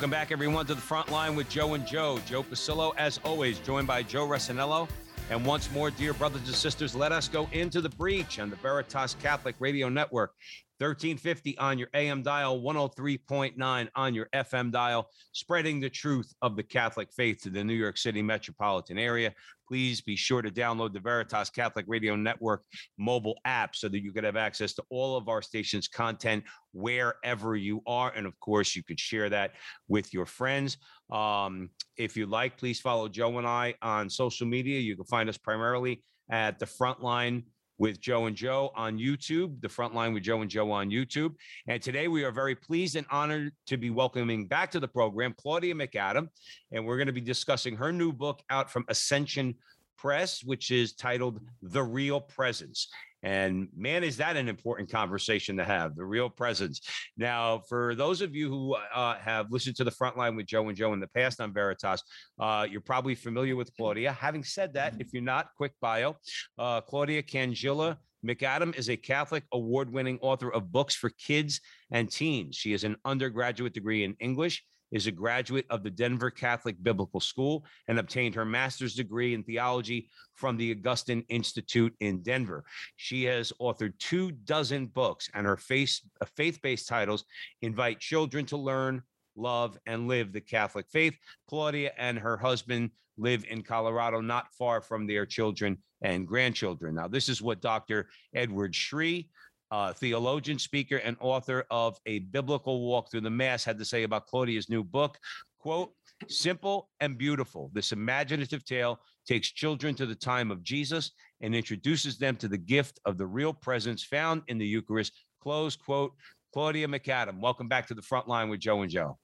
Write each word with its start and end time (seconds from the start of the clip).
Welcome 0.00 0.12
back, 0.12 0.32
everyone, 0.32 0.64
to 0.64 0.74
the 0.74 0.80
front 0.80 1.10
line 1.10 1.36
with 1.36 1.50
Joe 1.50 1.74
and 1.74 1.86
Joe. 1.86 2.18
Joe 2.24 2.42
Pasillo, 2.42 2.94
as 2.96 3.20
always, 3.22 3.58
joined 3.58 3.86
by 3.86 4.02
Joe 4.02 4.26
Resinello. 4.26 4.88
And 5.30 5.46
once 5.46 5.70
more, 5.70 5.92
dear 5.92 6.12
brothers 6.12 6.42
and 6.44 6.56
sisters, 6.56 6.92
let 6.96 7.12
us 7.12 7.28
go 7.28 7.48
into 7.52 7.80
the 7.80 7.88
breach 7.88 8.40
on 8.40 8.50
the 8.50 8.56
Veritas 8.56 9.14
Catholic 9.22 9.54
Radio 9.60 9.88
Network. 9.88 10.32
1350 10.78 11.56
on 11.58 11.78
your 11.78 11.88
AM 11.94 12.22
dial, 12.22 12.60
103.9 12.60 13.88
on 13.94 14.14
your 14.14 14.28
FM 14.34 14.72
dial, 14.72 15.08
spreading 15.32 15.78
the 15.78 15.90
truth 15.90 16.34
of 16.42 16.56
the 16.56 16.62
Catholic 16.62 17.12
faith 17.12 17.42
to 17.42 17.50
the 17.50 17.62
New 17.62 17.74
York 17.74 17.96
City 17.96 18.22
metropolitan 18.22 18.98
area. 18.98 19.32
Please 19.68 20.00
be 20.00 20.16
sure 20.16 20.42
to 20.42 20.50
download 20.50 20.92
the 20.94 20.98
Veritas 20.98 21.50
Catholic 21.50 21.84
Radio 21.86 22.16
Network 22.16 22.64
mobile 22.98 23.38
app 23.44 23.76
so 23.76 23.88
that 23.88 24.02
you 24.02 24.10
can 24.10 24.24
have 24.24 24.36
access 24.36 24.72
to 24.72 24.82
all 24.90 25.16
of 25.16 25.28
our 25.28 25.42
station's 25.42 25.86
content 25.86 26.42
wherever 26.72 27.54
you 27.54 27.82
are. 27.86 28.10
And 28.16 28.26
of 28.26 28.40
course, 28.40 28.74
you 28.74 28.82
could 28.82 28.98
share 28.98 29.28
that 29.28 29.52
with 29.86 30.12
your 30.12 30.26
friends. 30.26 30.78
Um, 31.10 31.70
if 31.96 32.16
you 32.16 32.26
like, 32.26 32.56
please 32.56 32.80
follow 32.80 33.08
Joe 33.08 33.38
and 33.38 33.46
I 33.46 33.74
on 33.82 34.08
social 34.08 34.46
media. 34.46 34.78
You 34.78 34.96
can 34.96 35.04
find 35.04 35.28
us 35.28 35.36
primarily 35.36 36.02
at 36.30 36.58
the 36.58 36.66
Frontline 36.66 37.44
with 37.78 37.98
Joe 37.98 38.26
and 38.26 38.36
Joe 38.36 38.70
on 38.76 38.98
YouTube, 38.98 39.60
the 39.62 39.68
Frontline 39.68 40.12
with 40.12 40.22
Joe 40.22 40.42
and 40.42 40.50
Joe 40.50 40.70
on 40.70 40.90
YouTube. 40.90 41.34
And 41.66 41.82
today 41.82 42.08
we 42.08 42.24
are 42.24 42.30
very 42.30 42.54
pleased 42.54 42.94
and 42.94 43.06
honored 43.10 43.52
to 43.68 43.78
be 43.78 43.88
welcoming 43.88 44.46
back 44.46 44.70
to 44.72 44.80
the 44.80 44.86
program 44.86 45.34
Claudia 45.38 45.74
McAdam. 45.74 46.28
And 46.72 46.86
we're 46.86 46.98
going 46.98 47.06
to 47.06 47.12
be 47.12 47.22
discussing 47.22 47.76
her 47.76 47.90
new 47.90 48.12
book 48.12 48.42
out 48.50 48.70
from 48.70 48.84
Ascension 48.88 49.54
Press, 49.96 50.44
which 50.44 50.70
is 50.70 50.92
titled 50.92 51.40
The 51.62 51.82
Real 51.82 52.20
Presence. 52.20 52.88
And 53.22 53.68
man, 53.76 54.02
is 54.02 54.16
that 54.16 54.36
an 54.36 54.48
important 54.48 54.90
conversation 54.90 55.56
to 55.58 55.64
have 55.64 55.94
the 55.94 56.04
real 56.04 56.30
presence. 56.30 56.80
Now, 57.16 57.62
for 57.68 57.94
those 57.94 58.20
of 58.20 58.34
you 58.34 58.48
who 58.48 58.74
uh, 58.94 59.16
have 59.18 59.50
listened 59.50 59.76
to 59.76 59.84
the 59.84 59.90
front 59.90 60.16
line 60.16 60.36
with 60.36 60.46
Joe 60.46 60.68
and 60.68 60.76
Joe 60.76 60.92
in 60.92 61.00
the 61.00 61.08
past 61.08 61.40
on 61.40 61.52
Veritas, 61.52 62.02
uh, 62.38 62.66
you're 62.70 62.80
probably 62.80 63.14
familiar 63.14 63.56
with 63.56 63.74
Claudia. 63.76 64.12
Having 64.12 64.44
said 64.44 64.74
that, 64.74 64.94
if 64.98 65.12
you're 65.12 65.22
not, 65.22 65.48
quick 65.56 65.72
bio 65.80 66.16
uh, 66.58 66.80
Claudia 66.80 67.22
Cangilla. 67.22 67.96
McAdam 68.26 68.76
is 68.76 68.90
a 68.90 68.96
Catholic 68.98 69.44
award 69.52 69.90
winning 69.90 70.18
author 70.20 70.52
of 70.52 70.70
books 70.70 70.94
for 70.94 71.10
kids 71.10 71.60
and 71.90 72.10
teens. 72.10 72.54
She 72.54 72.72
has 72.72 72.84
an 72.84 72.96
undergraduate 73.06 73.72
degree 73.72 74.04
in 74.04 74.14
English 74.20 74.62
is 74.90 75.06
a 75.06 75.12
graduate 75.12 75.66
of 75.70 75.82
the 75.82 75.90
Denver 75.90 76.30
Catholic 76.30 76.82
Biblical 76.82 77.20
School 77.20 77.64
and 77.88 77.98
obtained 77.98 78.34
her 78.34 78.44
master's 78.44 78.94
degree 78.94 79.34
in 79.34 79.42
theology 79.42 80.08
from 80.34 80.56
the 80.56 80.72
Augustine 80.72 81.24
Institute 81.28 81.94
in 82.00 82.22
Denver. 82.22 82.64
She 82.96 83.24
has 83.24 83.52
authored 83.60 83.98
two 83.98 84.32
dozen 84.32 84.86
books, 84.86 85.28
and 85.34 85.46
her 85.46 85.58
uh, 85.58 86.26
faith 86.36 86.58
based 86.62 86.88
titles 86.88 87.24
invite 87.62 88.00
children 88.00 88.46
to 88.46 88.56
learn, 88.56 89.02
love, 89.36 89.78
and 89.86 90.08
live 90.08 90.32
the 90.32 90.40
Catholic 90.40 90.86
faith. 90.90 91.16
Claudia 91.48 91.92
and 91.98 92.18
her 92.18 92.36
husband 92.36 92.90
live 93.16 93.44
in 93.48 93.62
Colorado, 93.62 94.20
not 94.20 94.52
far 94.54 94.80
from 94.80 95.06
their 95.06 95.26
children 95.26 95.78
and 96.02 96.26
grandchildren. 96.26 96.94
Now, 96.94 97.08
this 97.08 97.28
is 97.28 97.42
what 97.42 97.60
Dr. 97.60 98.08
Edward 98.34 98.74
Sri 98.74 99.28
uh, 99.70 99.92
theologian, 99.92 100.58
speaker, 100.58 100.96
and 100.96 101.16
author 101.20 101.64
of 101.70 101.98
A 102.06 102.20
Biblical 102.20 102.80
Walk 102.82 103.10
Through 103.10 103.22
the 103.22 103.30
Mass, 103.30 103.64
had 103.64 103.78
to 103.78 103.84
say 103.84 104.02
about 104.02 104.26
Claudia's 104.26 104.68
new 104.68 104.82
book. 104.82 105.18
Quote, 105.58 105.92
simple 106.28 106.88
and 107.00 107.16
beautiful. 107.16 107.70
This 107.72 107.92
imaginative 107.92 108.64
tale 108.64 108.98
takes 109.26 109.52
children 109.52 109.94
to 109.96 110.06
the 110.06 110.14
time 110.14 110.50
of 110.50 110.62
Jesus 110.62 111.12
and 111.40 111.54
introduces 111.54 112.18
them 112.18 112.36
to 112.36 112.48
the 112.48 112.58
gift 112.58 113.00
of 113.04 113.16
the 113.16 113.26
real 113.26 113.52
presence 113.52 114.02
found 114.02 114.42
in 114.48 114.58
the 114.58 114.66
Eucharist. 114.66 115.12
Close 115.42 115.76
quote. 115.76 116.12
Claudia 116.52 116.88
McAdam, 116.88 117.38
welcome 117.40 117.68
back 117.68 117.86
to 117.86 117.94
the 117.94 118.02
front 118.02 118.26
line 118.26 118.48
with 118.48 118.58
Joe 118.58 118.82
and 118.82 118.90
Joe. 118.90 119.16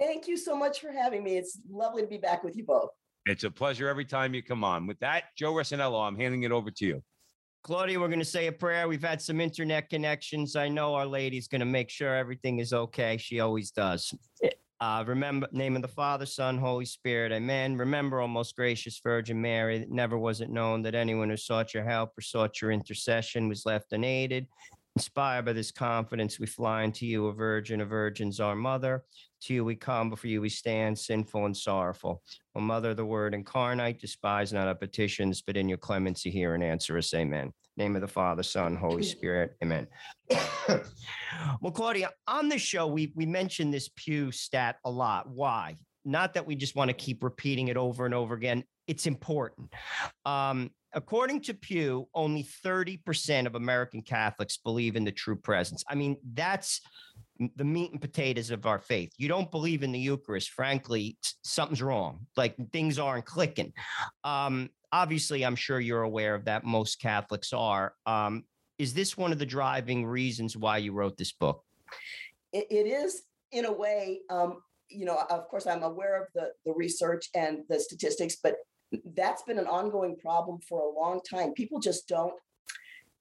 Thank 0.00 0.26
you 0.26 0.36
so 0.36 0.56
much 0.56 0.80
for 0.80 0.90
having 0.90 1.22
me. 1.22 1.36
It's 1.36 1.60
lovely 1.70 2.02
to 2.02 2.08
be 2.08 2.18
back 2.18 2.42
with 2.42 2.56
you 2.56 2.64
both. 2.64 2.90
It's 3.24 3.44
a 3.44 3.50
pleasure 3.50 3.88
every 3.88 4.04
time 4.04 4.34
you 4.34 4.42
come 4.42 4.64
on. 4.64 4.88
With 4.88 4.98
that, 4.98 5.24
Joe 5.36 5.52
Resinello, 5.52 6.04
I'm 6.04 6.16
handing 6.16 6.42
it 6.42 6.50
over 6.50 6.72
to 6.72 6.84
you. 6.84 7.02
Claudia, 7.62 8.00
we're 8.00 8.08
going 8.08 8.18
to 8.18 8.24
say 8.24 8.48
a 8.48 8.52
prayer. 8.52 8.88
We've 8.88 9.04
had 9.04 9.22
some 9.22 9.40
internet 9.40 9.88
connections. 9.88 10.56
I 10.56 10.68
know 10.68 10.94
Our 10.94 11.06
Lady's 11.06 11.46
going 11.46 11.60
to 11.60 11.64
make 11.64 11.90
sure 11.90 12.14
everything 12.14 12.58
is 12.58 12.72
okay. 12.72 13.16
She 13.16 13.38
always 13.38 13.70
does. 13.70 14.12
Uh, 14.80 15.04
remember, 15.06 15.46
name 15.52 15.76
of 15.76 15.82
the 15.82 15.86
Father, 15.86 16.26
Son, 16.26 16.58
Holy 16.58 16.84
Spirit. 16.84 17.30
Amen. 17.30 17.76
Remember, 17.76 18.20
O 18.20 18.26
most 18.26 18.56
gracious 18.56 19.00
Virgin 19.00 19.40
Mary, 19.40 19.86
never 19.88 20.18
was 20.18 20.40
it 20.40 20.50
known 20.50 20.82
that 20.82 20.96
anyone 20.96 21.30
who 21.30 21.36
sought 21.36 21.72
your 21.72 21.84
help 21.84 22.18
or 22.18 22.20
sought 22.20 22.60
your 22.60 22.72
intercession 22.72 23.48
was 23.48 23.64
left 23.64 23.92
unaided. 23.92 24.48
Inspired 24.96 25.46
by 25.46 25.54
this 25.54 25.70
confidence, 25.70 26.38
we 26.38 26.46
fly 26.46 26.84
unto 26.84 27.06
you, 27.06 27.26
a 27.26 27.32
virgin 27.32 27.80
a 27.80 27.84
virgins, 27.84 28.40
our 28.40 28.54
mother. 28.54 29.04
To 29.42 29.54
you 29.54 29.64
we 29.64 29.74
come, 29.74 30.10
before 30.10 30.28
you 30.28 30.42
we 30.42 30.50
stand, 30.50 30.98
sinful 30.98 31.46
and 31.46 31.56
sorrowful. 31.56 32.22
O 32.54 32.60
Mother 32.60 32.90
of 32.90 32.98
the 32.98 33.06
Word 33.06 33.34
incarnate, 33.34 34.00
despise 34.00 34.52
not 34.52 34.68
our 34.68 34.74
petitions, 34.74 35.40
but 35.40 35.56
in 35.56 35.66
your 35.66 35.78
clemency 35.78 36.30
hear 36.30 36.54
and 36.54 36.62
answer 36.62 36.98
us. 36.98 37.14
Amen. 37.14 37.52
Name 37.78 37.96
of 37.96 38.02
the 38.02 38.08
Father, 38.08 38.42
Son, 38.42 38.76
Holy 38.76 39.02
Spirit. 39.02 39.56
Amen. 39.62 39.86
well, 40.68 41.72
Claudia, 41.72 42.10
on 42.28 42.50
this 42.50 42.60
show, 42.60 42.86
we 42.86 43.12
we 43.16 43.24
mentioned 43.24 43.72
this 43.72 43.88
Pew 43.96 44.30
stat 44.30 44.76
a 44.84 44.90
lot. 44.90 45.26
Why? 45.26 45.76
Not 46.04 46.34
that 46.34 46.46
we 46.46 46.54
just 46.54 46.76
want 46.76 46.90
to 46.90 46.94
keep 46.94 47.22
repeating 47.22 47.68
it 47.68 47.78
over 47.78 48.04
and 48.04 48.12
over 48.14 48.34
again. 48.34 48.64
It's 48.86 49.06
important. 49.06 49.72
Um, 50.26 50.70
according 50.94 51.40
to 51.42 51.54
Pew, 51.54 52.08
only 52.14 52.44
30% 52.44 53.46
of 53.46 53.54
American 53.54 54.02
Catholics 54.02 54.56
believe 54.56 54.96
in 54.96 55.04
the 55.04 55.12
true 55.12 55.36
presence. 55.36 55.84
I 55.88 55.94
mean, 55.94 56.16
that's 56.34 56.80
the 57.56 57.64
meat 57.64 57.92
and 57.92 58.00
potatoes 58.00 58.50
of 58.50 58.66
our 58.66 58.78
faith. 58.78 59.12
You 59.16 59.28
don't 59.28 59.50
believe 59.50 59.82
in 59.82 59.92
the 59.92 59.98
Eucharist, 59.98 60.50
frankly, 60.50 61.16
something's 61.42 61.82
wrong. 61.82 62.26
Like 62.36 62.56
things 62.72 62.98
aren't 62.98 63.24
clicking. 63.24 63.72
Um, 64.24 64.70
obviously, 64.92 65.44
I'm 65.44 65.56
sure 65.56 65.80
you're 65.80 66.02
aware 66.02 66.34
of 66.34 66.44
that. 66.44 66.64
Most 66.64 67.00
Catholics 67.00 67.52
are. 67.52 67.94
Um, 68.06 68.44
is 68.78 68.94
this 68.94 69.16
one 69.16 69.32
of 69.32 69.38
the 69.38 69.46
driving 69.46 70.06
reasons 70.06 70.56
why 70.56 70.78
you 70.78 70.92
wrote 70.92 71.16
this 71.16 71.32
book? 71.32 71.64
it, 72.52 72.66
it 72.70 72.86
is, 72.86 73.22
in 73.50 73.64
a 73.64 73.72
way. 73.72 74.20
Um, 74.30 74.62
you 74.88 75.06
know, 75.06 75.18
of 75.30 75.48
course, 75.48 75.66
I'm 75.66 75.82
aware 75.82 76.22
of 76.22 76.28
the 76.34 76.50
the 76.66 76.74
research 76.74 77.28
and 77.34 77.60
the 77.68 77.80
statistics, 77.80 78.36
but 78.42 78.56
that's 79.14 79.42
been 79.42 79.58
an 79.58 79.66
ongoing 79.66 80.16
problem 80.16 80.60
for 80.68 80.80
a 80.80 81.00
long 81.00 81.20
time. 81.28 81.52
People 81.54 81.80
just 81.80 82.08
don't 82.08 82.34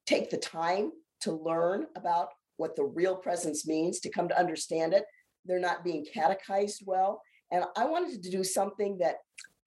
take 0.05 0.29
the 0.29 0.37
time 0.37 0.91
to 1.21 1.31
learn 1.31 1.85
about 1.95 2.29
what 2.57 2.75
the 2.75 2.83
real 2.83 3.15
presence 3.15 3.67
means, 3.67 3.99
to 3.99 4.09
come 4.09 4.27
to 4.27 4.39
understand 4.39 4.93
it. 4.93 5.05
They're 5.45 5.59
not 5.59 5.83
being 5.83 6.05
catechized 6.13 6.83
well. 6.85 7.21
And 7.51 7.65
I 7.75 7.85
wanted 7.85 8.21
to 8.23 8.29
do 8.29 8.43
something 8.43 8.97
that 8.99 9.17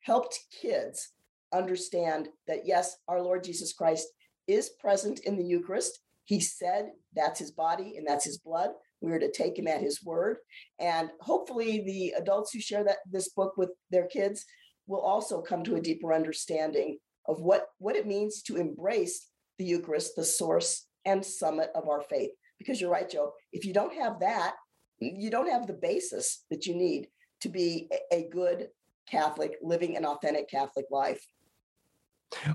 helped 0.00 0.38
kids 0.60 1.12
understand 1.52 2.28
that, 2.46 2.66
yes, 2.66 2.96
our 3.08 3.20
Lord 3.20 3.44
Jesus 3.44 3.72
Christ 3.72 4.08
is 4.46 4.70
present 4.80 5.20
in 5.20 5.36
the 5.36 5.44
Eucharist. 5.44 6.00
He 6.24 6.40
said 6.40 6.90
that's 7.14 7.38
his 7.38 7.50
body 7.50 7.94
and 7.96 8.06
that's 8.06 8.24
his 8.24 8.38
blood. 8.38 8.70
We 9.00 9.12
are 9.12 9.18
to 9.18 9.30
take 9.30 9.58
him 9.58 9.68
at 9.68 9.82
his 9.82 10.02
word. 10.02 10.38
And 10.80 11.10
hopefully, 11.20 11.82
the 11.84 12.14
adults 12.18 12.52
who 12.52 12.60
share 12.60 12.84
that 12.84 12.98
this 13.10 13.28
book 13.30 13.54
with 13.56 13.70
their 13.90 14.06
kids 14.06 14.44
will 14.86 15.00
also 15.00 15.40
come 15.40 15.62
to 15.64 15.76
a 15.76 15.80
deeper 15.80 16.12
understanding 16.12 16.98
of 17.26 17.40
what, 17.40 17.68
what 17.78 17.96
it 17.96 18.06
means 18.06 18.42
to 18.42 18.56
embrace 18.56 19.28
the 19.58 19.64
Eucharist, 19.64 20.16
the 20.16 20.24
source 20.24 20.86
and 21.04 21.24
summit 21.24 21.70
of 21.74 21.88
our 21.88 22.02
faith. 22.02 22.30
Because 22.58 22.80
you're 22.80 22.90
right, 22.90 23.08
Joe, 23.08 23.32
if 23.52 23.64
you 23.64 23.72
don't 23.72 23.94
have 23.94 24.20
that, 24.20 24.54
you 25.00 25.30
don't 25.30 25.50
have 25.50 25.66
the 25.66 25.72
basis 25.74 26.44
that 26.50 26.66
you 26.66 26.74
need 26.74 27.08
to 27.40 27.48
be 27.48 27.90
a 28.12 28.28
good 28.30 28.68
Catholic, 29.10 29.56
living 29.62 29.96
an 29.96 30.06
authentic 30.06 30.48
Catholic 30.48 30.86
life. 30.90 31.24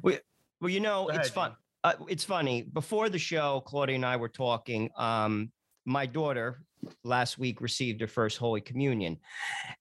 Well, 0.01 0.17
well 0.59 0.69
you 0.69 0.79
know, 0.79 1.09
it's 1.09 1.29
fun. 1.29 1.55
Uh, 1.83 1.93
it's 2.07 2.25
funny. 2.25 2.63
Before 2.63 3.09
the 3.09 3.19
show, 3.19 3.61
Claudia 3.65 3.95
and 3.95 4.05
I 4.05 4.17
were 4.17 4.29
talking. 4.29 4.89
Um, 4.97 5.51
my 5.85 6.05
daughter 6.05 6.61
last 7.03 7.37
week 7.37 7.61
received 7.61 8.01
her 8.01 8.07
first 8.07 8.37
Holy 8.37 8.61
Communion, 8.61 9.17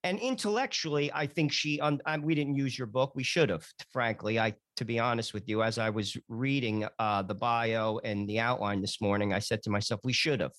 and 0.04 0.18
intellectually, 0.18 1.10
I 1.12 1.26
think 1.26 1.52
she. 1.52 1.80
Um, 1.80 2.00
we 2.22 2.34
didn't 2.34 2.56
use 2.56 2.76
your 2.76 2.86
book. 2.86 3.12
We 3.14 3.22
should 3.22 3.50
have. 3.50 3.66
Frankly, 3.92 4.38
I 4.38 4.54
to 4.78 4.84
be 4.84 4.98
honest 4.98 5.34
with 5.34 5.48
you, 5.48 5.62
as 5.62 5.76
I 5.76 5.90
was 5.90 6.16
reading 6.28 6.86
uh, 6.98 7.22
the 7.22 7.34
bio 7.34 7.98
and 8.04 8.28
the 8.28 8.38
outline 8.38 8.80
this 8.80 9.00
morning, 9.00 9.32
I 9.32 9.40
said 9.40 9.62
to 9.64 9.70
myself, 9.70 10.00
we 10.04 10.12
should 10.12 10.40
have. 10.40 10.52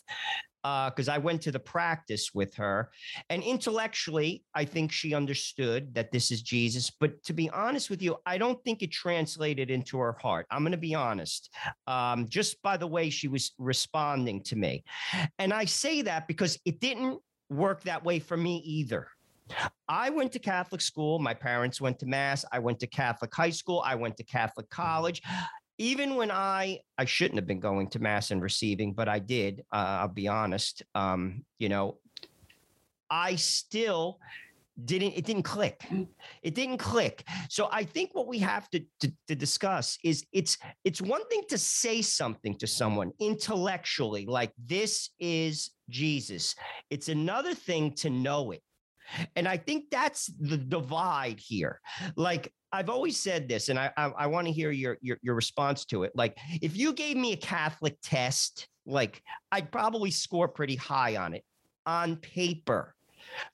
Because 0.61 1.07
I 1.07 1.17
went 1.19 1.41
to 1.43 1.53
the 1.53 1.59
practice 1.59 2.31
with 2.33 2.53
her, 2.55 2.91
and 3.29 3.41
intellectually, 3.41 4.43
I 4.53 4.65
think 4.65 4.91
she 4.91 5.13
understood 5.13 5.95
that 5.95 6.11
this 6.11 6.31
is 6.31 6.41
Jesus. 6.41 6.91
But 6.99 7.23
to 7.23 7.33
be 7.33 7.49
honest 7.51 7.89
with 7.89 8.01
you, 8.01 8.17
I 8.25 8.37
don't 8.37 8.61
think 8.65 8.81
it 8.81 8.91
translated 8.91 9.71
into 9.71 9.97
her 9.99 10.17
heart. 10.21 10.47
I'm 10.51 10.63
going 10.63 10.73
to 10.73 10.77
be 10.77 10.95
honest, 10.95 11.49
um, 11.87 12.27
just 12.27 12.61
by 12.61 12.75
the 12.75 12.87
way 12.87 13.09
she 13.09 13.29
was 13.29 13.53
responding 13.57 14.43
to 14.43 14.57
me. 14.57 14.83
And 15.37 15.53
I 15.53 15.63
say 15.63 16.01
that 16.01 16.27
because 16.27 16.59
it 16.65 16.81
didn't 16.81 17.19
work 17.49 17.83
that 17.83 18.03
way 18.03 18.19
for 18.19 18.35
me 18.35 18.57
either. 18.65 19.07
I 19.87 20.09
went 20.09 20.31
to 20.33 20.39
Catholic 20.39 20.81
school. 20.81 21.19
My 21.19 21.33
parents 21.33 21.81
went 21.81 21.99
to 21.99 22.05
Mass. 22.05 22.45
I 22.51 22.59
went 22.59 22.79
to 22.79 22.87
Catholic 22.87 23.33
high 23.33 23.49
school. 23.49 23.83
I 23.85 23.95
went 23.95 24.17
to 24.17 24.23
Catholic 24.23 24.69
college. 24.69 25.21
Even 25.77 26.15
when 26.15 26.29
I 26.29 26.79
I 26.97 27.05
shouldn't 27.05 27.37
have 27.37 27.47
been 27.47 27.59
going 27.59 27.89
to 27.91 27.99
Mass 27.99 28.31
and 28.31 28.41
receiving, 28.41 28.93
but 28.93 29.07
I 29.07 29.19
did. 29.19 29.63
Uh, 29.71 30.01
I'll 30.01 30.07
be 30.09 30.27
honest. 30.27 30.83
Um, 30.93 31.45
you 31.57 31.69
know, 31.69 31.97
I 33.09 33.35
still 33.35 34.19
didn't 34.85 35.13
it 35.13 35.25
didn't 35.25 35.43
click 35.43 35.85
it 36.43 36.55
didn't 36.55 36.77
click 36.77 37.23
so 37.49 37.67
i 37.71 37.83
think 37.83 38.13
what 38.13 38.27
we 38.27 38.39
have 38.39 38.69
to, 38.69 38.79
to, 38.99 39.11
to 39.27 39.35
discuss 39.35 39.97
is 40.03 40.25
it's 40.31 40.57
it's 40.83 41.01
one 41.01 41.25
thing 41.27 41.41
to 41.49 41.57
say 41.57 42.01
something 42.01 42.55
to 42.57 42.67
someone 42.67 43.11
intellectually 43.19 44.25
like 44.25 44.51
this 44.57 45.09
is 45.19 45.71
jesus 45.89 46.55
it's 46.89 47.09
another 47.09 47.53
thing 47.53 47.91
to 47.91 48.09
know 48.09 48.51
it 48.51 48.61
and 49.35 49.47
I 49.47 49.57
think 49.57 49.89
that's 49.91 50.27
the 50.39 50.57
divide 50.57 51.39
here. 51.39 51.79
Like 52.15 52.53
I've 52.71 52.89
always 52.89 53.17
said 53.17 53.49
this, 53.49 53.69
and 53.69 53.79
I 53.79 53.91
I, 53.97 54.05
I 54.17 54.27
want 54.27 54.47
to 54.47 54.53
hear 54.53 54.71
your, 54.71 54.97
your 55.01 55.17
your 55.21 55.35
response 55.35 55.85
to 55.85 56.03
it. 56.03 56.11
Like 56.15 56.37
if 56.61 56.77
you 56.77 56.93
gave 56.93 57.17
me 57.17 57.33
a 57.33 57.37
Catholic 57.37 57.97
test, 58.03 58.67
like 58.85 59.21
I'd 59.51 59.71
probably 59.71 60.11
score 60.11 60.47
pretty 60.47 60.75
high 60.75 61.17
on 61.17 61.33
it 61.33 61.43
on 61.85 62.17
paper. 62.17 62.95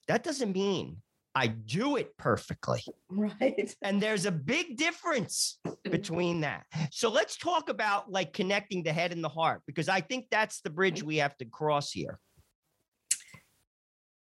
That 0.07 0.23
doesn't 0.23 0.53
mean 0.53 0.97
I 1.35 1.47
do 1.47 1.97
it 1.97 2.15
perfectly. 2.17 2.83
Right. 3.09 3.75
And 3.81 4.01
there's 4.01 4.25
a 4.25 4.31
big 4.31 4.77
difference 4.77 5.59
between 5.83 6.41
that. 6.41 6.63
So 6.91 7.09
let's 7.09 7.35
talk 7.35 7.69
about 7.69 8.09
like 8.09 8.33
connecting 8.33 8.83
the 8.83 8.93
head 8.93 9.11
and 9.11 9.23
the 9.23 9.29
heart, 9.29 9.61
because 9.67 9.89
I 9.89 9.99
think 10.01 10.27
that's 10.31 10.61
the 10.61 10.69
bridge 10.69 11.03
we 11.03 11.17
have 11.17 11.37
to 11.37 11.45
cross 11.45 11.91
here. 11.91 12.19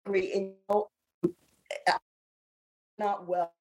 And, 0.06 0.16
you 0.16 0.54
know, 0.68 0.88
not 2.98 3.26
well 3.26 3.52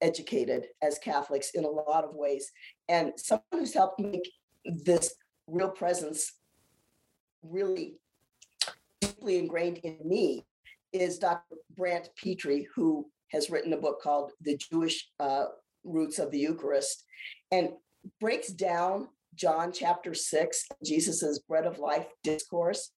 educated 0.00 0.66
as 0.82 0.98
Catholics 0.98 1.50
in 1.54 1.64
a 1.64 1.68
lot 1.68 2.04
of 2.04 2.14
ways. 2.14 2.50
And 2.88 3.12
someone 3.16 3.44
who's 3.52 3.74
helped 3.74 4.00
make 4.00 4.30
this 4.64 5.14
real 5.46 5.70
presence 5.70 6.32
really 7.42 7.96
deeply 9.00 9.38
ingrained 9.38 9.78
in 9.78 9.98
me 10.04 10.46
is 10.92 11.18
Dr. 11.18 11.56
Brant 11.76 12.08
Pitre, 12.16 12.64
who 12.74 13.06
has 13.28 13.50
written 13.50 13.72
a 13.72 13.78
book 13.78 14.00
called 14.02 14.32
The 14.40 14.56
Jewish 14.56 15.08
uh, 15.20 15.46
Roots 15.84 16.18
of 16.18 16.30
the 16.30 16.38
Eucharist 16.38 17.04
and 17.50 17.70
breaks 18.20 18.48
down 18.48 19.08
John 19.34 19.72
chapter 19.72 20.14
6, 20.14 20.66
Jesus's 20.84 21.38
bread 21.40 21.66
of 21.66 21.78
life 21.78 22.06
discourse. 22.24 22.90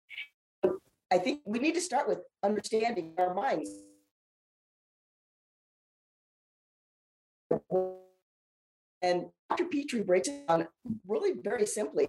I 1.13 1.19
think 1.19 1.41
we 1.45 1.59
need 1.59 1.75
to 1.75 1.81
start 1.81 2.09
with 2.09 2.21
understanding 2.43 3.13
our 3.19 3.35
minds 3.35 3.71
And 9.03 9.27
Dr. 9.51 9.65
Pitre 9.67 10.05
breaks 10.05 10.29
it 10.29 10.47
down 10.49 10.69
really 11.07 11.33
very 11.43 11.67
simply. 11.67 12.09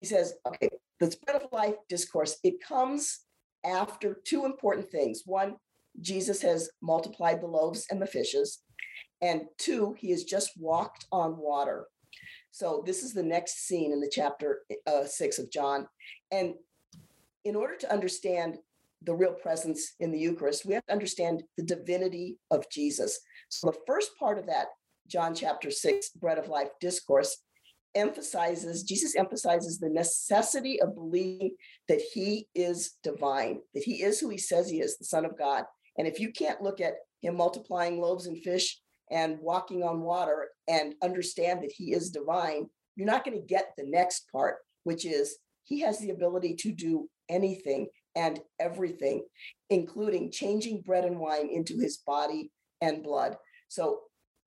He 0.00 0.06
says, 0.06 0.34
okay, 0.46 0.68
the 1.00 1.16
bread 1.24 1.40
of 1.40 1.48
life 1.52 1.76
discourse, 1.88 2.38
it 2.42 2.60
comes 2.60 3.20
after 3.64 4.20
two 4.24 4.44
important 4.44 4.90
things. 4.90 5.22
One, 5.24 5.56
Jesus 6.00 6.42
has 6.42 6.68
multiplied 6.82 7.40
the 7.40 7.46
loaves 7.46 7.86
and 7.90 8.02
the 8.02 8.06
fishes. 8.06 8.62
And 9.22 9.42
two, 9.58 9.94
he 9.98 10.10
has 10.10 10.24
just 10.24 10.50
walked 10.58 11.06
on 11.12 11.38
water. 11.38 11.86
So 12.50 12.82
this 12.84 13.02
is 13.02 13.14
the 13.14 13.22
next 13.22 13.66
scene 13.66 13.92
in 13.92 14.00
the 14.00 14.10
chapter 14.12 14.62
uh, 14.86 15.04
six 15.06 15.38
of 15.38 15.50
John. 15.50 15.86
And 16.30 16.54
in 17.44 17.56
order 17.56 17.76
to 17.76 17.92
understand 17.92 18.58
the 19.04 19.14
real 19.14 19.32
presence 19.32 19.94
in 20.00 20.10
the 20.10 20.18
Eucharist, 20.18 20.64
we 20.66 20.74
have 20.74 20.86
to 20.86 20.92
understand 20.92 21.42
the 21.56 21.64
divinity 21.64 22.38
of 22.50 22.68
Jesus. 22.70 23.18
So 23.48 23.70
the 23.70 23.78
first 23.86 24.10
part 24.18 24.38
of 24.38 24.46
that 24.46 24.66
John 25.08 25.34
chapter 25.34 25.70
6 25.70 26.10
bread 26.10 26.38
of 26.38 26.48
life 26.48 26.68
discourse 26.80 27.36
emphasizes 27.94 28.82
Jesus 28.82 29.14
emphasizes 29.14 29.78
the 29.78 29.88
necessity 29.88 30.80
of 30.80 30.94
believing 30.94 31.54
that 31.88 32.00
he 32.12 32.48
is 32.54 32.96
divine, 33.04 33.60
that 33.74 33.84
he 33.84 34.02
is 34.02 34.18
who 34.18 34.28
he 34.30 34.38
says 34.38 34.68
he 34.68 34.80
is, 34.80 34.98
the 34.98 35.04
son 35.04 35.24
of 35.24 35.38
God. 35.38 35.64
And 35.96 36.08
if 36.08 36.18
you 36.18 36.32
can't 36.32 36.62
look 36.62 36.80
at 36.80 36.94
him 37.22 37.36
multiplying 37.36 38.00
loaves 38.00 38.26
and 38.26 38.42
fish 38.42 38.80
and 39.10 39.38
walking 39.40 39.82
on 39.82 40.00
water 40.00 40.48
and 40.66 40.94
understand 41.02 41.62
that 41.62 41.72
he 41.72 41.92
is 41.92 42.10
divine, 42.10 42.66
you're 42.96 43.06
not 43.06 43.24
going 43.24 43.38
to 43.38 43.46
get 43.46 43.72
the 43.76 43.84
next 43.86 44.24
part, 44.32 44.56
which 44.82 45.04
is 45.04 45.36
he 45.64 45.80
has 45.80 45.98
the 45.98 46.10
ability 46.10 46.54
to 46.56 46.72
do 46.72 47.08
anything 47.28 47.86
and 48.16 48.40
everything, 48.60 49.24
including 49.70 50.30
changing 50.30 50.82
bread 50.82 51.04
and 51.04 51.18
wine 51.18 51.48
into 51.50 51.78
his 51.78 51.98
body 51.98 52.50
and 52.80 53.02
blood. 53.02 53.36
So 53.68 54.00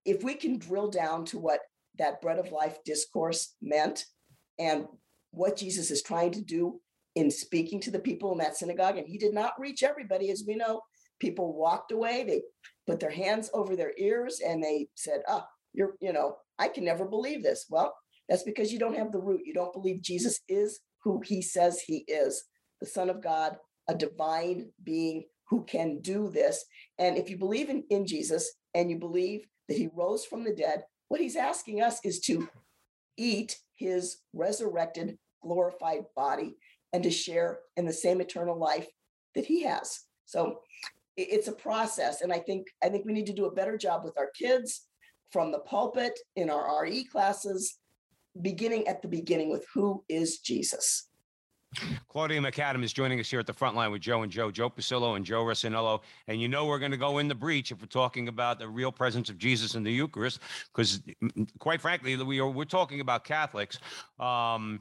if 0.06 0.24
we 0.24 0.36
can 0.36 0.58
drill 0.58 0.90
down 0.90 1.26
to 1.26 1.40
what 1.40 1.60
that 2.00 2.22
bread 2.22 2.40
of 2.40 2.52
life 2.52 2.78
discourse 2.86 3.56
meant 3.62 4.06
and 4.60 4.86
what 5.32 5.58
Jesus 5.58 5.92
is 5.92 6.02
trying 6.02 6.32
to 6.32 6.42
do 6.42 6.80
in 7.16 7.30
speaking 7.32 7.82
to 7.82 7.92
the 7.92 8.00
people 8.00 8.32
in 8.32 8.38
that 8.38 8.56
synagogue, 8.56 8.98
and 8.98 9.08
he 9.08 9.18
did 9.18 9.34
not 9.34 9.60
reach 9.60 9.84
everybody, 9.84 10.30
as 10.30 10.44
we 10.48 10.56
know. 10.56 10.82
People 11.20 11.58
walked 11.58 11.92
away, 11.92 12.24
they 12.24 12.44
put 12.86 13.00
their 13.00 13.10
hands 13.10 13.50
over 13.54 13.76
their 13.76 13.94
ears, 13.98 14.40
and 14.46 14.64
they 14.64 14.88
said, 14.96 15.22
Oh, 15.28 15.44
you're, 15.74 15.96
you 16.00 16.14
know, 16.14 16.38
I 16.60 16.68
can 16.68 16.86
never 16.86 17.06
believe 17.06 17.44
this. 17.44 17.66
Well, 17.70 17.96
that's 18.30 18.44
because 18.44 18.72
you 18.72 18.80
don't 18.80 18.96
have 18.96 19.12
the 19.12 19.20
root. 19.20 19.42
You 19.46 19.54
don't 19.54 19.74
believe 19.74 20.02
Jesus 20.02 20.40
is 20.48 20.80
who 21.04 21.22
he 21.26 21.42
says 21.42 21.82
he 21.82 22.06
is 22.08 22.44
the 22.80 22.88
Son 22.88 23.10
of 23.10 23.22
God, 23.22 23.58
a 23.88 23.96
divine 23.96 24.70
being 24.84 25.26
who 25.50 25.64
can 25.64 26.00
do 26.00 26.30
this. 26.30 26.66
And 27.00 27.18
if 27.18 27.30
you 27.30 27.38
believe 27.38 27.70
in, 27.70 27.84
in 27.90 28.06
Jesus 28.06 28.54
and 28.74 28.90
you 28.90 28.98
believe 28.98 29.46
that 29.68 29.78
he 29.78 29.90
rose 29.94 30.26
from 30.26 30.44
the 30.44 30.54
dead, 30.54 30.84
what 31.08 31.22
he's 31.22 31.36
asking 31.36 31.82
us 31.82 32.00
is 32.04 32.20
to 32.22 32.50
eat 33.18 33.58
his 33.76 34.18
resurrected, 34.34 35.18
glorified 35.42 36.04
body 36.16 36.56
and 36.94 37.04
to 37.04 37.12
share 37.12 37.60
in 37.78 37.86
the 37.86 37.94
same 37.94 38.22
eternal 38.22 38.58
life 38.58 38.88
that 39.36 39.46
he 39.46 39.64
has. 39.64 40.02
So 40.26 40.60
it's 41.16 41.48
a 41.48 41.54
process. 41.54 42.22
And 42.22 42.32
I 42.32 42.40
think 42.40 42.68
I 42.84 42.90
think 42.90 43.06
we 43.06 43.14
need 43.14 43.26
to 43.28 43.34
do 43.34 43.46
a 43.46 43.54
better 43.54 43.78
job 43.78 44.04
with 44.04 44.18
our 44.18 44.30
kids 44.38 44.88
from 45.32 45.52
the 45.52 45.60
pulpit 45.60 46.18
in 46.36 46.50
our 46.50 46.84
RE 46.84 47.04
classes, 47.06 47.78
beginning 48.42 48.88
at 48.88 49.02
the 49.02 49.08
beginning 49.08 49.50
with 49.50 49.66
who 49.74 50.04
is 50.10 50.40
Jesus. 50.40 51.07
Claudia 52.10 52.40
McAdam 52.42 52.84
is 52.84 52.94
joining 52.94 53.20
us 53.20 53.30
here 53.30 53.40
at 53.40 53.48
the 53.48 53.54
front 53.54 53.76
line 53.76 53.92
with 53.92 54.02
Joe 54.02 54.24
and 54.24 54.32
Joe, 54.32 54.52
Joe 54.52 54.70
Pasillo 54.70 55.16
and 55.16 55.26
Joe 55.26 55.44
Resinello. 55.44 56.02
And 56.28 56.42
you 56.42 56.48
know 56.48 56.66
we're 56.66 56.80
going 56.80 56.92
to 56.92 56.98
go 56.98 57.20
in 57.20 57.28
the 57.28 57.36
breach 57.36 57.72
if 57.72 57.82
we're 57.82 57.88
talking 57.88 58.28
about 58.28 58.60
the 58.60 58.68
real 58.68 58.92
presence 58.92 59.30
of 59.30 59.38
Jesus 59.38 59.76
in 59.76 59.84
the 59.84 59.92
Eucharist, 59.92 60.40
because 60.74 61.02
quite 61.60 61.82
frankly, 61.82 62.16
we 62.16 62.40
are 62.40 62.48
we're 62.48 62.66
talking 62.66 63.00
about 63.00 63.24
Catholics. 63.24 63.80
Um, 64.20 64.80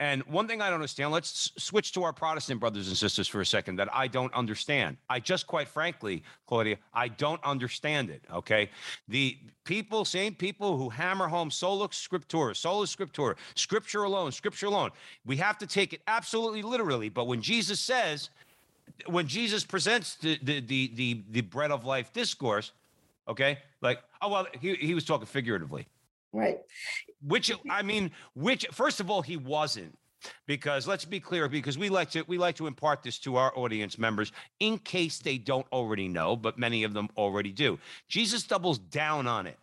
and 0.00 0.22
one 0.24 0.48
thing 0.48 0.62
I 0.62 0.66
don't 0.66 0.76
understand, 0.76 1.12
let's 1.12 1.52
switch 1.58 1.92
to 1.92 2.02
our 2.04 2.12
Protestant 2.12 2.58
brothers 2.58 2.88
and 2.88 2.96
sisters 2.96 3.28
for 3.28 3.42
a 3.42 3.46
second 3.46 3.76
that 3.76 3.94
I 3.94 4.08
don't 4.08 4.32
understand. 4.32 4.96
I 5.10 5.20
just 5.20 5.46
quite 5.46 5.68
frankly, 5.68 6.24
Claudia, 6.46 6.78
I 6.94 7.08
don't 7.08 7.42
understand 7.44 8.08
it. 8.08 8.24
Okay. 8.32 8.70
The 9.08 9.36
people, 9.64 10.06
same 10.06 10.34
people 10.34 10.78
who 10.78 10.88
hammer 10.88 11.28
home 11.28 11.50
sola 11.50 11.88
scriptura, 11.90 12.56
sola 12.56 12.86
scriptura, 12.86 13.36
scripture 13.54 14.04
alone, 14.04 14.32
scripture 14.32 14.66
alone. 14.66 14.90
We 15.26 15.36
have 15.36 15.58
to 15.58 15.66
take 15.66 15.92
it 15.92 16.00
absolutely 16.06 16.62
literally. 16.62 17.10
But 17.10 17.26
when 17.26 17.42
Jesus 17.42 17.78
says, 17.78 18.30
when 19.04 19.26
Jesus 19.26 19.64
presents 19.64 20.16
the 20.16 20.38
the 20.42 20.60
the 20.60 20.90
the, 20.94 21.22
the 21.30 21.40
bread 21.42 21.70
of 21.70 21.84
life 21.84 22.10
discourse, 22.12 22.72
okay, 23.28 23.58
like, 23.82 24.00
oh 24.22 24.30
well, 24.30 24.46
he, 24.58 24.76
he 24.76 24.94
was 24.94 25.04
talking 25.04 25.26
figuratively. 25.26 25.86
Right. 26.32 26.58
Which 27.26 27.52
I 27.68 27.82
mean, 27.82 28.10
which 28.34 28.66
first 28.72 29.00
of 29.00 29.10
all, 29.10 29.22
he 29.22 29.36
wasn't. 29.36 29.96
Because 30.46 30.86
let's 30.86 31.06
be 31.06 31.18
clear, 31.18 31.48
because 31.48 31.78
we 31.78 31.88
like 31.88 32.10
to 32.10 32.22
we 32.28 32.36
like 32.36 32.56
to 32.56 32.66
impart 32.66 33.02
this 33.02 33.18
to 33.20 33.36
our 33.36 33.56
audience 33.56 33.98
members 33.98 34.32
in 34.58 34.78
case 34.78 35.18
they 35.18 35.38
don't 35.38 35.66
already 35.72 36.08
know, 36.08 36.36
but 36.36 36.58
many 36.58 36.84
of 36.84 36.92
them 36.92 37.08
already 37.16 37.52
do. 37.52 37.78
Jesus 38.06 38.42
doubles 38.42 38.78
down 38.78 39.26
on 39.26 39.46
it. 39.46 39.58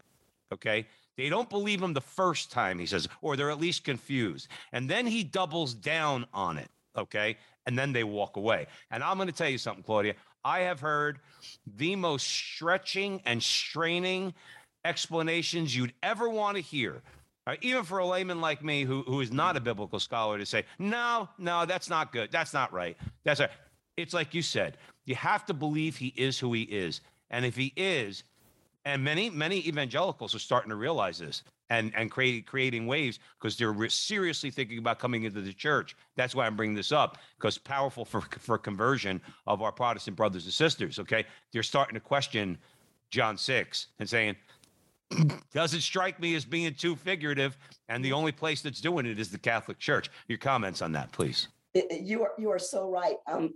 Okay. 0.52 0.88
They 1.16 1.30
don't 1.30 1.50
believe 1.50 1.82
him 1.82 1.94
the 1.94 2.02
first 2.02 2.52
time, 2.52 2.78
he 2.78 2.86
says, 2.86 3.08
or 3.22 3.36
they're 3.36 3.50
at 3.50 3.60
least 3.60 3.84
confused. 3.84 4.48
And 4.72 4.88
then 4.88 5.08
he 5.08 5.24
doubles 5.24 5.74
down 5.74 6.28
on 6.34 6.58
it. 6.58 6.70
Okay. 6.96 7.38
And 7.66 7.78
then 7.78 7.92
they 7.92 8.04
walk 8.04 8.38
away. 8.38 8.68
And 8.92 9.04
I'm 9.04 9.18
going 9.18 9.28
to 9.28 9.34
tell 9.34 9.50
you 9.50 9.58
something, 9.58 9.84
Claudia. 9.84 10.14
I 10.46 10.60
have 10.62 10.80
heard 10.80 11.20
the 11.76 11.96
most 11.96 12.26
stretching 12.28 13.22
and 13.26 13.42
straining 13.42 14.34
explanations 14.86 15.76
you'd 15.76 15.94
ever 16.02 16.30
want 16.30 16.56
to 16.56 16.62
hear. 16.62 17.02
Uh, 17.48 17.56
even 17.62 17.86
for 17.86 18.00
a 18.00 18.06
layman 18.06 18.42
like 18.42 18.62
me 18.62 18.84
who, 18.84 19.04
who 19.04 19.22
is 19.22 19.32
not 19.32 19.56
a 19.56 19.62
biblical 19.62 20.02
scholar 20.02 20.38
to 20.38 20.46
say, 20.46 20.66
no, 20.80 21.30
no, 21.38 21.66
that's 21.66 21.90
not 21.90 22.12
good. 22.12 22.30
That's 22.30 22.54
not 22.54 22.74
right. 22.74 22.98
That's 23.24 23.40
right. 23.40 23.50
It's 23.96 24.14
like 24.14 24.34
you 24.34 24.42
said, 24.42 24.78
you 25.06 25.16
have 25.16 25.46
to 25.46 25.54
believe 25.54 25.96
he 25.96 26.14
is 26.18 26.38
who 26.38 26.52
he 26.52 26.64
is. 26.64 27.00
And 27.30 27.46
if 27.46 27.56
he 27.56 27.72
is, 27.78 28.24
and 28.84 29.02
many, 29.02 29.30
many 29.30 29.66
evangelicals 29.66 30.36
are 30.36 30.40
starting 30.40 30.70
to 30.72 30.76
realize 30.76 31.20
this 31.20 31.44
and, 31.70 31.94
and 31.96 32.12
create, 32.12 32.46
creating 32.46 32.86
waves 32.86 33.20
because 33.40 33.58
they're 33.58 33.72
re- 33.72 33.88
seriously 33.88 34.52
thinking 34.52 34.78
about 34.78 35.00
coming 35.00 35.24
into 35.24 35.40
the 35.40 35.54
church. 35.54 35.96
That's 36.18 36.36
why 36.36 36.48
I'm 36.48 36.58
bringing 36.58 36.76
this 36.76 36.92
up 36.92 37.18
because 37.38 37.58
powerful 37.58 38.04
for, 38.04 38.20
for 38.22 38.58
conversion 38.58 39.22
of 39.46 39.62
our 39.62 39.72
Protestant 39.72 40.18
brothers 40.18 40.44
and 40.44 40.54
sisters. 40.54 41.00
Okay. 41.00 41.26
They're 41.54 41.64
starting 41.64 41.94
to 41.94 42.02
question 42.02 42.58
John 43.10 43.38
6 43.38 43.88
and 44.00 44.10
saying, 44.10 44.36
doesn't 45.54 45.82
strike 45.82 46.20
me 46.20 46.36
as 46.36 46.46
being 46.46 46.74
too 46.74 46.96
figurative. 46.96 47.58
And 47.90 48.04
the 48.04 48.14
only 48.14 48.32
place 48.32 48.62
that's 48.62 48.82
doing 48.82 49.06
it 49.06 49.20
is 49.20 49.30
the 49.30 49.38
Catholic 49.38 49.80
Church. 49.80 50.10
Your 50.28 50.38
comments 50.38 50.82
on 50.82 50.92
that, 50.94 51.12
please. 51.12 51.48
You 51.74 52.24
are 52.24 52.32
you 52.40 52.50
are 52.50 52.60
so 52.60 52.90
right. 52.90 53.18
Um, 53.28 53.54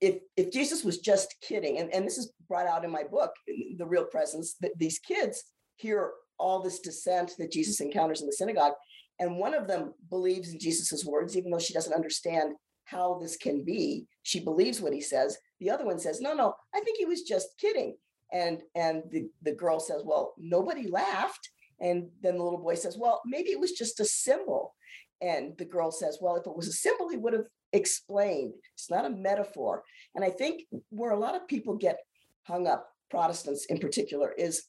if 0.00 0.20
if 0.36 0.52
Jesus 0.52 0.84
was 0.84 0.98
just 0.98 1.34
kidding, 1.40 1.78
and, 1.78 1.92
and 1.92 2.06
this 2.06 2.18
is 2.18 2.32
brought 2.48 2.66
out 2.66 2.84
in 2.84 2.90
my 2.90 3.02
book, 3.02 3.32
The 3.76 3.86
Real 3.86 4.04
Presence, 4.04 4.54
that 4.60 4.78
these 4.78 4.98
kids 4.98 5.42
hear 5.76 6.12
all 6.38 6.62
this 6.62 6.80
dissent 6.80 7.32
that 7.38 7.52
Jesus 7.52 7.80
encounters 7.80 8.20
in 8.20 8.26
the 8.26 8.32
synagogue, 8.32 8.74
and 9.18 9.38
one 9.38 9.54
of 9.54 9.66
them 9.66 9.94
believes 10.08 10.52
in 10.52 10.60
Jesus's 10.60 11.04
words, 11.04 11.36
even 11.36 11.50
though 11.50 11.58
she 11.58 11.74
doesn't 11.74 11.94
understand 11.94 12.54
how 12.84 13.18
this 13.20 13.36
can 13.36 13.64
be. 13.64 14.06
She 14.22 14.40
believes 14.40 14.80
what 14.80 14.92
he 14.92 15.00
says. 15.00 15.36
The 15.60 15.70
other 15.70 15.84
one 15.84 15.98
says, 15.98 16.20
"No, 16.20 16.32
no, 16.32 16.54
I 16.74 16.80
think 16.80 16.98
he 16.98 17.06
was 17.06 17.22
just 17.22 17.58
kidding." 17.58 17.96
And 18.32 18.62
and 18.74 19.02
the, 19.10 19.28
the 19.42 19.52
girl 19.52 19.78
says, 19.78 20.02
Well, 20.04 20.34
nobody 20.38 20.88
laughed. 20.88 21.50
And 21.80 22.08
then 22.22 22.36
the 22.36 22.44
little 22.44 22.62
boy 22.62 22.74
says, 22.74 22.96
Well, 22.98 23.20
maybe 23.26 23.50
it 23.50 23.60
was 23.60 23.72
just 23.72 24.00
a 24.00 24.04
symbol. 24.04 24.74
And 25.20 25.56
the 25.58 25.64
girl 25.64 25.90
says, 25.90 26.18
Well, 26.20 26.36
if 26.36 26.46
it 26.46 26.56
was 26.56 26.68
a 26.68 26.72
symbol, 26.72 27.08
he 27.08 27.16
would 27.16 27.32
have 27.32 27.46
explained. 27.72 28.54
It's 28.74 28.90
not 28.90 29.04
a 29.04 29.10
metaphor. 29.10 29.82
And 30.14 30.24
I 30.24 30.30
think 30.30 30.62
where 30.90 31.12
a 31.12 31.18
lot 31.18 31.34
of 31.34 31.48
people 31.48 31.76
get 31.76 31.98
hung 32.44 32.66
up, 32.66 32.88
Protestants 33.10 33.66
in 33.66 33.78
particular, 33.78 34.32
is 34.32 34.64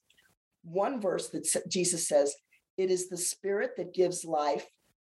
one 0.63 0.99
verse 1.01 1.29
that 1.29 1.47
Jesus 1.69 2.07
says, 2.07 2.35
It 2.77 2.89
is 2.89 3.09
the 3.09 3.17
spirit 3.17 3.71
that 3.77 3.93
gives 3.93 4.25
life, 4.25 4.65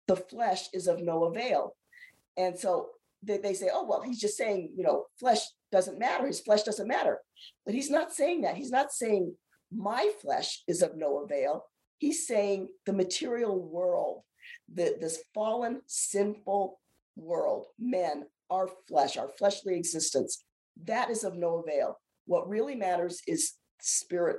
the 0.07 0.17
flesh 0.17 0.69
is 0.73 0.87
of 0.87 1.03
no 1.03 1.25
avail. 1.25 1.77
And 2.37 2.59
so 2.59 2.89
they, 3.23 3.39
they 3.39 3.55
say, 3.55 3.71
Oh, 3.73 3.87
well, 3.87 4.03
he's 4.03 4.21
just 4.21 4.37
saying, 4.37 4.73
you 4.77 4.85
know, 4.85 5.07
flesh 5.19 5.41
doesn't 5.75 5.99
matter. 5.99 6.25
His 6.25 6.39
flesh 6.39 6.63
doesn't 6.63 6.87
matter. 6.87 7.19
But 7.67 7.75
he's 7.75 7.91
not 7.91 8.13
saying 8.13 8.43
that. 8.43 8.57
He's 8.57 8.71
not 8.71 8.93
saying 8.93 9.35
my 9.73 10.13
flesh 10.23 10.63
is 10.69 10.83
of 10.83 10.97
no 10.97 11.25
avail. 11.25 11.65
He's 11.99 12.29
saying 12.29 12.69
the 12.87 12.93
material 12.93 13.61
world, 13.61 14.23
the, 14.73 14.97
this 15.01 15.25
fallen, 15.35 15.81
sinful 15.87 16.79
world, 17.17 17.67
men, 17.77 18.23
our 18.51 18.69
flesh, 18.87 19.17
our 19.17 19.29
fleshly 19.37 19.77
existence, 19.77 20.45
that 20.85 21.11
is 21.11 21.25
of 21.25 21.35
no 21.35 21.59
avail. 21.59 21.99
What 22.27 22.49
really 22.49 22.77
matters 22.77 23.21
is 23.27 23.55
spirit, 23.81 24.37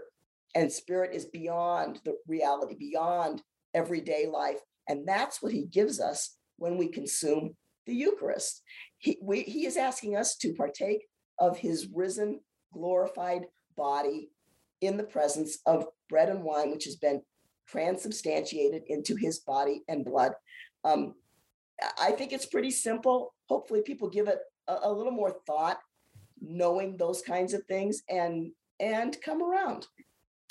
and 0.55 0.71
spirit 0.71 1.13
is 1.13 1.25
beyond 1.25 1.99
the 2.05 2.15
reality, 2.27 2.75
beyond 2.79 3.41
everyday 3.73 4.25
life. 4.25 4.59
And 4.87 5.05
that's 5.05 5.41
what 5.41 5.51
he 5.51 5.65
gives 5.65 5.99
us 5.99 6.37
when 6.57 6.77
we 6.77 6.87
consume 6.87 7.57
the 7.87 7.93
Eucharist. 7.93 8.61
He, 8.99 9.17
we, 9.21 9.41
he 9.41 9.65
is 9.65 9.75
asking 9.75 10.15
us 10.15 10.37
to 10.37 10.53
partake 10.53 11.01
of 11.39 11.57
his 11.57 11.87
risen, 11.93 12.39
glorified 12.73 13.47
body 13.75 14.29
in 14.81 14.97
the 14.97 15.03
presence 15.03 15.59
of 15.65 15.87
bread 16.09 16.29
and 16.29 16.43
wine, 16.43 16.71
which 16.71 16.85
has 16.85 16.95
been 16.95 17.21
transubstantiated 17.67 18.83
into 18.87 19.15
his 19.15 19.39
body 19.39 19.83
and 19.87 20.05
blood. 20.05 20.33
Um, 20.83 21.15
I 21.99 22.11
think 22.11 22.31
it's 22.31 22.45
pretty 22.45 22.71
simple. 22.71 23.33
Hopefully, 23.49 23.81
people 23.81 24.09
give 24.09 24.27
it 24.27 24.39
a, 24.67 24.77
a 24.83 24.91
little 24.91 25.11
more 25.11 25.35
thought, 25.45 25.79
knowing 26.41 26.97
those 26.97 27.21
kinds 27.21 27.53
of 27.53 27.65
things, 27.65 28.03
and 28.09 28.51
and 28.79 29.17
come 29.21 29.41
around. 29.41 29.87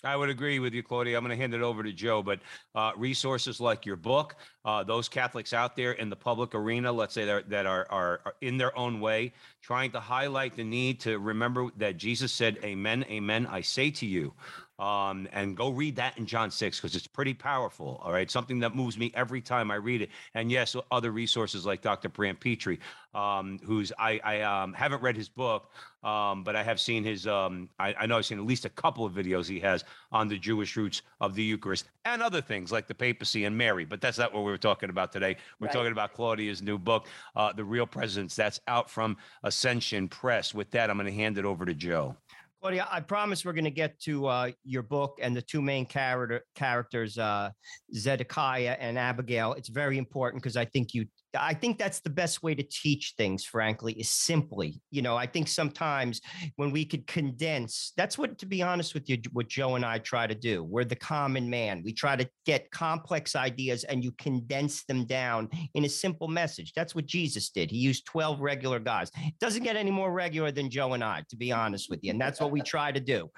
I 0.04 0.16
would 0.16 0.28
agree 0.28 0.58
with 0.58 0.74
you, 0.74 0.82
Claudia. 0.82 1.16
I'm 1.16 1.24
going 1.24 1.36
to 1.36 1.40
hand 1.40 1.54
it 1.54 1.62
over 1.62 1.82
to 1.82 1.92
Joe, 1.92 2.22
but 2.22 2.40
uh, 2.74 2.92
resources 2.96 3.60
like 3.60 3.86
your 3.86 3.96
book, 3.96 4.36
uh, 4.64 4.84
those 4.84 5.08
Catholics 5.08 5.52
out 5.52 5.76
there 5.76 5.92
in 5.92 6.10
the 6.10 6.16
public 6.16 6.54
arena, 6.54 6.92
let's 6.92 7.14
say 7.14 7.24
that 7.24 7.66
are, 7.66 7.86
are, 7.90 8.20
are 8.24 8.34
in 8.40 8.58
their 8.58 8.76
own 8.78 9.00
way, 9.00 9.32
trying 9.62 9.90
to 9.92 10.00
highlight 10.00 10.56
the 10.56 10.64
need 10.64 11.00
to 11.00 11.18
remember 11.18 11.68
that 11.78 11.96
Jesus 11.96 12.32
said, 12.32 12.58
Amen, 12.62 13.04
Amen, 13.10 13.46
I 13.46 13.62
say 13.62 13.90
to 13.92 14.06
you 14.06 14.32
um, 14.78 15.28
and 15.32 15.56
go 15.56 15.70
read 15.70 15.96
that 15.96 16.18
in 16.18 16.26
John 16.26 16.50
6 16.50 16.80
because 16.80 16.96
it's 16.96 17.06
pretty 17.06 17.34
powerful. 17.34 18.00
All 18.02 18.12
right. 18.12 18.30
Something 18.30 18.58
that 18.60 18.74
moves 18.74 18.98
me 18.98 19.12
every 19.14 19.40
time 19.40 19.70
I 19.70 19.76
read 19.76 20.02
it. 20.02 20.10
And 20.34 20.50
yes, 20.50 20.74
other 20.90 21.12
resources 21.12 21.64
like 21.64 21.80
Dr. 21.80 22.08
Brant 22.08 22.40
Pitre, 22.40 22.78
um, 23.14 23.60
who's 23.64 23.92
I, 23.98 24.20
I 24.24 24.40
um, 24.40 24.72
haven't 24.72 25.00
read 25.00 25.16
his 25.16 25.28
book, 25.28 25.70
um, 26.02 26.42
but 26.42 26.56
I 26.56 26.62
have 26.64 26.80
seen 26.80 27.04
his, 27.04 27.26
um, 27.26 27.68
I, 27.78 27.94
I 27.94 28.06
know 28.06 28.18
I've 28.18 28.26
seen 28.26 28.38
at 28.38 28.44
least 28.44 28.64
a 28.64 28.70
couple 28.70 29.04
of 29.04 29.12
videos 29.12 29.48
he 29.48 29.60
has 29.60 29.84
on 30.10 30.28
the 30.28 30.36
Jewish 30.36 30.76
roots 30.76 31.02
of 31.20 31.34
the 31.36 31.42
Eucharist 31.42 31.88
and 32.04 32.20
other 32.20 32.40
things 32.40 32.72
like 32.72 32.88
the 32.88 32.94
papacy 32.94 33.44
and 33.44 33.56
Mary. 33.56 33.84
But 33.84 34.00
that's 34.00 34.18
not 34.18 34.34
what 34.34 34.44
we 34.44 34.50
are 34.52 34.58
talking 34.58 34.90
about 34.90 35.12
today. 35.12 35.36
We're 35.60 35.68
right. 35.68 35.72
talking 35.72 35.92
about 35.92 36.14
Claudia's 36.14 36.62
new 36.62 36.78
book, 36.78 37.06
uh, 37.36 37.52
The 37.52 37.64
Real 37.64 37.86
Presence. 37.86 38.34
That's 38.34 38.60
out 38.66 38.90
from 38.90 39.16
Ascension 39.44 40.08
Press. 40.08 40.52
With 40.52 40.70
that, 40.72 40.90
I'm 40.90 40.96
going 40.96 41.06
to 41.06 41.12
hand 41.12 41.38
it 41.38 41.44
over 41.44 41.64
to 41.64 41.74
Joe. 41.74 42.16
Claudia, 42.64 42.88
I 42.90 43.00
promise 43.00 43.44
we're 43.44 43.52
going 43.52 43.66
to 43.66 43.70
get 43.70 44.00
to 44.04 44.24
uh, 44.24 44.50
your 44.64 44.82
book 44.82 45.18
and 45.20 45.36
the 45.36 45.42
two 45.42 45.60
main 45.60 45.84
character 45.84 46.46
characters, 46.54 47.18
uh, 47.18 47.50
Zedekiah 47.94 48.78
and 48.80 48.98
Abigail. 48.98 49.52
It's 49.52 49.68
very 49.68 49.98
important 49.98 50.42
because 50.42 50.56
I 50.56 50.64
think 50.64 50.94
you 50.94 51.04
I 51.38 51.54
think 51.54 51.78
that's 51.78 52.00
the 52.00 52.10
best 52.10 52.42
way 52.42 52.54
to 52.54 52.62
teach 52.62 53.14
things, 53.16 53.44
frankly, 53.44 53.92
is 53.94 54.08
simply. 54.08 54.80
You 54.90 55.02
know, 55.02 55.16
I 55.16 55.26
think 55.26 55.48
sometimes 55.48 56.20
when 56.56 56.70
we 56.70 56.84
could 56.84 57.06
condense, 57.06 57.92
that's 57.96 58.18
what, 58.18 58.38
to 58.38 58.46
be 58.46 58.62
honest 58.62 58.94
with 58.94 59.08
you, 59.08 59.18
what 59.32 59.48
Joe 59.48 59.76
and 59.76 59.84
I 59.84 59.98
try 59.98 60.26
to 60.26 60.34
do. 60.34 60.64
We're 60.64 60.84
the 60.84 60.96
common 60.96 61.48
man. 61.48 61.82
We 61.84 61.92
try 61.92 62.16
to 62.16 62.28
get 62.46 62.70
complex 62.70 63.36
ideas 63.36 63.84
and 63.84 64.02
you 64.02 64.12
condense 64.12 64.84
them 64.84 65.04
down 65.04 65.48
in 65.74 65.84
a 65.84 65.88
simple 65.88 66.28
message. 66.28 66.72
That's 66.74 66.94
what 66.94 67.06
Jesus 67.06 67.50
did. 67.50 67.70
He 67.70 67.78
used 67.78 68.06
12 68.06 68.40
regular 68.40 68.78
guys. 68.78 69.10
It 69.16 69.38
doesn't 69.40 69.62
get 69.62 69.76
any 69.76 69.90
more 69.90 70.12
regular 70.12 70.52
than 70.52 70.70
Joe 70.70 70.92
and 70.92 71.04
I, 71.04 71.24
to 71.28 71.36
be 71.36 71.52
honest 71.52 71.90
with 71.90 72.00
you. 72.02 72.10
And 72.10 72.20
that's 72.20 72.40
what 72.40 72.50
we 72.50 72.60
try 72.74 72.92
to 72.92 73.00
do. 73.00 73.30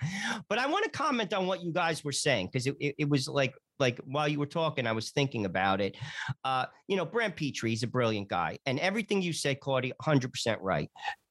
But 0.48 0.58
I 0.58 0.66
want 0.66 0.84
to 0.84 0.90
comment 0.90 1.32
on 1.32 1.46
what 1.46 1.62
you 1.62 1.72
guys 1.72 2.04
were 2.04 2.12
saying 2.12 2.46
because 2.46 2.66
it, 2.66 2.76
it, 2.80 2.94
it 2.98 3.08
was 3.08 3.28
like 3.28 3.54
like 3.78 4.00
while 4.04 4.28
you 4.28 4.38
were 4.38 4.46
talking, 4.46 4.86
I 4.86 4.92
was 4.92 5.10
thinking 5.10 5.44
about 5.44 5.80
it. 5.80 5.96
Uh, 6.44 6.66
you 6.88 6.96
know, 6.96 7.04
Brant 7.04 7.36
Pitre 7.36 7.72
is 7.72 7.82
a 7.82 7.86
brilliant 7.86 8.28
guy. 8.28 8.58
And 8.66 8.78
everything 8.80 9.22
you 9.22 9.32
said, 9.32 9.60
Claudia, 9.60 9.94
100% 10.02 10.58
right. 10.60 10.90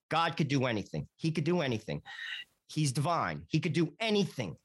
God 0.10 0.38
could 0.38 0.48
do 0.48 0.66
anything. 0.66 1.08
He 1.16 1.32
could 1.32 1.44
do 1.44 1.62
anything. 1.62 2.02
He's 2.68 2.92
divine. 2.92 3.44
He 3.48 3.60
could 3.60 3.74
do 3.74 3.94
anything. 4.00 4.56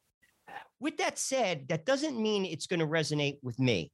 With 0.81 0.97
that 0.99 1.19
said, 1.19 1.69
that 1.69 1.87
doesn't 1.87 2.21
mean 2.21 2.45
it's 2.45 2.67
going 2.67 2.81
to 2.81 2.87
resonate 2.87 3.39
with 3.43 3.59
me. 3.59 3.93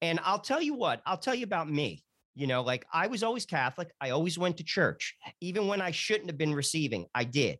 And 0.00 0.20
I'll 0.24 0.38
tell 0.38 0.62
you 0.62 0.74
what, 0.74 1.00
I'll 1.06 1.18
tell 1.18 1.34
you 1.34 1.44
about 1.44 1.70
me. 1.70 2.02
You 2.34 2.46
know, 2.46 2.62
like 2.62 2.84
I 2.92 3.06
was 3.06 3.22
always 3.22 3.46
Catholic. 3.46 3.90
I 4.00 4.10
always 4.10 4.36
went 4.38 4.58
to 4.58 4.64
church. 4.64 5.16
Even 5.40 5.68
when 5.68 5.80
I 5.80 5.90
shouldn't 5.90 6.28
have 6.28 6.36
been 6.36 6.54
receiving, 6.54 7.06
I 7.14 7.24
did. 7.24 7.58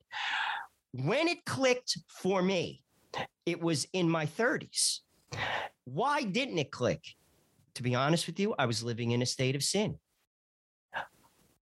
When 0.92 1.28
it 1.28 1.44
clicked 1.46 1.96
for 2.08 2.42
me, 2.42 2.82
it 3.46 3.60
was 3.60 3.86
in 3.92 4.08
my 4.08 4.26
30s 4.26 5.00
why 5.84 6.22
didn't 6.22 6.58
it 6.58 6.70
click? 6.70 7.02
To 7.76 7.82
be 7.82 7.94
honest 7.94 8.26
with 8.26 8.40
you, 8.40 8.54
I 8.58 8.66
was 8.66 8.82
living 8.82 9.10
in 9.12 9.22
a 9.22 9.26
state 9.26 9.54
of 9.54 9.62
sin. 9.62 9.98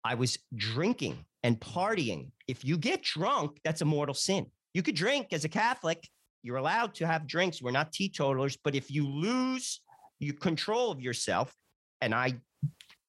I 0.04 0.14
was 0.14 0.38
drinking 0.54 1.24
and 1.42 1.60
partying. 1.60 2.30
If 2.48 2.64
you 2.64 2.76
get 2.76 3.02
drunk, 3.02 3.60
that's 3.64 3.82
a 3.82 3.84
mortal 3.84 4.14
sin. 4.14 4.46
You 4.74 4.82
could 4.82 4.96
drink 4.96 5.28
as 5.32 5.44
a 5.44 5.48
Catholic. 5.48 6.08
You're 6.42 6.56
allowed 6.56 6.94
to 6.96 7.06
have 7.06 7.26
drinks. 7.26 7.62
We're 7.62 7.70
not 7.70 7.92
teetotalers. 7.92 8.56
But 8.56 8.74
if 8.74 8.90
you 8.90 9.08
lose 9.08 9.80
your 10.18 10.34
control 10.34 10.90
of 10.90 11.00
yourself, 11.00 11.54
and 12.00 12.14
I 12.14 12.34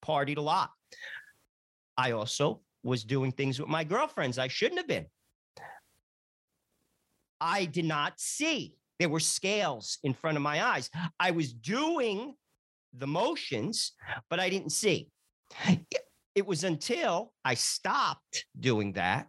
partied 0.06 0.38
a 0.38 0.42
lot, 0.42 0.70
I 1.98 2.12
also 2.12 2.62
was 2.84 3.04
doing 3.04 3.32
things 3.32 3.60
with 3.60 3.70
my 3.70 3.84
girlfriends 3.84 4.38
I 4.38 4.50
shouldn't 4.50 4.80
have 4.80 4.88
been. 4.88 5.08
I 7.42 7.66
did 7.66 7.86
not 7.86 8.20
see 8.20 8.76
there 9.04 9.10
were 9.10 9.20
scales 9.20 9.98
in 10.04 10.14
front 10.14 10.38
of 10.38 10.44
my 10.44 10.64
eyes. 10.64 10.90
I 11.20 11.32
was 11.32 11.52
doing 11.52 12.36
the 12.94 13.06
motions, 13.06 13.92
but 14.30 14.40
I 14.40 14.48
didn't 14.48 14.70
see. 14.70 15.10
It 16.36 16.48
was 16.48 16.64
until 16.64 17.34
I 17.44 17.56
stopped 17.56 18.46
doing 18.58 18.94
that. 18.94 19.28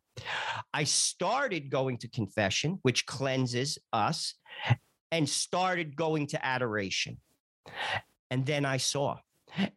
I 0.72 0.84
started 0.84 1.70
going 1.70 1.98
to 1.98 2.08
confession, 2.08 2.78
which 2.82 3.04
cleanses 3.04 3.76
us, 3.92 4.34
and 5.10 5.28
started 5.28 5.96
going 5.96 6.28
to 6.28 6.46
adoration. 6.46 7.16
And 8.30 8.46
then 8.46 8.64
I 8.64 8.76
saw. 8.76 9.16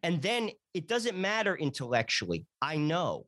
And 0.04 0.22
then 0.22 0.50
it 0.74 0.86
doesn't 0.86 1.18
matter 1.18 1.56
intellectually. 1.56 2.46
I 2.62 2.76
know. 2.76 3.26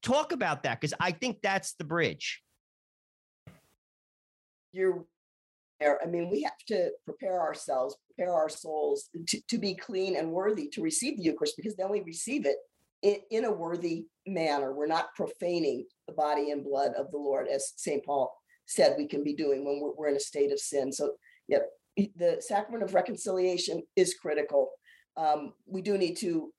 Talk 0.00 0.32
about 0.32 0.62
that 0.62 0.80
because 0.80 0.94
I 0.98 1.12
think 1.12 1.42
that's 1.42 1.74
the 1.74 1.84
bridge. 1.84 2.42
You're. 4.72 5.04
I 5.80 6.06
mean, 6.06 6.28
we 6.30 6.42
have 6.42 6.58
to 6.68 6.90
prepare 7.04 7.40
ourselves, 7.40 7.96
prepare 8.14 8.34
our 8.34 8.48
souls 8.48 9.10
to, 9.28 9.40
to 9.48 9.58
be 9.58 9.74
clean 9.74 10.16
and 10.16 10.32
worthy 10.32 10.68
to 10.72 10.82
receive 10.82 11.16
the 11.16 11.22
Eucharist 11.22 11.54
because 11.56 11.76
then 11.76 11.90
we 11.90 12.00
receive 12.02 12.46
it 12.46 12.56
in, 13.02 13.18
in 13.30 13.44
a 13.44 13.52
worthy 13.52 14.06
manner. 14.26 14.72
We're 14.72 14.86
not 14.86 15.14
profaning 15.14 15.86
the 16.08 16.14
body 16.14 16.50
and 16.50 16.64
blood 16.64 16.92
of 16.98 17.10
the 17.10 17.18
Lord, 17.18 17.46
as 17.48 17.72
St. 17.76 18.04
Paul 18.04 18.32
said 18.66 18.96
we 18.98 19.06
can 19.06 19.22
be 19.22 19.34
doing 19.34 19.64
when 19.64 19.80
we're, 19.80 19.94
we're 19.96 20.08
in 20.08 20.16
a 20.16 20.20
state 20.20 20.52
of 20.52 20.58
sin. 20.58 20.92
So, 20.92 21.12
yeah, 21.46 21.58
the 22.16 22.38
sacrament 22.40 22.82
of 22.82 22.94
reconciliation 22.94 23.82
is 23.96 24.14
critical. 24.14 24.70
Um, 25.16 25.52
we 25.66 25.80
do 25.80 25.96
need 25.96 26.16
to 26.18 26.52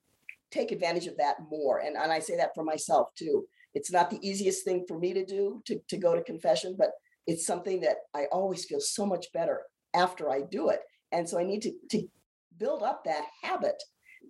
take 0.52 0.72
advantage 0.72 1.08
of 1.08 1.18
that 1.18 1.36
more. 1.50 1.80
And, 1.80 1.96
and 1.96 2.12
I 2.12 2.20
say 2.20 2.36
that 2.38 2.52
for 2.56 2.64
myself 2.64 3.10
too. 3.18 3.46
It's 3.76 3.92
not 3.92 4.10
the 4.10 4.20
easiest 4.28 4.66
thing 4.66 4.86
for 4.88 4.98
me 4.98 5.14
to 5.14 5.26
do 5.26 5.62
to, 5.66 5.80
to 5.90 5.98
go 5.98 6.16
to 6.16 6.24
confession, 6.24 6.76
but 6.78 6.90
it's 7.28 7.46
something 7.46 7.82
that 7.82 7.98
I 8.16 8.26
always 8.32 8.66
feel 8.66 8.80
so 8.80 9.06
much 9.06 9.28
better 9.34 9.62
after 9.94 10.32
I 10.32 10.42
do 10.42 10.70
it. 10.70 10.82
And 11.12 11.28
so 11.28 11.40
I 11.40 11.44
need 11.44 11.62
to, 11.64 11.72
to 11.92 12.08
build 12.58 12.84
up 12.84 13.04
that 13.06 13.26
habit 13.42 13.82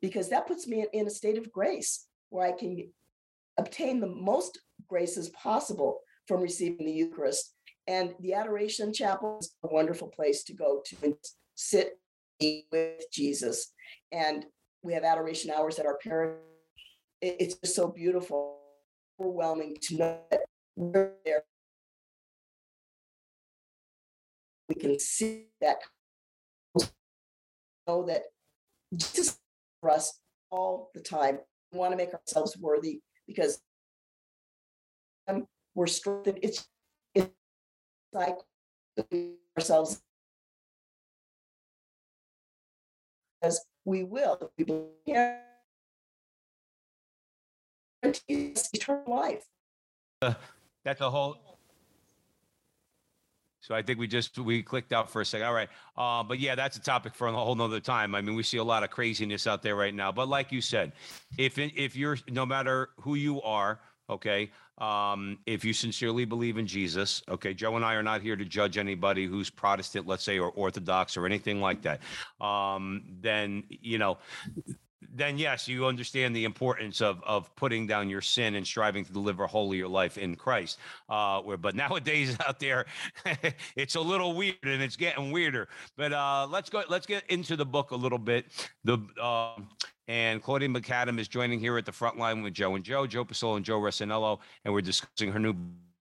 because 0.02 0.30
that 0.30 0.48
puts 0.48 0.68
me 0.68 0.82
in, 0.82 1.02
in 1.02 1.08
a 1.08 1.12
state 1.12 1.38
of 1.38 1.52
grace 1.52 2.08
where 2.30 2.48
I 2.48 2.52
can 2.52 2.90
obtain 3.58 4.00
the 4.00 4.08
most 4.08 4.60
graces 4.88 5.30
possible 5.30 6.00
from 6.28 6.42
receiving 6.42 6.86
the 6.86 6.92
Eucharist. 6.92 7.54
And 7.88 8.14
the 8.20 8.34
Adoration 8.34 8.94
Chapel 8.94 9.40
is 9.42 9.56
a 9.64 9.74
wonderful 9.74 10.10
place 10.10 10.44
to 10.44 10.54
go 10.54 10.82
to 10.86 11.18
sit 11.56 12.00
with 12.72 13.04
Jesus. 13.12 13.74
And 14.12 14.46
we 14.84 14.94
have 14.94 15.04
adoration 15.04 15.52
hours 15.52 15.80
at 15.80 15.86
our 15.86 15.98
parish. 15.98 16.38
It's 17.22 17.56
just 17.56 17.76
so 17.76 17.88
beautiful, 17.88 18.60
overwhelming 19.20 19.76
to 19.84 19.98
know 19.98 20.20
that 20.32 20.42
we're 20.76 21.12
there. 21.26 21.44
We 24.70 24.76
can 24.76 25.00
see 25.00 25.48
that, 25.62 25.80
know 27.88 28.06
that 28.06 28.26
Jesus 28.96 29.40
for 29.82 29.90
us 29.90 30.20
all 30.52 30.92
the 30.94 31.02
time. 31.02 31.40
We 31.72 31.80
want 31.80 31.92
to 31.92 31.98
make 31.98 32.14
ourselves 32.14 32.56
worthy 32.58 33.02
because 33.28 33.60
we're 35.76 35.88
strengthened. 35.88 36.40
It's 36.44 36.68
it's 37.16 37.30
like 38.14 38.38
ourselves 39.58 40.02
as 43.42 43.62
we 43.86 44.04
will. 44.04 44.52
We 44.58 44.64
believe 44.66 44.92
in 48.04 48.54
eternal 48.74 49.04
life. 49.08 49.46
Uh, 50.22 50.34
that's 50.84 51.02
a 51.02 51.10
whole 51.10 51.59
so 53.62 53.76
I 53.76 53.82
think 53.82 54.00
we 54.00 54.08
just 54.08 54.38
we 54.40 54.64
clicked 54.64 54.94
out 54.94 55.10
for 55.10 55.22
a 55.22 55.26
second. 55.26 55.48
All 55.48 55.54
right, 55.54 55.70
uh, 55.98 56.24
but 56.24 56.40
yeah, 56.40 56.56
that's 56.56 56.78
a 56.78 56.82
topic 56.82 57.14
for 57.14 57.28
a 57.28 57.32
whole 57.32 57.56
nother 57.56 57.80
time. 57.80 58.16
I 58.16 58.22
mean, 58.22 58.36
we 58.36 58.44
see 58.44 58.58
a 58.58 58.64
lot 58.64 58.84
of 58.84 58.90
craziness 58.90 59.48
out 59.48 59.62
there 59.62 59.76
right 59.76 59.94
now. 59.94 60.12
But 60.12 60.28
like 60.28 60.52
you 60.52 60.62
said, 60.62 60.94
if 61.38 61.58
if 61.58 61.96
you're 61.96 62.18
no 62.30 62.46
matter 62.46 62.90
who 63.02 63.16
you 63.16 63.42
are, 63.42 63.80
okay, 64.10 64.52
um, 64.78 65.40
if 65.46 65.66
you 65.66 65.74
sincerely 65.74 66.24
believe 66.26 66.58
in 66.58 66.66
Jesus, 66.66 67.22
okay, 67.28 67.54
Joe 67.54 67.76
and 67.76 67.84
I 67.84 67.96
are 67.96 68.04
not 68.04 68.22
here 68.22 68.38
to 68.38 68.46
judge 68.46 68.78
anybody 68.78 69.26
who's 69.26 69.50
Protestant, 69.50 70.08
let's 70.08 70.24
say, 70.24 70.40
or 70.40 70.52
Orthodox 70.52 71.18
or 71.18 71.26
anything 71.26 71.60
like 71.60 71.82
that. 71.82 72.00
Um, 72.40 73.04
then 73.22 73.64
you 73.70 73.98
know 73.98 74.18
then 75.14 75.38
yes, 75.38 75.68
you 75.68 75.86
understand 75.86 76.36
the 76.36 76.46
importance 76.46 77.02
of 77.02 77.22
of 77.24 77.54
putting 77.56 77.88
down 77.88 78.10
your 78.10 78.22
sin 78.22 78.56
and 78.56 78.66
striving 78.66 79.06
to 79.06 79.14
deliver 79.14 79.46
a 79.46 79.48
holier 79.48 79.88
life 79.88 80.18
in 80.18 80.36
Christ. 80.36 80.78
Uh, 81.08 81.42
where, 81.42 81.58
but 81.58 81.76
nowadays 81.84 82.38
out 82.48 82.60
there, 82.60 82.86
it's 83.76 83.96
a 83.96 84.02
little 84.02 84.34
weird 84.34 84.58
and 84.64 84.82
it's 84.82 84.96
getting 84.96 85.32
weirder. 85.32 85.68
But 85.98 86.14
uh, 86.14 86.48
let's 86.50 86.70
go. 86.70 86.84
Let's 86.90 87.06
get 87.06 87.24
into 87.30 87.56
the 87.56 87.66
book 87.66 87.92
a 87.92 87.96
little 87.96 88.20
bit. 88.20 88.46
The 88.84 88.98
uh, 89.22 89.62
and 90.08 90.42
Claudia 90.42 90.70
McAdam 90.70 91.20
is 91.20 91.28
joining 91.28 91.60
here 91.60 91.78
at 91.78 91.86
the 91.86 91.92
front 91.92 92.18
line 92.18 92.42
with 92.42 92.54
Joe 92.54 92.76
and 92.76 92.84
Joe, 92.84 93.06
Joe 93.06 93.24
Pasillo 93.24 93.58
and 93.58 93.64
Joe 93.64 93.80
Resinello, 93.80 94.40
and 94.66 94.74
we're 94.74 94.82
discussing 94.82 95.32
her 95.32 95.40
new 95.40 95.56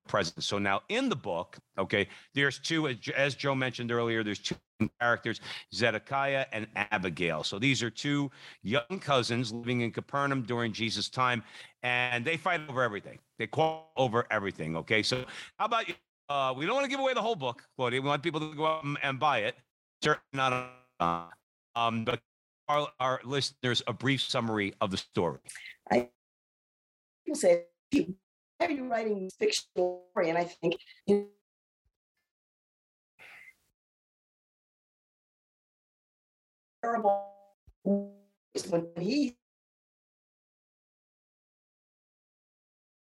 presence. 0.09 0.47
So 0.47 0.59
now 0.59 0.83
in 0.88 1.09
the 1.09 1.16
book, 1.16 1.57
okay, 1.79 2.09
there's 2.35 2.59
two, 2.59 2.88
as 3.16 3.35
Joe 3.35 3.55
mentioned 3.55 3.92
earlier, 3.92 4.25
there's 4.25 4.40
two 4.40 4.57
characters, 5.01 5.40
Zedekiah 5.75 6.47
and 6.53 6.66
Abigail. 6.77 7.44
So 7.44 7.59
these 7.59 7.83
are 7.83 7.90
two 7.90 8.31
young 8.62 8.99
cousins 9.01 9.53
living 9.53 9.83
in 9.83 9.90
Capernaum 9.92 10.42
during 10.42 10.73
Jesus' 10.73 11.09
time, 11.09 11.42
and 11.83 12.25
they 12.25 12.37
fight 12.37 12.61
over 12.68 12.83
everything. 12.83 13.18
They 13.38 13.47
quarrel 13.47 13.87
over 13.97 14.27
everything. 14.31 14.77
Okay, 14.77 15.03
so 15.03 15.25
how 15.59 15.66
about 15.66 15.88
you? 15.88 15.94
Uh, 16.29 16.53
we 16.57 16.66
don't 16.66 16.75
want 16.75 16.85
to 16.85 16.90
give 16.90 17.01
away 17.01 17.14
the 17.14 17.23
whole 17.23 17.37
book, 17.37 17.62
Claudia. 17.77 18.03
We 18.03 18.09
want 18.09 18.23
people 18.23 18.40
to 18.40 18.55
go 18.55 18.66
out 18.66 18.85
and 19.03 19.18
buy 19.18 19.38
it. 19.40 19.57
Certainly 20.03 20.27
not, 20.35 20.71
uh, 21.01 21.25
um, 21.75 22.05
but 22.05 22.21
our, 22.68 22.88
our 23.01 23.21
listeners 23.25 23.83
a 23.87 23.92
brief 23.92 24.21
summary 24.21 24.75
of 24.81 24.90
the 24.90 24.99
story. 24.99 25.38
I 25.90 26.09
will 27.27 27.35
say, 27.35 27.64
are 28.61 28.71
you 28.71 28.88
writing 28.88 29.31
fiction 29.38 29.64
story? 29.75 30.29
And 30.29 30.38
I 30.38 30.44
think 30.44 30.77
you 31.07 31.29
terrible 36.83 37.35
when 37.85 38.87
he 38.99 39.37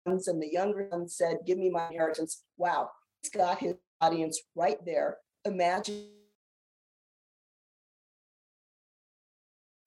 and 0.05 0.41
the 0.41 0.49
younger 0.51 0.87
son 0.91 1.07
said, 1.07 1.39
Give 1.45 1.57
me 1.57 1.69
my 1.69 1.87
inheritance. 1.87 2.43
Wow, 2.57 2.89
he's 3.21 3.31
got 3.31 3.59
his 3.59 3.75
audience 4.01 4.41
right 4.55 4.77
there. 4.85 5.17
Imagine 5.45 6.07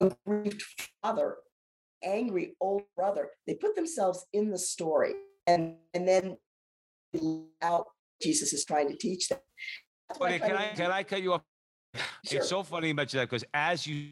a 0.01 0.11
grieved 0.25 0.63
father, 1.01 1.37
angry 2.03 2.55
old 2.59 2.83
brother. 2.95 3.29
They 3.45 3.55
put 3.55 3.75
themselves 3.75 4.25
in 4.33 4.49
the 4.49 4.57
story 4.57 5.13
and, 5.47 5.75
and 5.93 6.07
then 6.07 6.37
out 7.61 7.87
Jesus 8.21 8.53
is 8.53 8.65
trying 8.65 8.89
to 8.89 8.97
teach 8.97 9.29
them. 9.29 9.39
But 10.19 10.39
can 10.39 10.55
I 10.55 10.67
can 10.69 10.91
I 10.91 11.03
cut 11.03 11.21
you 11.21 11.33
off 11.33 11.41
Sure. 12.25 12.39
It's 12.39 12.49
so 12.49 12.63
funny 12.63 12.89
you 12.89 12.93
mention 12.93 13.19
that 13.19 13.29
because 13.29 13.45
as 13.53 13.87
you 13.87 14.09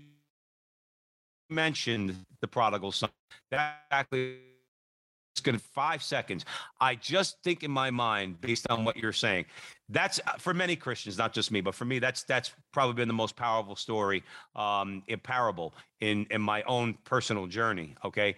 mentioned 1.49 2.15
the 2.41 2.47
prodigal 2.47 2.91
son, 2.91 3.09
that 3.51 3.83
exactly 3.89 4.37
it's 5.33 5.41
going 5.41 5.57
to 5.57 5.63
five 5.73 6.01
seconds. 6.01 6.45
I 6.79 6.95
just 6.95 7.37
think 7.43 7.63
in 7.63 7.71
my 7.71 7.91
mind, 7.91 8.39
based 8.39 8.69
on 8.69 8.85
what 8.85 8.95
you're 8.95 9.11
saying, 9.11 9.45
that's 9.89 10.19
uh, 10.25 10.33
for 10.37 10.53
many 10.53 10.77
Christians, 10.77 11.17
not 11.17 11.33
just 11.33 11.51
me, 11.51 11.59
but 11.59 11.75
for 11.75 11.83
me, 11.83 11.99
that's 11.99 12.23
that's 12.23 12.53
probably 12.71 12.93
been 12.93 13.09
the 13.09 13.13
most 13.13 13.35
powerful 13.35 13.75
story, 13.75 14.23
um, 14.55 15.03
in 15.07 15.19
parable 15.19 15.73
in 15.99 16.25
in 16.31 16.41
my 16.41 16.63
own 16.63 16.97
personal 17.03 17.47
journey. 17.47 17.95
Okay, 18.05 18.35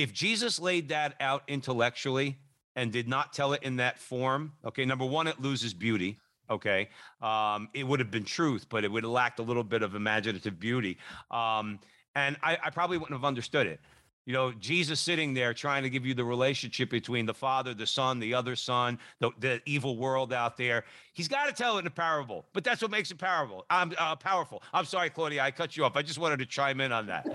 if 0.00 0.12
Jesus 0.12 0.58
laid 0.58 0.88
that 0.88 1.14
out 1.20 1.42
intellectually 1.46 2.38
and 2.74 2.92
did 2.92 3.08
not 3.08 3.32
tell 3.32 3.52
it 3.52 3.62
in 3.62 3.76
that 3.76 3.98
form, 3.98 4.52
okay, 4.64 4.84
number 4.84 5.04
one, 5.04 5.26
it 5.26 5.40
loses 5.40 5.74
beauty 5.74 6.18
okay? 6.50 6.88
Um, 7.22 7.68
it 7.74 7.86
would 7.86 8.00
have 8.00 8.10
been 8.10 8.24
truth 8.24 8.66
but 8.68 8.82
it 8.82 8.90
would 8.90 9.04
have 9.04 9.12
lacked 9.12 9.38
a 9.38 9.42
little 9.42 9.62
bit 9.62 9.82
of 9.82 9.94
imaginative 9.94 10.58
beauty. 10.58 10.98
Um, 11.30 11.78
and 12.16 12.36
I, 12.42 12.58
I, 12.60 12.70
probably 12.70 12.98
wouldn't 12.98 13.16
have 13.16 13.24
understood 13.24 13.68
it 13.68 13.78
you 14.26 14.32
know 14.32 14.52
jesus 14.52 15.00
sitting 15.00 15.34
there 15.34 15.54
trying 15.54 15.82
to 15.82 15.90
give 15.90 16.04
you 16.04 16.14
the 16.14 16.24
relationship 16.24 16.90
between 16.90 17.26
the 17.26 17.34
father 17.34 17.74
the 17.74 17.86
son 17.86 18.18
the 18.20 18.34
other 18.34 18.54
son 18.54 18.98
the, 19.20 19.30
the 19.38 19.60
evil 19.66 19.96
world 19.96 20.32
out 20.32 20.56
there. 20.56 20.84
He's 21.12 21.28
got 21.28 21.46
to 21.46 21.52
tell 21.52 21.76
it 21.76 21.80
in 21.80 21.86
a 21.86 21.90
parable 21.90 22.46
but 22.52 22.64
that's 22.64 22.82
what 22.82 22.90
makes 22.90 23.10
it 23.10 23.18
parable. 23.18 23.64
I'm 23.70 23.92
uh, 23.98 24.16
powerful. 24.16 24.62
I'm 24.72 24.84
sorry 24.84 25.10
claudia 25.10 25.42
i 25.42 25.50
cut 25.50 25.76
you 25.76 25.84
off. 25.84 25.96
I 25.96 26.02
just 26.02 26.18
wanted 26.18 26.38
to 26.38 26.46
chime 26.46 26.80
in 26.80 26.92
on 26.92 27.06
that. 27.06 27.26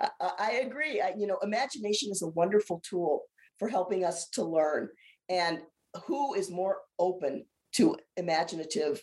I, 0.20 0.30
I 0.38 0.50
agree. 0.66 1.00
I, 1.00 1.14
you 1.16 1.26
know 1.26 1.38
imagination 1.42 2.10
is 2.10 2.22
a 2.22 2.28
wonderful 2.28 2.82
tool 2.88 3.22
for 3.58 3.68
helping 3.68 4.04
us 4.04 4.28
to 4.30 4.44
learn. 4.44 4.88
And 5.28 5.60
who 6.06 6.34
is 6.34 6.50
more 6.50 6.78
open 6.98 7.44
to 7.72 7.96
imaginative 8.16 9.02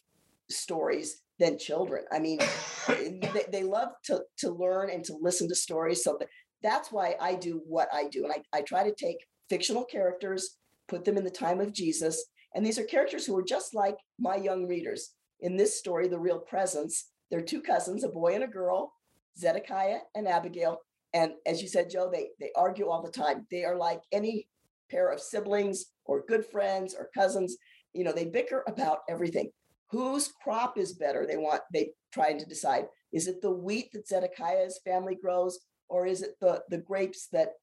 stories 0.49 1.21
than 1.39 1.58
children. 1.58 2.06
I 2.12 2.19
mean, 2.19 2.39
they, 2.88 3.45
they, 3.51 3.63
love 3.63 3.89
to, 4.06 4.21
to 4.39 4.51
learn 4.51 4.89
and 4.89 5.04
to 5.06 5.17
listen 5.21 5.49
to 5.49 5.56
stories. 5.56 6.04
So 6.04 6.17
that's 6.63 6.91
why 6.91 7.15
I 7.21 7.35
do 7.35 7.61
what 7.67 7.87
I 7.93 8.07
do. 8.07 8.23
And 8.23 8.33
I, 8.33 8.57
I 8.57 8.61
try 8.61 8.83
to 8.83 8.95
take 8.95 9.17
fictional 9.49 9.85
characters, 9.85 10.57
put 10.87 11.05
them 11.05 11.17
in 11.17 11.23
the 11.23 11.29
time 11.29 11.59
of 11.59 11.73
Jesus. 11.73 12.25
And 12.53 12.65
these 12.65 12.79
are 12.79 12.83
characters 12.83 13.25
who 13.25 13.37
are 13.37 13.43
just 13.43 13.75
like 13.75 13.97
my 14.19 14.35
young 14.35 14.67
readers. 14.67 15.11
In 15.41 15.57
this 15.57 15.77
story, 15.77 16.07
The 16.07 16.19
Real 16.19 16.39
Presence, 16.39 17.11
they're 17.29 17.41
two 17.41 17.61
cousins, 17.61 18.03
a 18.03 18.09
boy 18.09 18.35
and 18.35 18.43
a 18.43 18.47
girl, 18.47 18.93
Zedekiah 19.37 19.99
and 20.15 20.27
Abigail. 20.27 20.79
And 21.13 21.33
as 21.45 21.61
you 21.61 21.67
said, 21.67 21.89
Joe, 21.89 22.09
they, 22.11 22.29
they 22.39 22.51
argue 22.55 22.87
all 22.87 23.01
the 23.01 23.11
time. 23.11 23.45
They 23.51 23.63
are 23.63 23.75
like 23.77 24.01
any 24.11 24.47
pair 24.89 25.11
of 25.11 25.19
siblings 25.19 25.87
or 26.05 26.23
good 26.27 26.45
friends 26.45 26.95
or 26.97 27.09
cousins 27.13 27.57
you 27.95 28.03
know, 28.03 28.11
they 28.11 28.25
bicker 28.25 28.63
about 28.67 28.99
everything. 29.09 29.49
Whose 29.89 30.33
crop 30.43 30.77
is 30.77 30.93
better? 30.93 31.25
They 31.25 31.37
want, 31.37 31.61
they 31.73 31.91
trying 32.11 32.37
to 32.39 32.45
decide. 32.45 32.85
Is 33.13 33.27
it 33.27 33.41
the 33.41 33.51
wheat 33.51 33.91
that 33.93 34.07
Zedekiah's 34.07 34.79
family 34.83 35.15
grows, 35.15 35.59
or 35.89 36.05
is 36.05 36.21
it 36.21 36.35
the, 36.41 36.61
the 36.69 36.77
grapes 36.77 37.27
that 37.31 37.53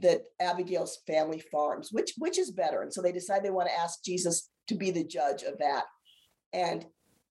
that 0.00 0.22
Abigail's 0.40 0.98
family 1.06 1.42
farms? 1.52 1.88
Which 1.92 2.12
which 2.18 2.38
is 2.38 2.50
better? 2.50 2.82
And 2.82 2.92
so 2.92 3.02
they 3.02 3.12
decide 3.12 3.42
they 3.42 3.50
want 3.50 3.68
to 3.68 3.78
ask 3.78 4.02
Jesus 4.04 4.50
to 4.68 4.74
be 4.74 4.90
the 4.90 5.04
judge 5.04 5.42
of 5.42 5.58
that. 5.58 5.84
And 6.52 6.86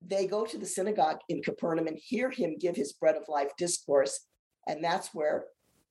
they 0.06 0.28
go 0.28 0.46
to 0.46 0.58
the 0.58 0.66
synagogue 0.66 1.20
in 1.30 1.44
Capernaum 1.44 1.88
and 1.88 1.98
hear 1.98 2.30
him 2.30 2.58
give 2.60 2.76
his 2.76 2.94
bread 2.94 3.16
of 3.16 3.24
life 3.28 3.52
discourse. 3.58 4.28
And 4.68 4.84
that's 4.84 5.10
where 5.14 5.46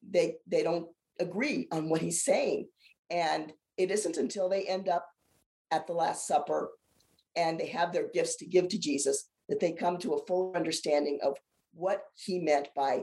they 0.08 0.36
they 0.46 0.62
don't 0.62 0.88
agree 1.18 1.68
on 1.72 1.88
what 1.88 2.00
he's 2.00 2.24
saying. 2.24 2.68
And 3.10 3.52
it 3.76 3.90
isn't 3.90 4.16
until 4.16 4.48
they 4.48 4.64
end 4.64 4.88
up 4.88 5.06
at 5.70 5.86
the 5.86 5.92
Last 5.92 6.26
Supper 6.26 6.70
and 7.36 7.58
they 7.58 7.68
have 7.68 7.92
their 7.92 8.08
gifts 8.12 8.36
to 8.36 8.46
give 8.46 8.68
to 8.68 8.78
Jesus 8.78 9.28
that 9.48 9.60
they 9.60 9.72
come 9.72 9.98
to 9.98 10.14
a 10.14 10.26
full 10.26 10.52
understanding 10.54 11.18
of 11.22 11.36
what 11.72 12.02
he 12.14 12.38
meant 12.38 12.68
by 12.74 13.02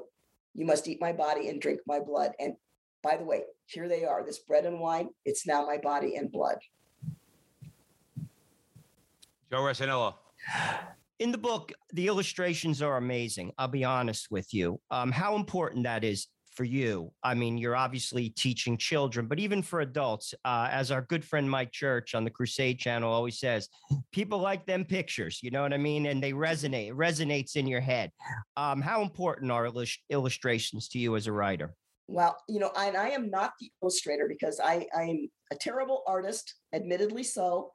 you 0.57 0.65
must 0.65 0.87
eat 0.87 0.99
my 0.99 1.13
body 1.13 1.47
and 1.47 1.61
drink 1.61 1.79
my 1.87 1.99
blood. 1.99 2.31
And 2.39 2.55
by 3.03 3.15
the 3.15 3.23
way, 3.23 3.43
here 3.67 3.87
they 3.87 4.03
are 4.03 4.25
this 4.25 4.39
bread 4.39 4.65
and 4.65 4.79
wine, 4.79 5.09
it's 5.23 5.47
now 5.47 5.65
my 5.65 5.77
body 5.77 6.15
and 6.17 6.29
blood. 6.31 6.57
Joe 9.49 9.59
Resinello. 9.59 10.15
In 11.19 11.31
the 11.31 11.37
book, 11.37 11.71
the 11.93 12.07
illustrations 12.07 12.81
are 12.81 12.97
amazing. 12.97 13.51
I'll 13.57 13.67
be 13.67 13.85
honest 13.85 14.29
with 14.29 14.53
you. 14.53 14.79
Um, 14.91 15.11
how 15.11 15.35
important 15.35 15.83
that 15.83 16.03
is 16.03 16.27
for 16.57 16.63
you. 16.63 17.11
I 17.21 17.35
mean, 17.35 17.59
you're 17.59 17.75
obviously 17.75 18.29
teaching 18.31 18.77
children, 18.77 19.27
but 19.27 19.39
even 19.39 19.61
for 19.61 19.81
adults, 19.81 20.33
uh, 20.43 20.67
as 20.71 20.89
our 20.89 21.03
good 21.03 21.23
friend 21.23 21.47
Mike 21.47 21.71
Church 21.71 22.15
on 22.15 22.23
the 22.23 22.31
Crusade 22.31 22.79
channel 22.79 23.13
always 23.13 23.39
says, 23.39 23.69
people 24.11 24.39
like 24.39 24.65
them 24.65 24.83
pictures, 24.83 25.39
you 25.43 25.51
know 25.51 25.61
what 25.61 25.71
I 25.71 25.77
mean? 25.77 26.07
And 26.07 26.21
they 26.21 26.33
resonate, 26.33 26.87
it 26.87 26.97
resonates 26.97 27.55
in 27.55 27.67
your 27.67 27.79
head. 27.79 28.11
Um, 28.57 28.81
how 28.81 29.03
important 29.03 29.51
are 29.51 29.67
illust- 29.67 30.01
illustrations 30.09 30.89
to 30.89 30.97
you 30.97 31.15
as 31.15 31.27
a 31.27 31.31
writer? 31.31 31.75
Well, 32.07 32.35
you 32.49 32.59
know, 32.59 32.71
and 32.75 32.97
I 32.97 33.09
am 33.09 33.29
not 33.29 33.53
the 33.59 33.69
illustrator 33.83 34.25
because 34.27 34.59
I, 34.59 34.87
I 34.97 35.03
am 35.03 35.29
a 35.51 35.55
terrible 35.55 36.03
artist, 36.07 36.55
admittedly 36.73 37.23
so. 37.23 37.71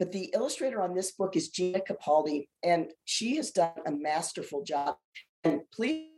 But 0.00 0.10
the 0.10 0.32
illustrator 0.34 0.82
on 0.82 0.94
this 0.94 1.12
book 1.12 1.36
is 1.36 1.50
Gina 1.50 1.80
Capaldi, 1.80 2.48
and 2.64 2.90
she 3.04 3.36
has 3.36 3.52
done 3.52 3.74
a 3.86 3.92
masterful 3.92 4.64
job. 4.64 4.96
And 5.44 5.60
please, 5.72 6.08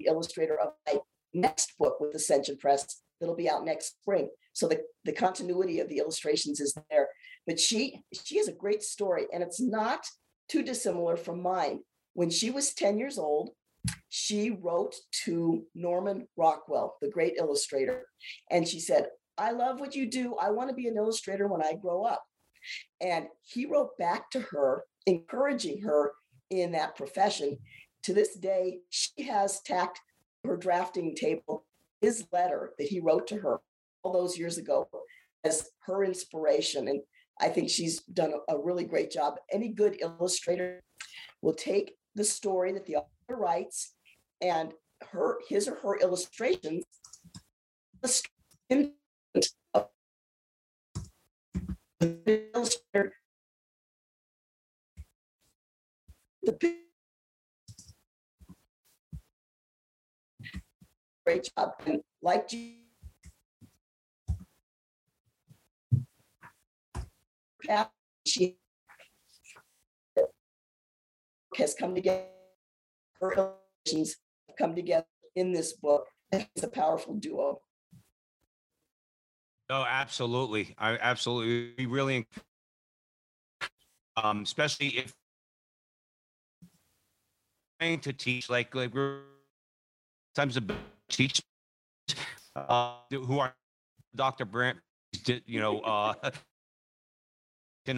the 0.00 0.06
illustrator 0.06 0.58
of 0.58 0.72
my 0.86 0.98
next 1.34 1.76
book 1.78 2.00
with 2.00 2.14
Ascension 2.14 2.56
Press 2.56 3.02
that'll 3.20 3.36
be 3.36 3.48
out 3.48 3.64
next 3.64 3.98
spring. 4.00 4.28
So 4.52 4.68
the, 4.68 4.80
the 5.04 5.12
continuity 5.12 5.80
of 5.80 5.88
the 5.88 5.98
illustrations 5.98 6.60
is 6.60 6.76
there. 6.90 7.08
But 7.46 7.58
she 7.58 8.02
she 8.12 8.38
has 8.38 8.48
a 8.48 8.52
great 8.52 8.82
story, 8.82 9.26
and 9.32 9.42
it's 9.42 9.60
not 9.60 10.04
too 10.48 10.62
dissimilar 10.62 11.16
from 11.16 11.42
mine. 11.42 11.80
When 12.14 12.30
she 12.30 12.50
was 12.50 12.74
10 12.74 12.98
years 12.98 13.18
old, 13.18 13.50
she 14.08 14.50
wrote 14.50 14.94
to 15.24 15.64
Norman 15.74 16.26
Rockwell, 16.36 16.96
the 17.00 17.08
great 17.08 17.34
illustrator, 17.38 18.06
and 18.50 18.66
she 18.68 18.80
said, 18.80 19.06
I 19.38 19.52
love 19.52 19.80
what 19.80 19.94
you 19.94 20.10
do. 20.10 20.36
I 20.36 20.50
want 20.50 20.68
to 20.68 20.74
be 20.74 20.86
an 20.86 20.96
illustrator 20.96 21.48
when 21.48 21.62
I 21.62 21.74
grow 21.74 22.04
up. 22.04 22.22
And 23.00 23.26
he 23.42 23.64
wrote 23.64 23.96
back 23.96 24.30
to 24.32 24.40
her, 24.40 24.84
encouraging 25.06 25.80
her 25.82 26.12
in 26.50 26.72
that 26.72 26.94
profession. 26.94 27.58
To 28.04 28.12
this 28.12 28.36
day, 28.36 28.80
she 28.90 29.22
has 29.22 29.60
tacked 29.62 30.00
her 30.44 30.56
drafting 30.56 31.14
table 31.14 31.64
his 32.00 32.26
letter 32.32 32.72
that 32.78 32.88
he 32.88 33.00
wrote 33.00 33.26
to 33.28 33.36
her 33.36 33.60
all 34.02 34.12
those 34.12 34.38
years 34.38 34.58
ago 34.58 34.88
as 35.44 35.70
her 35.80 36.04
inspiration. 36.04 36.88
And 36.88 37.00
I 37.40 37.48
think 37.48 37.68
she's 37.68 38.00
done 38.00 38.32
a, 38.48 38.58
really 38.58 38.84
great 38.84 39.10
job. 39.10 39.36
Any 39.52 39.68
good 39.68 39.98
illustrator 40.00 40.82
will 41.42 41.54
take 41.54 41.96
the 42.14 42.24
story 42.24 42.72
that 42.72 42.86
the 42.86 42.96
author 42.96 43.36
writes 43.36 43.94
and 44.40 44.72
her 45.12 45.38
his 45.48 45.68
or 45.68 45.76
her 45.76 45.98
illustrations 45.98 46.84
the 52.00 52.50
illustrator 52.54 53.12
great 61.30 61.48
job. 61.56 61.72
And 61.86 62.00
like 62.22 62.48
she 68.26 68.56
has 71.56 71.74
come 71.78 71.94
together. 71.94 72.24
Her 73.20 73.34
have 73.36 74.56
come 74.58 74.74
together 74.74 75.06
in 75.36 75.52
this 75.52 75.74
book. 75.74 76.06
It's 76.32 76.62
a 76.62 76.68
powerful 76.68 77.14
duo. 77.14 77.60
Oh, 79.68 79.84
absolutely. 79.88 80.74
I 80.78 80.98
absolutely 81.00 81.74
we 81.78 81.86
really 81.86 82.26
um 84.16 84.42
especially 84.42 84.88
if 84.98 85.14
trying 87.78 88.00
to 88.00 88.12
teach 88.12 88.50
like 88.50 88.74
like 88.74 88.92
times 90.34 90.56
teach 91.10 91.42
uh, 92.56 92.94
who 93.10 93.38
are 93.38 93.54
Dr. 94.14 94.44
Brandt, 94.44 94.78
you 95.46 95.60
know, 95.60 95.80
uh, 95.80 96.14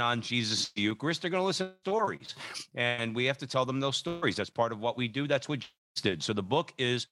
on 0.00 0.22
Jesus 0.22 0.70
the 0.74 0.80
Eucharist, 0.80 1.20
they're 1.20 1.30
going 1.30 1.42
to 1.42 1.46
listen 1.46 1.68
to 1.68 1.74
stories, 1.80 2.34
and 2.74 3.14
we 3.14 3.26
have 3.26 3.36
to 3.36 3.46
tell 3.46 3.66
them 3.66 3.78
those 3.78 3.96
stories. 3.96 4.36
That's 4.36 4.48
part 4.48 4.72
of 4.72 4.78
what 4.78 4.96
we 4.96 5.06
do. 5.06 5.28
That's 5.28 5.50
what 5.50 5.60
Jesus 5.60 6.02
did. 6.02 6.22
So 6.22 6.32
the 6.32 6.42
book 6.42 6.72
is. 6.78 7.06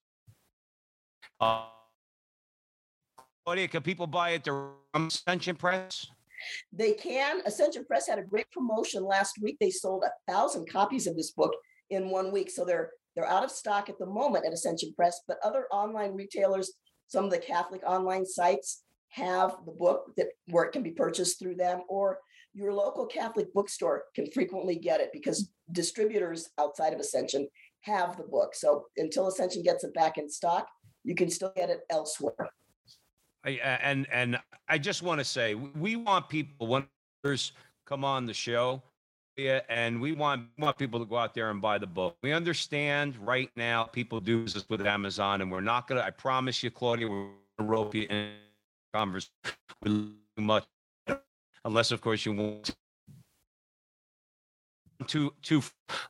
Uh, 1.41 1.65
Claudia, 3.45 3.69
can 3.69 3.83
people 3.83 4.07
buy 4.07 4.31
it 4.31 4.45
from 4.45 4.77
Ascension 4.95 5.57
Press? 5.57 6.07
They 6.73 6.93
can. 6.93 7.41
Ascension 7.45 7.85
Press 7.85 8.09
had 8.09 8.19
a 8.19 8.23
great 8.23 8.51
promotion 8.51 9.05
last 9.05 9.37
week. 9.43 9.57
They 9.61 9.71
sold 9.71 10.05
a 10.05 10.33
thousand 10.33 10.71
copies 10.71 11.07
of 11.07 11.17
this 11.17 11.33
book 11.33 11.53
in 11.91 12.11
one 12.11 12.33
week. 12.33 12.51
So 12.51 12.65
they're 12.65 12.91
they're 13.21 13.31
out 13.31 13.45
of 13.45 13.51
stock 13.51 13.91
at 13.91 13.99
the 13.99 14.07
moment 14.07 14.47
at 14.47 14.53
Ascension 14.53 14.95
Press, 14.95 15.21
but 15.29 15.39
other 15.45 15.67
online 15.71 16.15
retailers, 16.15 16.73
some 17.09 17.25
of 17.25 17.31
the 17.31 17.39
Catholic 17.39 17.83
online 17.87 18.25
sites 18.25 18.83
have 19.11 19.57
the 19.67 19.73
book 19.73 20.13
that 20.17 20.29
where 20.49 20.65
it 20.65 20.73
can 20.73 20.83
be 20.83 20.93
purchased 20.93 21.39
through 21.39 21.57
them, 21.57 21.83
or 21.89 22.19
your 22.55 22.73
local 22.73 23.05
Catholic 23.07 23.53
bookstore 23.53 24.05
can 24.15 24.31
frequently 24.31 24.77
get 24.77 25.01
it 25.01 25.11
because 25.13 25.51
distributors 25.73 26.49
outside 26.59 26.95
of 26.95 27.01
Ascension 27.01 27.47
have 27.83 28.17
the 28.17 28.23
book. 28.23 28.55
So 28.55 28.87
until 28.97 29.29
Ascension 29.29 29.63
gets 29.63 29.85
it 29.85 29.93
back 29.93 30.17
in 30.17 30.31
stock, 30.31 30.67
you 31.05 31.15
can 31.15 31.29
still 31.29 31.53
get 31.55 31.69
it 31.69 31.81
elsewhere. 31.91 32.51
I, 33.45 33.51
and 33.83 34.07
and 34.13 34.39
I 34.69 34.79
just 34.79 35.03
want 35.03 35.19
to 35.19 35.25
say 35.25 35.55
we 35.55 35.97
want 35.97 36.29
people 36.29 36.67
when 36.67 36.87
come 37.85 38.05
on 38.05 38.25
the 38.25 38.35
show 38.35 38.83
and 39.49 40.01
we 40.01 40.13
want 40.13 40.49
want 40.59 40.79
people 40.79 41.01
to 41.01 41.07
go 41.07 41.17
out 41.17 41.35
there 41.35 41.51
and 41.51 41.61
buy 41.61 41.79
the 41.79 41.87
book. 41.87 42.17
We 42.23 42.33
understand 42.33 43.17
right 43.17 43.51
now 43.57 43.85
people 43.85 44.21
do 44.21 44.45
this 44.45 44.69
with 44.69 44.87
Amazon, 44.87 45.41
and 45.41 45.51
we're 45.51 45.61
not 45.61 45.89
gonna. 45.89 46.03
I 46.03 46.11
promise 46.11 46.63
you, 46.63 46.71
Claudia, 46.71 47.09
we're 47.09 47.29
gonna 47.59 47.71
rope 47.71 47.95
you 47.95 48.07
in 48.09 48.31
conversation 48.93 49.31
much, 50.39 50.67
unless 51.65 51.91
of 51.91 52.01
course 52.01 52.25
you 52.25 52.33
want. 52.33 52.75
To 55.07 55.33
two, 55.43 55.63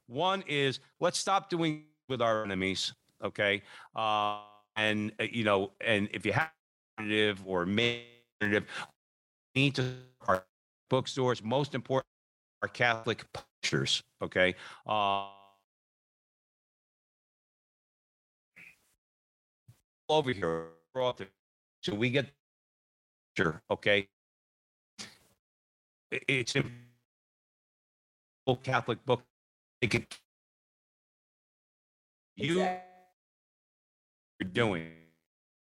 one 0.09 0.43
is 0.49 0.81
let's 0.99 1.19
stop 1.19 1.49
doing 1.49 1.85
with 2.09 2.21
our 2.21 2.43
enemies, 2.45 2.93
okay? 3.23 3.63
Uh, 3.95 4.41
and 4.77 5.13
uh, 5.21 5.25
you 5.31 5.45
know, 5.45 5.71
and 5.81 6.09
if 6.13 6.27
you 6.27 6.33
have 6.33 6.51
native 6.99 7.41
or 7.47 7.65
negative, 7.65 8.67
need 9.55 9.75
to 9.77 9.95
our 10.27 10.45
bookstores. 10.89 11.43
Most 11.43 11.75
important 11.75 12.07
are 12.63 12.69
Catholic 12.69 13.25
publishers. 13.33 14.03
Okay. 14.23 14.55
Uh, 14.87 15.27
over 20.09 20.33
here, 20.33 20.69
so 21.83 21.95
we 21.95 22.11
get 22.11 22.27
sure. 23.37 23.63
Okay. 23.71 24.09
It's 26.11 26.57
a 26.57 26.65
Catholic 28.63 29.05
book. 29.07 29.23
It 29.81 29.91
could, 29.91 30.07
you 32.37 32.61
are 32.63 32.81
doing 34.53 34.89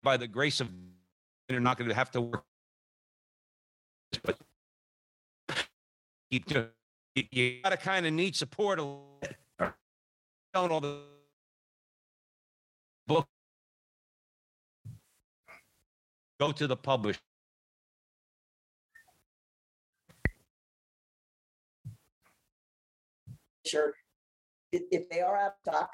by 0.02 0.16
the 0.16 0.26
grace 0.26 0.61
of 0.61 0.68
you're 1.48 1.61
not 1.61 1.76
going 1.76 1.88
to 1.88 1.94
have 1.94 2.11
to 2.12 2.20
work 2.20 2.44
but 4.24 4.38
keep 6.30 6.46
doing 6.46 6.68
you, 7.18 7.24
you 7.31 7.62
got 7.62 7.70
to 7.70 7.76
kind 7.76 8.07
of 8.07 8.12
need 8.12 8.37
support 8.37 8.78
a 8.78 8.83
little 8.83 9.18
bit. 9.20 9.37
Telling 10.54 10.70
all 10.70 10.81
the 10.81 11.00
book, 13.07 13.26
go 16.40 16.52
to 16.52 16.66
the 16.66 16.76
publisher. 16.76 17.20
Sure. 23.66 23.92
If 24.72 25.09
they 25.11 25.20
are 25.20 25.37
out 25.37 25.52
of 25.66 25.72
stock, 25.74 25.90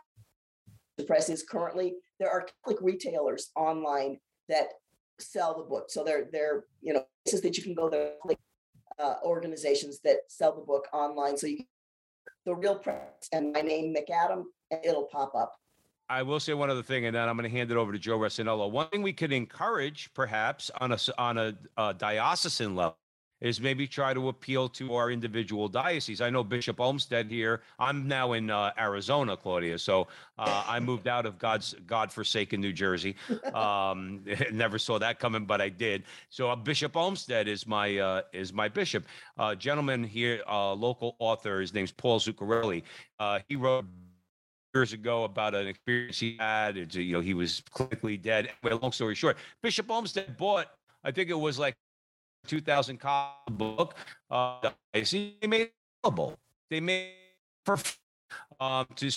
the 0.97 1.05
press 1.05 1.29
is 1.29 1.43
currently 1.43 1.95
there 2.21 2.31
are 2.31 2.47
Catholic 2.65 2.81
retailers 2.81 3.51
online 3.57 4.19
that 4.49 4.67
sell 5.19 5.57
the 5.57 5.65
book. 5.65 5.87
So 5.89 6.05
they're 6.05 6.27
they're 6.33 6.65
you 6.81 6.93
know 6.93 7.05
places 7.25 7.41
that 7.43 7.57
you 7.57 7.65
can 7.65 7.75
go 7.75 7.89
there 7.89 8.13
uh, 9.03 9.15
organizations 9.25 10.01
that 10.01 10.19
sell 10.29 10.55
the 10.55 10.63
book 10.63 10.87
online. 10.93 11.37
So 11.37 11.47
you 11.47 11.65
the 12.47 12.55
real 12.55 12.77
press 12.77 13.29
and 13.33 13.53
my 13.53 13.63
name 13.63 13.95
McAdam, 13.95 14.45
and 14.71 14.81
it'll 14.85 15.05
pop 15.05 15.35
up. 15.35 15.55
I 16.11 16.23
will 16.23 16.39
say 16.39 16.53
one 16.53 16.69
other 16.69 16.83
thing, 16.83 17.07
and 17.07 17.17
then 17.17 17.29
I'm 17.29 17.37
going 17.37 17.51
to 17.51 17.57
hand 17.57 17.71
it 17.71 17.79
over 17.79 17.91
to 17.91 17.99
Joe 17.99 18.19
Resinello. 18.19 18.71
One 18.71 18.89
thing 18.89 19.01
we 19.01 19.15
could 19.15 19.33
encourage, 19.33 20.11
perhaps 20.13 20.71
on 20.81 20.93
a 20.93 20.99
on 21.17 21.39
a, 21.39 21.55
a 21.79 21.95
diocesan 21.95 22.77
level, 22.77 22.97
is 23.45 23.61
maybe 23.61 23.87
try 23.87 24.15
to 24.15 24.29
appeal 24.29 24.71
to 24.71 24.95
our 24.95 25.11
individual 25.11 25.69
dioceses. 25.69 26.23
I 26.23 26.31
know 26.31 26.43
Bishop 26.43 26.81
Olmsted 26.81 27.31
here. 27.31 27.61
I'm 27.79 28.09
now 28.09 28.33
in 28.33 28.49
uh, 28.49 28.73
Arizona, 28.79 29.37
Claudia, 29.37 29.79
so 29.79 30.09
uh, 30.39 30.65
I 30.67 30.81
moved 30.81 31.07
out 31.07 31.27
of 31.27 31.39
God's 31.39 31.75
God-forsaken 31.87 32.59
New 32.59 32.73
Jersey. 32.73 33.15
Um, 33.53 34.25
never 34.53 34.79
saw 34.79 34.99
that 34.99 35.19
coming, 35.19 35.45
but 35.45 35.61
I 35.61 35.69
did. 35.69 36.05
So 36.31 36.49
uh, 36.49 36.57
Bishop 36.57 36.97
Olmsted 36.97 37.47
is 37.47 37.67
my 37.67 37.99
uh, 37.99 38.23
is 38.33 38.55
my 38.55 38.67
bishop. 38.67 39.05
Uh, 39.37 39.55
gentleman 39.55 40.03
here, 40.03 40.43
uh, 40.49 40.73
local 40.73 41.15
author. 41.19 41.61
His 41.61 41.75
name's 41.75 41.93
Paul 41.93 42.21
Zuccarelli. 42.21 42.83
Uh, 43.21 43.41
he 43.47 43.57
wrote 43.57 43.85
years 44.75 44.95
ago 44.95 45.25
about 45.25 45.55
an 45.55 45.67
experience 45.67 46.19
he 46.19 46.37
had. 46.39 46.79
It's, 46.79 46.97
you 46.97 47.13
know, 47.13 47.21
he 47.21 47.35
was 47.35 47.63
clinically 47.71 48.21
dead. 48.21 48.49
Well, 48.63 48.79
long 48.83 48.93
story 48.93 49.15
short, 49.15 49.37
Bishop 49.63 49.91
Olmsted 49.91 50.37
bought, 50.39 50.69
I 51.05 51.11
think 51.11 51.29
it 51.29 51.39
was 51.39 51.59
like 51.59 51.77
2000 52.47 52.99
copy 52.99 53.53
book. 53.53 53.97
Uh, 54.31 54.71
they 54.93 55.47
made 55.47 55.71
available. 56.03 56.39
They 56.71 56.81
made 56.81 57.13
for 57.65 57.79
um, 58.61 58.87
to 58.97 59.11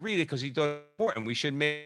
read 0.00 0.14
it 0.14 0.24
because 0.24 0.40
he 0.40 0.50
thought 0.50 0.68
it 0.68 0.84
important. 0.98 1.26
We 1.26 1.34
should 1.34 1.54
make 1.54 1.84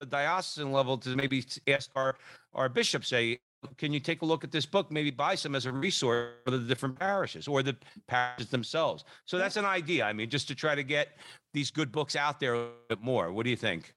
the 0.00 0.06
diocesan 0.06 0.72
level 0.72 0.98
to 0.98 1.16
maybe 1.16 1.44
ask 1.68 1.90
our 1.94 2.16
our 2.52 2.68
bishop 2.68 3.04
say 3.04 3.38
can 3.78 3.92
you 3.92 4.00
take 4.00 4.20
a 4.20 4.24
look 4.24 4.44
at 4.44 4.50
this 4.50 4.66
book 4.66 4.90
maybe 4.90 5.10
buy 5.10 5.34
some 5.34 5.54
as 5.54 5.64
a 5.64 5.72
resource 5.72 6.32
for 6.44 6.50
the 6.50 6.58
different 6.58 6.98
parishes 6.98 7.48
or 7.48 7.62
the 7.62 7.74
parishes 8.08 8.50
themselves 8.50 9.04
so 9.24 9.38
that's 9.38 9.56
an 9.56 9.64
idea 9.64 10.04
i 10.04 10.12
mean 10.12 10.28
just 10.28 10.48
to 10.48 10.54
try 10.54 10.74
to 10.74 10.82
get 10.82 11.16
these 11.54 11.70
good 11.70 11.90
books 11.92 12.16
out 12.16 12.40
there 12.40 12.54
a 12.54 12.68
bit 12.88 13.00
more 13.00 13.32
what 13.32 13.44
do 13.44 13.50
you 13.50 13.56
think 13.56 13.94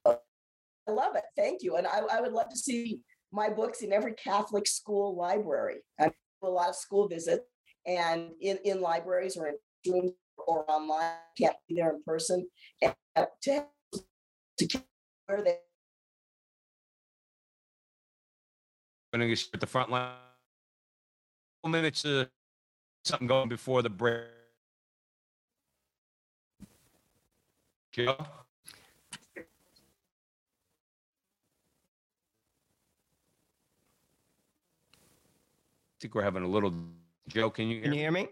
I 0.88 0.92
love 0.92 1.14
it. 1.16 1.24
Thank 1.36 1.62
you. 1.62 1.76
And 1.76 1.86
I, 1.86 2.00
I 2.10 2.20
would 2.20 2.32
love 2.32 2.48
to 2.48 2.56
see 2.56 3.00
my 3.32 3.48
books 3.48 3.82
in 3.82 3.92
every 3.92 4.14
Catholic 4.14 4.66
school 4.66 5.16
library. 5.16 5.76
I 6.00 6.06
do 6.06 6.12
a 6.42 6.48
lot 6.48 6.68
of 6.68 6.76
school 6.76 7.08
visits 7.08 7.44
and 7.86 8.30
in, 8.40 8.58
in 8.64 8.80
libraries 8.80 9.36
or 9.36 9.48
in 9.48 9.54
rooms 9.86 10.12
or 10.46 10.70
online, 10.70 11.14
can't 11.36 11.56
be 11.68 11.76
there 11.76 11.90
in 11.90 12.02
person. 12.04 12.48
And 12.82 12.94
to, 13.42 13.66
to 14.58 14.82
where 15.26 15.42
they 15.42 15.58
going 19.12 19.34
to 19.34 19.44
at 19.54 19.60
the 19.60 19.66
front 19.66 19.90
line 19.90 20.12
minutes 21.66 22.02
to 22.02 22.28
something 23.04 23.26
going 23.26 23.48
before 23.48 23.82
the 23.82 23.90
break 23.90 24.24
Joe? 27.92 28.16
Think 36.00 36.14
we're 36.14 36.22
having 36.22 36.42
a 36.42 36.48
little 36.48 36.72
joke. 37.28 37.56
can 37.56 37.68
you 37.68 37.80
Can 37.80 37.92
hear 37.92 38.06
you 38.06 38.10
me? 38.12 38.18
hear 38.20 38.26
me? 38.26 38.28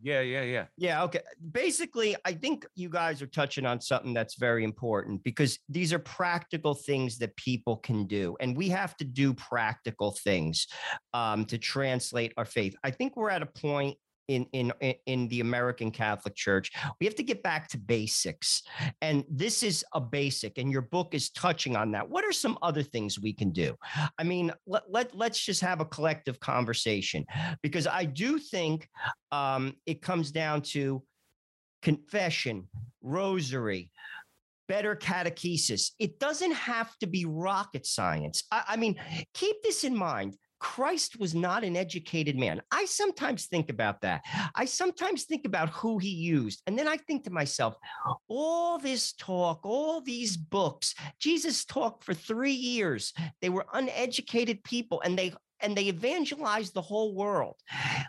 Yeah, 0.00 0.20
yeah, 0.20 0.42
yeah. 0.42 0.66
Yeah, 0.76 1.02
okay. 1.04 1.20
Basically, 1.50 2.14
I 2.24 2.32
think 2.32 2.64
you 2.76 2.88
guys 2.88 3.20
are 3.20 3.26
touching 3.26 3.66
on 3.66 3.80
something 3.80 4.14
that's 4.14 4.36
very 4.36 4.62
important 4.62 5.24
because 5.24 5.58
these 5.68 5.92
are 5.92 5.98
practical 5.98 6.74
things 6.74 7.18
that 7.18 7.34
people 7.34 7.78
can 7.78 8.06
do. 8.06 8.36
And 8.38 8.56
we 8.56 8.68
have 8.68 8.96
to 8.98 9.04
do 9.04 9.34
practical 9.34 10.12
things 10.12 10.68
um, 11.14 11.44
to 11.46 11.58
translate 11.58 12.32
our 12.36 12.44
faith. 12.44 12.76
I 12.84 12.92
think 12.92 13.16
we're 13.16 13.30
at 13.30 13.42
a 13.42 13.46
point 13.46 13.98
in, 14.28 14.46
in 14.52 14.72
in 15.06 15.28
the 15.28 15.40
American 15.40 15.90
Catholic 15.90 16.34
Church. 16.34 16.70
We 17.00 17.06
have 17.06 17.16
to 17.16 17.22
get 17.22 17.42
back 17.42 17.68
to 17.68 17.78
basics. 17.78 18.62
And 19.02 19.24
this 19.28 19.62
is 19.62 19.84
a 19.94 20.00
basic, 20.00 20.58
and 20.58 20.70
your 20.70 20.82
book 20.82 21.14
is 21.14 21.30
touching 21.30 21.76
on 21.76 21.90
that. 21.92 22.08
What 22.08 22.24
are 22.24 22.32
some 22.32 22.58
other 22.62 22.82
things 22.82 23.18
we 23.18 23.32
can 23.32 23.50
do? 23.50 23.74
I 24.18 24.22
mean, 24.22 24.52
let, 24.66 24.84
let, 24.90 25.14
let's 25.14 25.44
just 25.44 25.60
have 25.62 25.80
a 25.80 25.84
collective 25.84 26.38
conversation 26.40 27.24
because 27.62 27.86
I 27.86 28.04
do 28.04 28.38
think 28.38 28.88
um, 29.32 29.74
it 29.86 30.02
comes 30.02 30.30
down 30.30 30.62
to 30.62 31.02
confession, 31.82 32.68
rosary, 33.02 33.90
better 34.68 34.94
catechesis. 34.94 35.92
It 35.98 36.20
doesn't 36.20 36.52
have 36.52 36.96
to 36.98 37.06
be 37.06 37.24
rocket 37.24 37.86
science. 37.86 38.44
I, 38.52 38.64
I 38.68 38.76
mean, 38.76 38.96
keep 39.34 39.62
this 39.62 39.84
in 39.84 39.96
mind. 39.96 40.36
Christ 40.58 41.18
was 41.18 41.34
not 41.34 41.64
an 41.64 41.76
educated 41.76 42.38
man. 42.38 42.62
I 42.70 42.84
sometimes 42.86 43.46
think 43.46 43.70
about 43.70 44.00
that. 44.02 44.24
I 44.54 44.64
sometimes 44.64 45.24
think 45.24 45.46
about 45.46 45.70
who 45.70 45.98
he 45.98 46.10
used. 46.10 46.62
And 46.66 46.78
then 46.78 46.88
I 46.88 46.96
think 46.96 47.24
to 47.24 47.30
myself, 47.30 47.76
all 48.28 48.78
this 48.78 49.12
talk, 49.12 49.60
all 49.64 50.00
these 50.00 50.36
books, 50.36 50.94
Jesus 51.20 51.64
talked 51.64 52.04
for 52.04 52.14
three 52.14 52.52
years. 52.52 53.12
They 53.40 53.48
were 53.48 53.66
uneducated 53.72 54.64
people 54.64 55.00
and 55.02 55.18
they 55.18 55.32
and 55.60 55.76
they 55.76 55.88
evangelized 55.88 56.74
the 56.74 56.82
whole 56.82 57.14
world. 57.14 57.56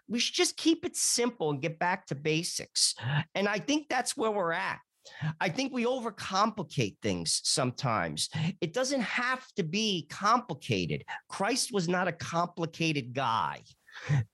We 0.08 0.20
should 0.20 0.36
just 0.36 0.56
keep 0.56 0.86
it 0.86 0.96
simple 0.96 1.50
and 1.50 1.62
get 1.62 1.80
back 1.80 2.06
to 2.08 2.16
basics. 2.16 2.94
And 3.34 3.48
I 3.48 3.58
think 3.58 3.88
that's 3.90 4.16
where 4.16 4.32
we're 4.32 4.52
at. 4.52 4.80
I 5.40 5.50
think 5.50 5.74
we 5.74 5.86
overcomplicate 5.86 6.98
things 7.02 7.42
sometimes. 7.44 8.30
It 8.62 8.74
doesn't 8.74 9.02
have 9.02 9.46
to 9.56 9.64
be 9.64 10.08
complicated. 10.10 11.04
Christ 11.28 11.72
was 11.74 11.88
not 11.88 12.08
a 12.08 12.12
complicated 12.12 13.14
guy. 13.14 13.64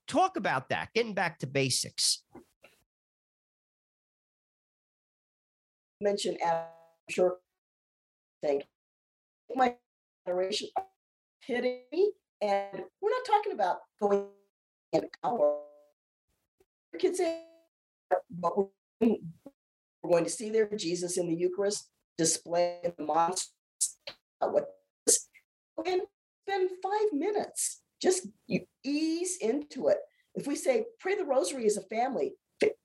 Talk 0.07 0.37
about 0.37 0.69
that, 0.69 0.89
getting 0.93 1.13
back 1.13 1.39
to 1.39 1.47
basics. 1.47 2.23
mentioned, 6.01 6.37
I'm 6.45 6.65
sure, 7.09 7.37
thank 8.43 8.63
my 9.55 9.75
generation 10.25 10.67
me, 11.49 12.11
and 12.41 12.83
we're 13.01 13.09
not 13.09 13.25
talking 13.25 13.53
about 13.53 13.77
going. 14.01 14.25
Kids 16.99 17.21
but 18.29 18.57
we're 18.57 18.67
we're 20.05 20.11
going 20.11 20.23
to 20.23 20.29
see 20.29 20.49
there 20.49 20.69
Jesus 20.75 21.17
in 21.17 21.27
the 21.27 21.35
Eucharist 21.35 21.89
display 22.17 22.79
the 22.83 23.03
monstrance. 23.03 23.51
Uh, 24.39 24.49
what 24.49 24.67
and 25.85 26.01
spend 26.47 26.69
five 26.81 27.13
minutes. 27.13 27.81
Just 28.01 28.27
you 28.47 28.61
ease 28.83 29.37
into 29.41 29.87
it. 29.87 29.97
If 30.35 30.47
we 30.47 30.55
say 30.55 30.85
pray 30.99 31.15
the 31.15 31.25
rosary 31.25 31.65
as 31.65 31.77
a 31.77 31.81
family, 31.81 32.33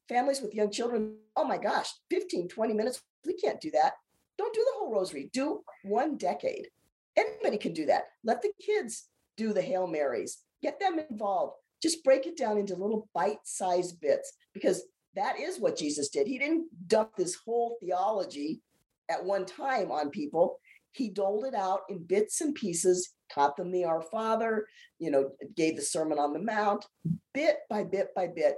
families 0.08 0.40
with 0.40 0.54
young 0.54 0.70
children, 0.70 1.16
oh 1.36 1.44
my 1.44 1.58
gosh, 1.58 1.88
15, 2.10 2.48
20 2.48 2.74
minutes, 2.74 3.02
we 3.26 3.34
can't 3.34 3.60
do 3.60 3.70
that. 3.72 3.94
Don't 4.38 4.54
do 4.54 4.64
the 4.64 4.78
whole 4.78 4.92
rosary. 4.92 5.28
Do 5.32 5.60
one 5.84 6.16
decade. 6.16 6.68
Anybody 7.16 7.58
can 7.58 7.74
do 7.74 7.86
that. 7.86 8.04
Let 8.24 8.40
the 8.40 8.52
kids 8.64 9.08
do 9.36 9.52
the 9.52 9.62
Hail 9.62 9.86
Marys. 9.86 10.38
Get 10.62 10.80
them 10.80 11.00
involved. 11.10 11.54
Just 11.82 12.04
break 12.04 12.26
it 12.26 12.36
down 12.36 12.56
into 12.56 12.74
little 12.74 13.08
bite-sized 13.14 14.00
bits 14.00 14.32
because 14.54 14.84
that 15.16 15.38
is 15.38 15.58
what 15.58 15.76
Jesus 15.76 16.08
did. 16.08 16.26
He 16.26 16.38
didn't 16.38 16.68
dump 16.86 17.16
this 17.16 17.34
whole 17.34 17.76
theology 17.80 18.60
at 19.08 19.24
one 19.24 19.44
time 19.44 19.90
on 19.90 20.10
people. 20.10 20.58
He 20.92 21.08
doled 21.08 21.44
it 21.44 21.54
out 21.54 21.80
in 21.88 22.04
bits 22.04 22.40
and 22.40 22.54
pieces, 22.54 23.12
taught 23.32 23.56
them 23.56 23.70
the 23.70 23.84
Our 23.84 24.02
Father, 24.02 24.66
you 24.98 25.10
know, 25.10 25.30
gave 25.56 25.76
the 25.76 25.82
Sermon 25.82 26.18
on 26.18 26.32
the 26.32 26.38
Mount, 26.38 26.84
bit 27.32 27.58
by 27.68 27.84
bit 27.84 28.08
by 28.14 28.26
bit, 28.26 28.56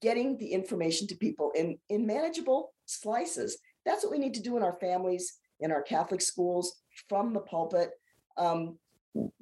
getting 0.00 0.38
the 0.38 0.48
information 0.48 1.06
to 1.08 1.16
people 1.16 1.52
in, 1.54 1.78
in 1.88 2.06
manageable 2.06 2.72
slices. 2.86 3.58
That's 3.84 4.04
what 4.04 4.12
we 4.12 4.18
need 4.18 4.34
to 4.34 4.42
do 4.42 4.56
in 4.56 4.62
our 4.62 4.78
families, 4.80 5.38
in 5.60 5.70
our 5.70 5.82
Catholic 5.82 6.20
schools, 6.20 6.80
from 7.08 7.32
the 7.32 7.40
pulpit. 7.40 7.90
Um, 8.36 8.78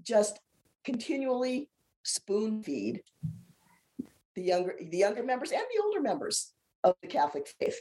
just 0.02 0.40
continually 0.84 1.70
spoon 2.02 2.62
feed 2.62 3.02
the 4.34 4.42
younger 4.42 4.74
the 4.80 4.96
younger 4.96 5.22
members 5.22 5.52
and 5.52 5.62
the 5.74 5.82
older 5.82 6.00
members 6.00 6.52
of 6.84 6.94
the 7.00 7.08
Catholic 7.08 7.46
faith. 7.60 7.80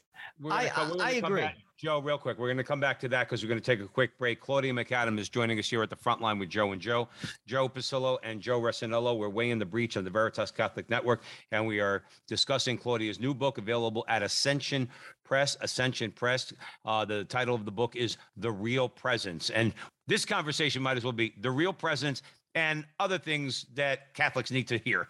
I- 0.49 0.67
come- 0.69 0.91
we're 0.97 1.03
I 1.03 1.11
agree. 1.11 1.41
back- 1.41 1.57
Joe, 1.77 1.97
real 1.97 2.19
quick, 2.19 2.37
we're 2.37 2.45
going 2.45 2.57
to 2.57 2.63
come 2.63 2.79
back 2.79 2.99
to 2.99 3.09
that 3.09 3.27
because 3.27 3.41
we're 3.41 3.49
going 3.49 3.59
to 3.59 3.65
take 3.65 3.79
a 3.83 3.87
quick 3.87 4.15
break. 4.19 4.39
Claudia 4.39 4.71
McAdam 4.71 5.17
is 5.17 5.29
joining 5.29 5.57
us 5.57 5.67
here 5.67 5.81
at 5.81 5.89
the 5.89 5.95
front 5.95 6.21
line 6.21 6.37
with 6.37 6.47
Joe 6.47 6.73
and 6.73 6.79
Joe, 6.79 7.09
Joe 7.47 7.67
Pasillo 7.67 8.19
and 8.21 8.39
Joe 8.39 8.61
Resinello. 8.61 9.17
We're 9.17 9.29
weighing 9.29 9.57
the 9.57 9.65
breach 9.65 9.97
on 9.97 10.03
the 10.03 10.11
Veritas 10.11 10.51
Catholic 10.51 10.87
Network, 10.91 11.23
and 11.51 11.65
we 11.65 11.79
are 11.79 12.03
discussing 12.27 12.77
Claudia's 12.77 13.19
new 13.19 13.33
book 13.33 13.57
available 13.57 14.05
at 14.07 14.21
Ascension 14.21 14.87
Press. 15.25 15.57
Ascension 15.61 16.11
Press. 16.11 16.53
Uh, 16.85 17.03
the 17.03 17.23
title 17.23 17.55
of 17.55 17.65
the 17.65 17.71
book 17.71 17.95
is 17.95 18.17
The 18.37 18.51
Real 18.51 18.87
Presence, 18.87 19.49
and 19.49 19.73
this 20.05 20.23
conversation 20.23 20.83
might 20.83 20.97
as 20.97 21.03
well 21.03 21.13
be 21.13 21.33
the 21.41 21.49
real 21.49 21.73
presence 21.73 22.21
and 22.53 22.85
other 22.99 23.17
things 23.17 23.65
that 23.75 24.13
Catholics 24.13 24.51
need 24.51 24.67
to 24.67 24.77
hear. 24.77 25.07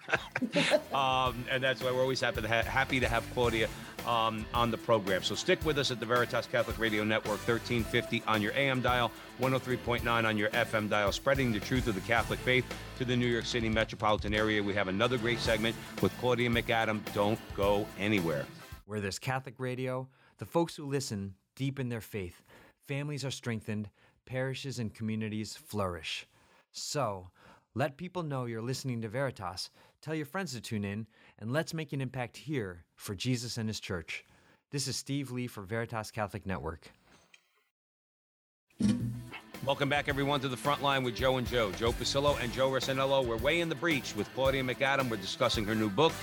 um, 0.93 1.43
and 1.49 1.63
that's 1.63 1.83
why 1.83 1.91
we're 1.91 2.01
always 2.01 2.21
happy 2.21 2.41
to, 2.41 2.47
ha- 2.47 2.63
happy 2.63 2.99
to 2.99 3.07
have 3.07 3.23
Claudia 3.33 3.67
um, 4.05 4.45
on 4.53 4.69
the 4.69 4.77
program. 4.77 5.23
So 5.23 5.33
stick 5.35 5.63
with 5.65 5.77
us 5.77 5.91
at 5.91 5.99
the 5.99 6.05
Veritas 6.05 6.45
Catholic 6.45 6.77
Radio 6.77 7.03
Network, 7.03 7.39
1350 7.47 8.23
on 8.27 8.41
your 8.41 8.53
AM 8.53 8.81
dial, 8.81 9.11
103.9 9.39 10.25
on 10.25 10.37
your 10.37 10.49
FM 10.49 10.89
dial, 10.89 11.11
spreading 11.11 11.51
the 11.51 11.59
truth 11.59 11.87
of 11.87 11.95
the 11.95 12.01
Catholic 12.01 12.39
faith 12.39 12.65
to 12.97 13.05
the 13.05 13.15
New 13.15 13.27
York 13.27 13.45
City 13.45 13.69
metropolitan 13.69 14.33
area. 14.33 14.61
We 14.61 14.73
have 14.73 14.87
another 14.87 15.17
great 15.17 15.39
segment 15.39 15.75
with 16.01 16.15
Claudia 16.19 16.49
McAdam. 16.49 17.01
Don't 17.13 17.39
go 17.55 17.87
anywhere. 17.97 18.45
Where 18.85 18.99
there's 18.99 19.19
Catholic 19.19 19.55
radio, 19.57 20.07
the 20.37 20.45
folks 20.45 20.75
who 20.75 20.85
listen 20.85 21.35
deepen 21.55 21.89
their 21.89 22.01
faith, 22.01 22.43
families 22.87 23.25
are 23.25 23.31
strengthened, 23.31 23.89
parishes 24.25 24.79
and 24.79 24.93
communities 24.93 25.55
flourish. 25.55 26.27
So, 26.71 27.31
let 27.73 27.97
people 27.97 28.23
know 28.23 28.45
you're 28.45 28.61
listening 28.61 29.01
to 29.01 29.09
Veritas, 29.09 29.69
tell 30.01 30.15
your 30.15 30.25
friends 30.25 30.53
to 30.53 30.61
tune 30.61 30.85
in, 30.85 31.07
and 31.37 31.51
let's 31.51 31.73
make 31.73 31.91
an 31.93 32.01
impact 32.01 32.37
here 32.37 32.85
for 32.95 33.13
Jesus 33.13 33.57
and 33.57 33.67
His 33.67 33.79
church. 33.79 34.23
This 34.71 34.87
is 34.87 34.95
Steve 34.95 35.31
Lee 35.31 35.47
for 35.47 35.63
Veritas 35.63 36.11
Catholic 36.11 36.45
Network. 36.45 36.91
Welcome 39.63 39.89
back, 39.89 40.09
everyone, 40.09 40.39
to 40.39 40.47
the 40.49 40.57
front 40.57 40.81
line 40.81 41.03
with 41.03 41.15
Joe 41.15 41.37
and 41.37 41.45
Joe. 41.45 41.71
Joe 41.73 41.91
Pasillo 41.91 42.35
and 42.41 42.51
Joe 42.51 42.71
Resinello. 42.71 43.23
We're 43.23 43.37
way 43.37 43.61
in 43.61 43.69
the 43.69 43.75
breach 43.75 44.15
with 44.15 44.27
Claudia 44.33 44.63
McAdam. 44.63 45.07
We're 45.07 45.17
discussing 45.17 45.65
her 45.65 45.75
new 45.75 45.87
book, 45.87 46.13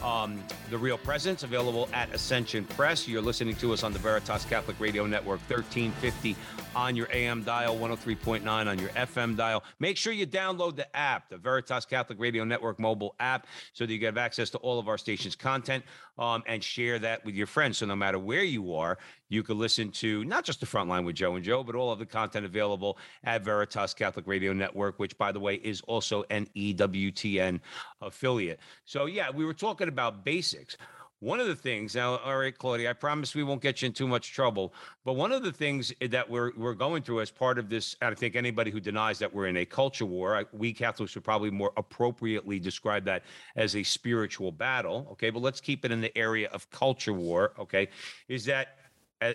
um, 0.00 0.40
The 0.70 0.78
Real 0.78 0.96
Presence, 0.96 1.42
available 1.42 1.88
at 1.92 2.14
Ascension 2.14 2.64
Press. 2.64 3.08
You're 3.08 3.20
listening 3.20 3.56
to 3.56 3.72
us 3.72 3.82
on 3.82 3.92
the 3.92 3.98
Veritas 3.98 4.44
Catholic 4.44 4.78
Radio 4.78 5.06
Network, 5.06 5.40
1350 5.50 6.36
on 6.76 6.94
your 6.94 7.08
AM 7.12 7.42
dial, 7.42 7.76
103.9 7.76 8.46
on 8.46 8.78
your 8.78 8.90
FM 8.90 9.36
dial. 9.36 9.64
Make 9.80 9.96
sure 9.96 10.12
you 10.12 10.24
download 10.24 10.76
the 10.76 10.96
app, 10.96 11.28
the 11.28 11.36
Veritas 11.36 11.84
Catholic 11.84 12.20
Radio 12.20 12.44
Network 12.44 12.78
mobile 12.78 13.16
app, 13.18 13.48
so 13.72 13.86
that 13.86 13.92
you 13.92 13.98
get 13.98 14.16
access 14.16 14.50
to 14.50 14.58
all 14.58 14.78
of 14.78 14.86
our 14.86 14.98
station's 14.98 15.34
content 15.34 15.82
um, 16.18 16.42
and 16.46 16.62
share 16.62 16.98
that 16.98 17.24
with 17.24 17.34
your 17.34 17.46
friends. 17.46 17.78
So 17.78 17.86
no 17.86 17.96
matter 17.96 18.18
where 18.18 18.42
you 18.42 18.74
are, 18.74 18.98
you 19.28 19.42
can 19.42 19.58
listen 19.58 19.90
to 19.92 20.24
not 20.24 20.44
just 20.44 20.60
the 20.60 20.66
front 20.66 20.88
line 20.88 21.04
with 21.04 21.16
Joe 21.16 21.34
and 21.34 21.44
Joe, 21.44 21.64
but 21.64 21.74
all 21.74 21.90
of 21.90 21.98
the 21.98 22.06
content 22.06 22.46
available 22.46 22.98
at 23.24 23.42
Veritas 23.42 23.94
Catholic 23.94 24.26
Radio 24.26 24.52
Network, 24.52 24.98
which, 24.98 25.16
by 25.18 25.32
the 25.32 25.40
way, 25.40 25.56
is 25.56 25.80
also 25.82 26.24
an 26.30 26.46
EWTN 26.56 27.60
affiliate. 28.00 28.60
So, 28.84 29.06
yeah, 29.06 29.30
we 29.30 29.44
were 29.44 29.54
talking 29.54 29.88
about 29.88 30.24
basics. 30.24 30.76
One 31.24 31.40
of 31.40 31.46
the 31.46 31.56
things 31.56 31.94
now, 31.94 32.18
all 32.18 32.36
right, 32.36 32.56
Claudia, 32.56 32.90
I 32.90 32.92
promise 32.92 33.34
we 33.34 33.44
won't 33.44 33.62
get 33.62 33.80
you 33.80 33.86
in 33.86 33.94
too 33.94 34.06
much 34.06 34.34
trouble. 34.34 34.74
But 35.06 35.14
one 35.14 35.32
of 35.32 35.42
the 35.42 35.52
things 35.52 35.90
that 36.02 36.28
we're 36.28 36.52
we're 36.54 36.74
going 36.74 37.02
through 37.02 37.22
as 37.22 37.30
part 37.30 37.58
of 37.58 37.70
this, 37.70 37.96
and 38.02 38.12
I 38.12 38.14
think 38.14 38.36
anybody 38.36 38.70
who 38.70 38.78
denies 38.78 39.18
that 39.20 39.34
we're 39.34 39.46
in 39.46 39.56
a 39.56 39.64
culture 39.64 40.04
war, 40.04 40.44
we 40.52 40.74
Catholics 40.74 41.14
would 41.14 41.24
probably 41.24 41.48
more 41.48 41.72
appropriately 41.78 42.60
describe 42.60 43.06
that 43.06 43.22
as 43.56 43.74
a 43.74 43.82
spiritual 43.82 44.52
battle. 44.52 45.08
Okay, 45.12 45.30
but 45.30 45.40
let's 45.40 45.62
keep 45.62 45.86
it 45.86 45.90
in 45.90 46.02
the 46.02 46.14
area 46.16 46.50
of 46.50 46.68
culture 46.68 47.14
war. 47.14 47.54
Okay, 47.58 47.88
is 48.28 48.44
that 48.44 48.76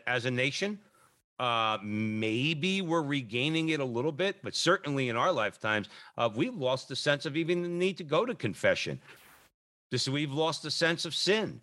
as 0.06 0.25
a 0.25 0.32
nation, 0.32 0.78
uh, 1.39 1.80
maybe 1.82 2.84
we're 2.84 3.02
regaining 3.02 3.69
it 3.69 3.80
a 3.80 3.86
little 3.86 4.12
bit, 4.12 4.36
but 4.43 4.54
certainly 4.54 5.10
in 5.10 5.15
our 5.15 5.32
lifetimes, 5.32 5.89
uh, 6.19 6.30
we've 6.36 6.54
lost 6.54 6.88
the 6.88 6.95
sense 6.95 7.25
of 7.25 7.36
even 7.36 7.63
the 7.63 7.67
need 7.67 7.97
to 7.97 8.04
go 8.04 8.28
to 8.28 8.36
confession. 8.36 9.02
This, 9.89 10.08
we've 10.08 10.32
lost 10.32 10.62
the 10.62 10.69
sense 10.69 11.04
of 11.06 11.15
sin. 11.15 11.62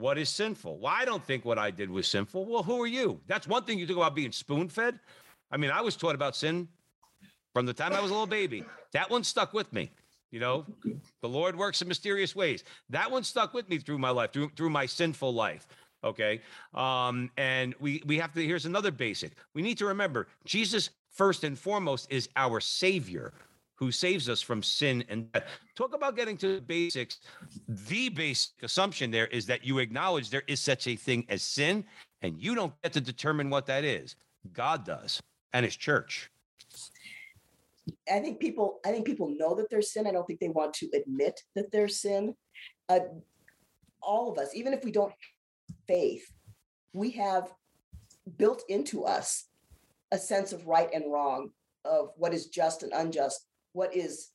What 0.00 0.16
is 0.16 0.30
sinful? 0.30 0.78
Well, 0.78 0.92
I 0.96 1.04
don't 1.04 1.22
think 1.22 1.44
what 1.44 1.58
I 1.58 1.70
did 1.70 1.90
was 1.90 2.08
sinful. 2.08 2.46
Well, 2.46 2.62
who 2.62 2.80
are 2.82 2.86
you? 2.86 3.20
That's 3.26 3.46
one 3.46 3.64
thing 3.64 3.78
you 3.78 3.86
talk 3.86 3.98
about 3.98 4.14
being 4.14 4.32
spoon 4.32 4.70
fed. 4.70 4.98
I 5.50 5.58
mean, 5.58 5.70
I 5.70 5.82
was 5.82 5.94
taught 5.94 6.14
about 6.14 6.34
sin 6.34 6.68
from 7.52 7.66
the 7.66 7.74
time 7.74 7.92
I 7.92 8.00
was 8.00 8.10
a 8.10 8.14
little 8.14 8.26
baby. 8.26 8.64
That 8.92 9.10
one 9.10 9.24
stuck 9.24 9.52
with 9.52 9.70
me. 9.74 9.90
You 10.30 10.40
know, 10.40 10.64
the 11.20 11.28
Lord 11.28 11.54
works 11.54 11.82
in 11.82 11.88
mysterious 11.88 12.34
ways. 12.34 12.64
That 12.88 13.10
one 13.10 13.24
stuck 13.24 13.52
with 13.52 13.68
me 13.68 13.76
through 13.78 13.98
my 13.98 14.08
life, 14.10 14.32
through 14.32 14.50
through 14.56 14.70
my 14.70 14.86
sinful 14.86 15.34
life. 15.34 15.68
Okay. 16.02 16.40
Um, 16.72 17.30
and 17.36 17.74
we 17.78 18.02
we 18.06 18.18
have 18.18 18.32
to 18.32 18.42
here's 18.42 18.64
another 18.64 18.90
basic. 18.90 19.32
We 19.54 19.60
need 19.60 19.76
to 19.78 19.86
remember 19.86 20.28
Jesus 20.46 20.90
first 21.10 21.44
and 21.44 21.58
foremost 21.58 22.06
is 22.10 22.28
our 22.36 22.60
savior 22.60 23.34
who 23.80 23.90
saves 23.90 24.28
us 24.28 24.42
from 24.42 24.62
sin 24.62 25.02
and 25.08 25.32
death. 25.32 25.44
Talk 25.74 25.94
about 25.94 26.14
getting 26.14 26.36
to 26.36 26.56
the 26.56 26.60
basics. 26.60 27.18
The 27.66 28.10
basic 28.10 28.62
assumption 28.62 29.10
there 29.10 29.26
is 29.28 29.46
that 29.46 29.64
you 29.64 29.78
acknowledge 29.78 30.28
there 30.28 30.42
is 30.46 30.60
such 30.60 30.86
a 30.86 30.94
thing 30.94 31.24
as 31.30 31.42
sin, 31.42 31.84
and 32.20 32.40
you 32.40 32.54
don't 32.54 32.74
get 32.82 32.92
to 32.92 33.00
determine 33.00 33.48
what 33.48 33.66
that 33.66 33.82
is. 33.82 34.16
God 34.52 34.84
does, 34.84 35.22
and 35.54 35.64
His 35.64 35.76
church. 35.76 36.30
I 38.08 38.20
think 38.20 38.38
people. 38.38 38.80
I 38.84 38.92
think 38.92 39.06
people 39.06 39.34
know 39.36 39.54
that 39.54 39.70
there's 39.70 39.92
sin. 39.92 40.06
I 40.06 40.12
don't 40.12 40.26
think 40.26 40.40
they 40.40 40.48
want 40.50 40.74
to 40.74 40.88
admit 40.94 41.40
that 41.56 41.72
there's 41.72 41.96
sin. 41.96 42.34
Uh, 42.88 43.00
all 44.02 44.30
of 44.30 44.38
us, 44.38 44.54
even 44.54 44.74
if 44.74 44.84
we 44.84 44.92
don't 44.92 45.12
faith, 45.88 46.30
we 46.92 47.10
have 47.12 47.52
built 48.36 48.62
into 48.68 49.04
us 49.04 49.46
a 50.12 50.18
sense 50.18 50.52
of 50.52 50.66
right 50.66 50.88
and 50.92 51.10
wrong, 51.10 51.50
of 51.84 52.10
what 52.16 52.34
is 52.34 52.46
just 52.46 52.82
and 52.82 52.92
unjust, 52.92 53.46
what 53.72 53.94
is 53.94 54.30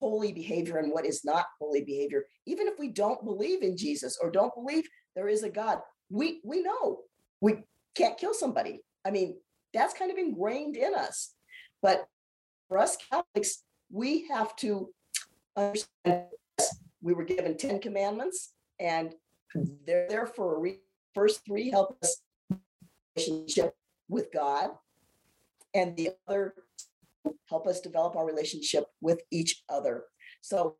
holy 0.00 0.32
behavior 0.32 0.78
and 0.78 0.92
what 0.92 1.06
is 1.06 1.24
not 1.24 1.46
holy 1.60 1.82
behavior. 1.82 2.24
Even 2.46 2.66
if 2.68 2.74
we 2.78 2.88
don't 2.88 3.24
believe 3.24 3.62
in 3.62 3.76
jesus 3.76 4.18
or 4.20 4.30
don't 4.30 4.54
believe 4.54 4.84
there 5.14 5.28
is 5.28 5.42
a 5.42 5.48
god 5.48 5.78
we 6.10 6.40
we 6.44 6.62
know 6.62 7.00
we 7.40 7.54
can't 7.94 8.18
kill 8.18 8.34
somebody. 8.34 8.80
I 9.04 9.10
mean 9.10 9.36
that's 9.74 9.94
kind 9.94 10.10
of 10.10 10.18
ingrained 10.18 10.76
in 10.76 10.94
us. 10.94 11.34
But 11.82 12.06
for 12.68 12.78
us 12.78 12.96
catholics 13.10 13.62
we 13.90 14.28
have 14.28 14.54
to 14.56 14.90
understand 15.56 16.26
we 17.00 17.14
were 17.14 17.24
given 17.24 17.56
10 17.56 17.80
commandments 17.80 18.52
and 18.78 19.14
they're 19.86 20.08
there 20.08 20.26
for 20.26 20.66
a 20.66 20.78
first 21.14 21.44
three 21.46 21.70
help 21.70 21.96
us 22.02 22.20
relationship 23.16 23.74
with 24.08 24.30
god 24.32 24.70
and 25.74 25.96
the 25.96 26.10
other 26.26 26.54
help 27.48 27.66
us 27.66 27.80
develop 27.80 28.16
our 28.16 28.26
relationship 28.26 28.84
with 29.00 29.20
each 29.30 29.62
other. 29.68 30.04
So 30.40 30.76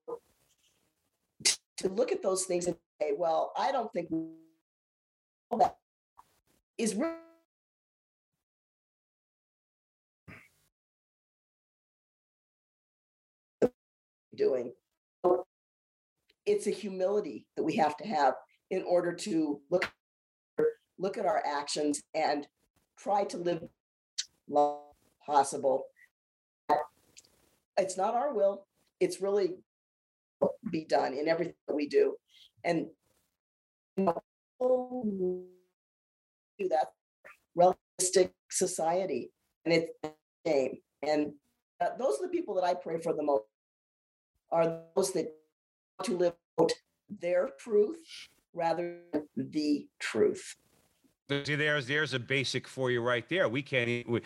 to 1.79 1.89
look 1.89 2.13
at 2.13 2.23
those 2.23 2.45
things 2.45 2.67
and 2.67 2.77
say, 3.01 3.13
well, 3.17 3.53
I 3.57 3.73
don't 3.73 3.93
think 3.93 4.09
that 5.59 5.77
is 6.77 6.95
really 6.95 7.15
doing. 14.35 14.73
It's 16.47 16.67
a 16.67 16.71
humility 16.71 17.47
that 17.57 17.63
we 17.63 17.77
have 17.77 17.97
to 17.99 18.07
have 18.07 18.35
in 18.71 18.83
order 18.85 19.13
to 19.13 19.61
look 19.71 19.91
look 21.01 21.17
at 21.17 21.27
our 21.27 21.43
actions 21.47 22.03
and 22.15 22.47
try 22.99 23.23
to 23.25 23.37
live 23.37 23.63
possible 25.25 25.85
it's 27.79 27.97
not 27.97 28.15
our 28.15 28.35
will. 28.35 28.67
It's 29.01 29.21
really 29.21 29.55
be 30.71 30.85
done 30.85 31.15
in 31.15 31.29
everything 31.29 31.55
we 31.73 31.89
do. 31.89 32.15
And 32.65 32.87
you 33.97 34.05
know, 34.05 34.23
do 36.59 36.69
that 36.69 36.89
relativistic 37.57 38.31
society. 38.51 39.31
And 39.65 39.75
it's 39.75 39.91
a 40.05 40.11
shame. 40.47 40.79
And 41.03 41.33
uh, 41.81 41.91
those 41.99 42.19
are 42.21 42.27
the 42.27 42.33
people 42.33 42.55
that 42.57 42.65
I 42.65 42.75
pray 42.75 43.01
for 43.01 43.13
the 43.13 43.23
most 43.23 43.45
are 44.51 44.81
those 44.97 45.13
that 45.13 45.33
want 45.99 46.07
to 46.07 46.17
live 46.17 46.33
out 46.61 46.73
their 47.21 47.51
truth 47.59 47.99
rather 48.55 49.01
than 49.13 49.29
the 49.37 49.87
truth. 50.01 50.57
See, 51.45 51.57
there's 51.57 51.87
there's 51.87 52.15
a 52.15 52.19
basic 52.19 52.67
for 52.67 52.91
you 52.91 53.03
right 53.03 53.29
there. 53.29 53.49
We 53.49 53.63
can't. 53.63 53.89
Even, 53.89 54.23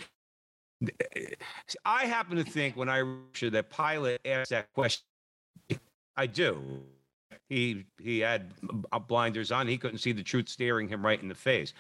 I 1.84 2.06
happen 2.06 2.36
to 2.36 2.44
think 2.44 2.76
when 2.76 2.88
I 2.88 2.98
read 2.98 3.52
that 3.52 3.70
Pilate 3.70 4.20
asked 4.24 4.50
that 4.50 4.72
question, 4.72 5.04
I 6.16 6.26
do. 6.26 6.82
He 7.48 7.84
he 8.00 8.20
had 8.20 8.54
blinders 9.08 9.52
on. 9.52 9.68
He 9.68 9.76
couldn't 9.76 9.98
see 9.98 10.12
the 10.12 10.22
truth 10.22 10.48
staring 10.48 10.88
him 10.88 11.04
right 11.04 11.20
in 11.20 11.28
the 11.28 11.34
face. 11.34 11.74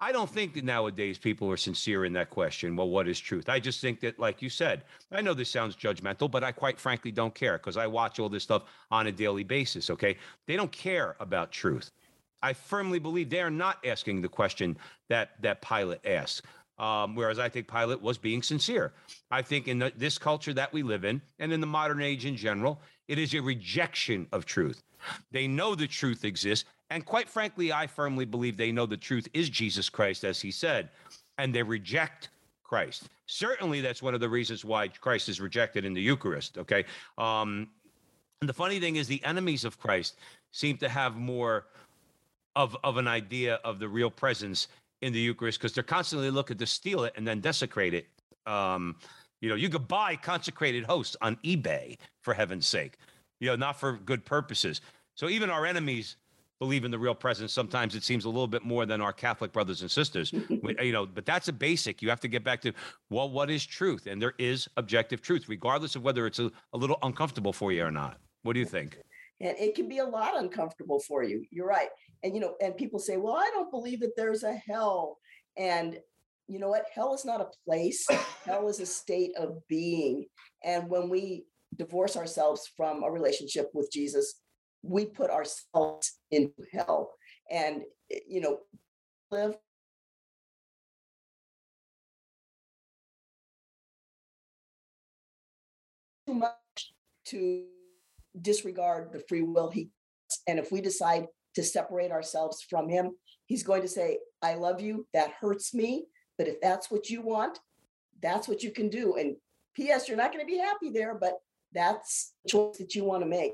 I 0.00 0.12
don't 0.12 0.30
think 0.30 0.54
that 0.54 0.62
nowadays 0.62 1.18
people 1.18 1.50
are 1.50 1.56
sincere 1.56 2.04
in 2.04 2.12
that 2.12 2.30
question. 2.30 2.76
Well, 2.76 2.88
what 2.88 3.08
is 3.08 3.18
truth? 3.18 3.48
I 3.48 3.58
just 3.58 3.80
think 3.80 3.98
that, 4.00 4.20
like 4.20 4.42
you 4.42 4.48
said, 4.48 4.84
I 5.10 5.20
know 5.20 5.34
this 5.34 5.50
sounds 5.50 5.74
judgmental, 5.74 6.30
but 6.30 6.44
I 6.44 6.52
quite 6.52 6.78
frankly 6.78 7.10
don't 7.10 7.34
care 7.34 7.58
because 7.58 7.76
I 7.76 7.88
watch 7.88 8.20
all 8.20 8.28
this 8.28 8.44
stuff 8.44 8.62
on 8.92 9.08
a 9.08 9.12
daily 9.12 9.42
basis. 9.42 9.90
Okay, 9.90 10.16
they 10.46 10.54
don't 10.54 10.70
care 10.70 11.16
about 11.18 11.50
truth. 11.50 11.90
I 12.40 12.52
firmly 12.52 13.00
believe 13.00 13.28
they 13.28 13.40
are 13.40 13.50
not 13.50 13.84
asking 13.84 14.20
the 14.22 14.28
question 14.28 14.78
that 15.08 15.30
that 15.42 15.60
Pilate 15.62 16.06
asked. 16.06 16.42
Um, 16.78 17.16
whereas 17.16 17.38
I 17.38 17.48
think 17.48 17.66
Pilate 17.66 18.00
was 18.00 18.18
being 18.18 18.42
sincere. 18.42 18.92
I 19.30 19.42
think 19.42 19.66
in 19.66 19.80
the, 19.80 19.92
this 19.96 20.16
culture 20.16 20.54
that 20.54 20.72
we 20.72 20.82
live 20.82 21.04
in, 21.04 21.20
and 21.38 21.52
in 21.52 21.60
the 21.60 21.66
modern 21.66 22.00
age 22.00 22.24
in 22.24 22.36
general, 22.36 22.80
it 23.08 23.18
is 23.18 23.34
a 23.34 23.40
rejection 23.40 24.26
of 24.32 24.46
truth. 24.46 24.82
They 25.32 25.48
know 25.48 25.74
the 25.74 25.86
truth 25.86 26.24
exists. 26.24 26.68
And 26.90 27.04
quite 27.04 27.28
frankly, 27.28 27.72
I 27.72 27.86
firmly 27.86 28.24
believe 28.24 28.56
they 28.56 28.72
know 28.72 28.86
the 28.86 28.96
truth 28.96 29.28
is 29.34 29.50
Jesus 29.50 29.88
Christ, 29.90 30.24
as 30.24 30.40
he 30.40 30.50
said, 30.50 30.88
and 31.36 31.54
they 31.54 31.62
reject 31.62 32.30
Christ. 32.62 33.08
Certainly, 33.26 33.80
that's 33.80 34.02
one 34.02 34.14
of 34.14 34.20
the 34.20 34.28
reasons 34.28 34.64
why 34.64 34.88
Christ 34.88 35.28
is 35.28 35.40
rejected 35.40 35.84
in 35.84 35.94
the 35.94 36.00
Eucharist. 36.00 36.58
Okay. 36.58 36.84
Um, 37.18 37.68
and 38.40 38.48
the 38.48 38.54
funny 38.54 38.78
thing 38.80 38.96
is, 38.96 39.06
the 39.08 39.22
enemies 39.24 39.64
of 39.64 39.78
Christ 39.78 40.16
seem 40.52 40.76
to 40.78 40.88
have 40.88 41.16
more 41.16 41.66
of 42.56 42.76
of 42.82 42.96
an 42.96 43.06
idea 43.06 43.60
of 43.64 43.78
the 43.78 43.88
real 43.88 44.10
presence 44.10 44.68
in 45.02 45.12
the 45.12 45.20
Eucharist 45.20 45.58
because 45.58 45.72
they're 45.72 45.82
constantly 45.82 46.30
looking 46.30 46.58
to 46.58 46.66
steal 46.66 47.04
it 47.04 47.12
and 47.16 47.26
then 47.26 47.40
desecrate 47.40 47.94
it. 47.94 48.06
Um, 48.46 48.96
you 49.40 49.48
know, 49.48 49.54
you 49.54 49.68
could 49.68 49.86
buy 49.86 50.16
consecrated 50.16 50.84
hosts 50.84 51.16
on 51.22 51.36
eBay 51.44 51.96
for 52.22 52.34
heaven's 52.34 52.66
sake. 52.66 52.96
You 53.40 53.48
know, 53.48 53.56
not 53.56 53.78
for 53.78 53.92
good 53.92 54.24
purposes. 54.24 54.80
So 55.14 55.28
even 55.28 55.50
our 55.50 55.64
enemies 55.64 56.16
believe 56.58 56.84
in 56.84 56.90
the 56.90 56.98
real 56.98 57.14
presence. 57.14 57.52
Sometimes 57.52 57.94
it 57.94 58.02
seems 58.02 58.24
a 58.24 58.28
little 58.28 58.48
bit 58.48 58.64
more 58.64 58.84
than 58.84 59.00
our 59.00 59.12
Catholic 59.12 59.52
brothers 59.52 59.82
and 59.82 59.90
sisters. 59.90 60.32
You 60.80 60.92
know, 60.92 61.06
but 61.06 61.26
that's 61.26 61.48
a 61.48 61.52
basic. 61.52 62.02
You 62.02 62.08
have 62.08 62.20
to 62.20 62.28
get 62.28 62.44
back 62.44 62.60
to 62.62 62.72
well, 63.10 63.28
what 63.28 63.50
is 63.50 63.64
truth? 63.66 64.06
And 64.06 64.20
there 64.20 64.34
is 64.38 64.68
objective 64.76 65.22
truth, 65.22 65.48
regardless 65.48 65.96
of 65.96 66.02
whether 66.02 66.26
it's 66.26 66.38
a, 66.38 66.50
a 66.72 66.78
little 66.78 66.98
uncomfortable 67.02 67.52
for 67.52 67.72
you 67.72 67.84
or 67.84 67.90
not. 67.90 68.18
What 68.42 68.52
do 68.52 68.60
you 68.60 68.66
think? 68.66 68.98
And 69.40 69.56
it 69.58 69.74
can 69.74 69.88
be 69.88 69.98
a 69.98 70.04
lot 70.04 70.36
uncomfortable 70.36 71.00
for 71.00 71.22
you 71.22 71.44
you're 71.50 71.66
right 71.66 71.88
and 72.22 72.34
you 72.34 72.40
know 72.40 72.54
and 72.60 72.76
people 72.76 72.98
say 72.98 73.16
well 73.16 73.36
i 73.36 73.50
don't 73.52 73.70
believe 73.70 74.00
that 74.00 74.16
there's 74.16 74.42
a 74.42 74.54
hell 74.54 75.18
and 75.56 75.98
you 76.46 76.58
know 76.58 76.68
what 76.68 76.86
hell 76.94 77.14
is 77.14 77.24
not 77.24 77.40
a 77.40 77.50
place 77.64 78.06
hell 78.44 78.68
is 78.68 78.80
a 78.80 78.86
state 78.86 79.32
of 79.38 79.58
being 79.68 80.26
and 80.64 80.88
when 80.88 81.08
we 81.08 81.44
divorce 81.76 82.16
ourselves 82.16 82.70
from 82.76 83.02
a 83.02 83.10
relationship 83.10 83.70
with 83.74 83.90
jesus 83.92 84.40
we 84.82 85.04
put 85.04 85.30
ourselves 85.30 86.18
into 86.30 86.62
hell 86.72 87.12
and 87.50 87.82
eh, 88.12 88.18
you 88.26 88.40
know 88.40 88.58
live 89.30 89.56
too 96.26 96.34
much 96.34 96.54
to 97.24 97.64
disregard 98.42 99.12
the 99.12 99.22
free 99.28 99.42
will 99.42 99.70
he 99.70 99.90
and 100.46 100.58
if 100.58 100.70
we 100.70 100.80
decide 100.80 101.26
to 101.54 101.62
separate 101.62 102.10
ourselves 102.10 102.64
from 102.68 102.88
him 102.88 103.12
he's 103.46 103.62
going 103.62 103.82
to 103.82 103.88
say 103.88 104.18
i 104.42 104.54
love 104.54 104.80
you. 104.80 105.06
That 105.14 105.32
hurts 105.40 105.74
me. 105.74 106.06
But 106.36 106.48
if 106.48 106.60
that's 106.60 106.90
what 106.90 107.08
you 107.10 107.22
want 107.22 107.58
that's 108.20 108.48
what 108.48 108.62
you 108.62 108.70
can 108.72 108.88
do. 108.88 109.16
And 109.16 109.36
ps 109.76 110.08
you're 110.08 110.16
not 110.16 110.32
going 110.32 110.44
to 110.44 110.50
be 110.50 110.58
happy 110.58 110.90
there 110.90 111.14
but 111.14 111.34
that's 111.72 112.32
the 112.44 112.50
choice 112.50 112.78
that 112.78 112.94
you 112.94 113.04
want 113.04 113.22
to 113.22 113.28
make. 113.28 113.52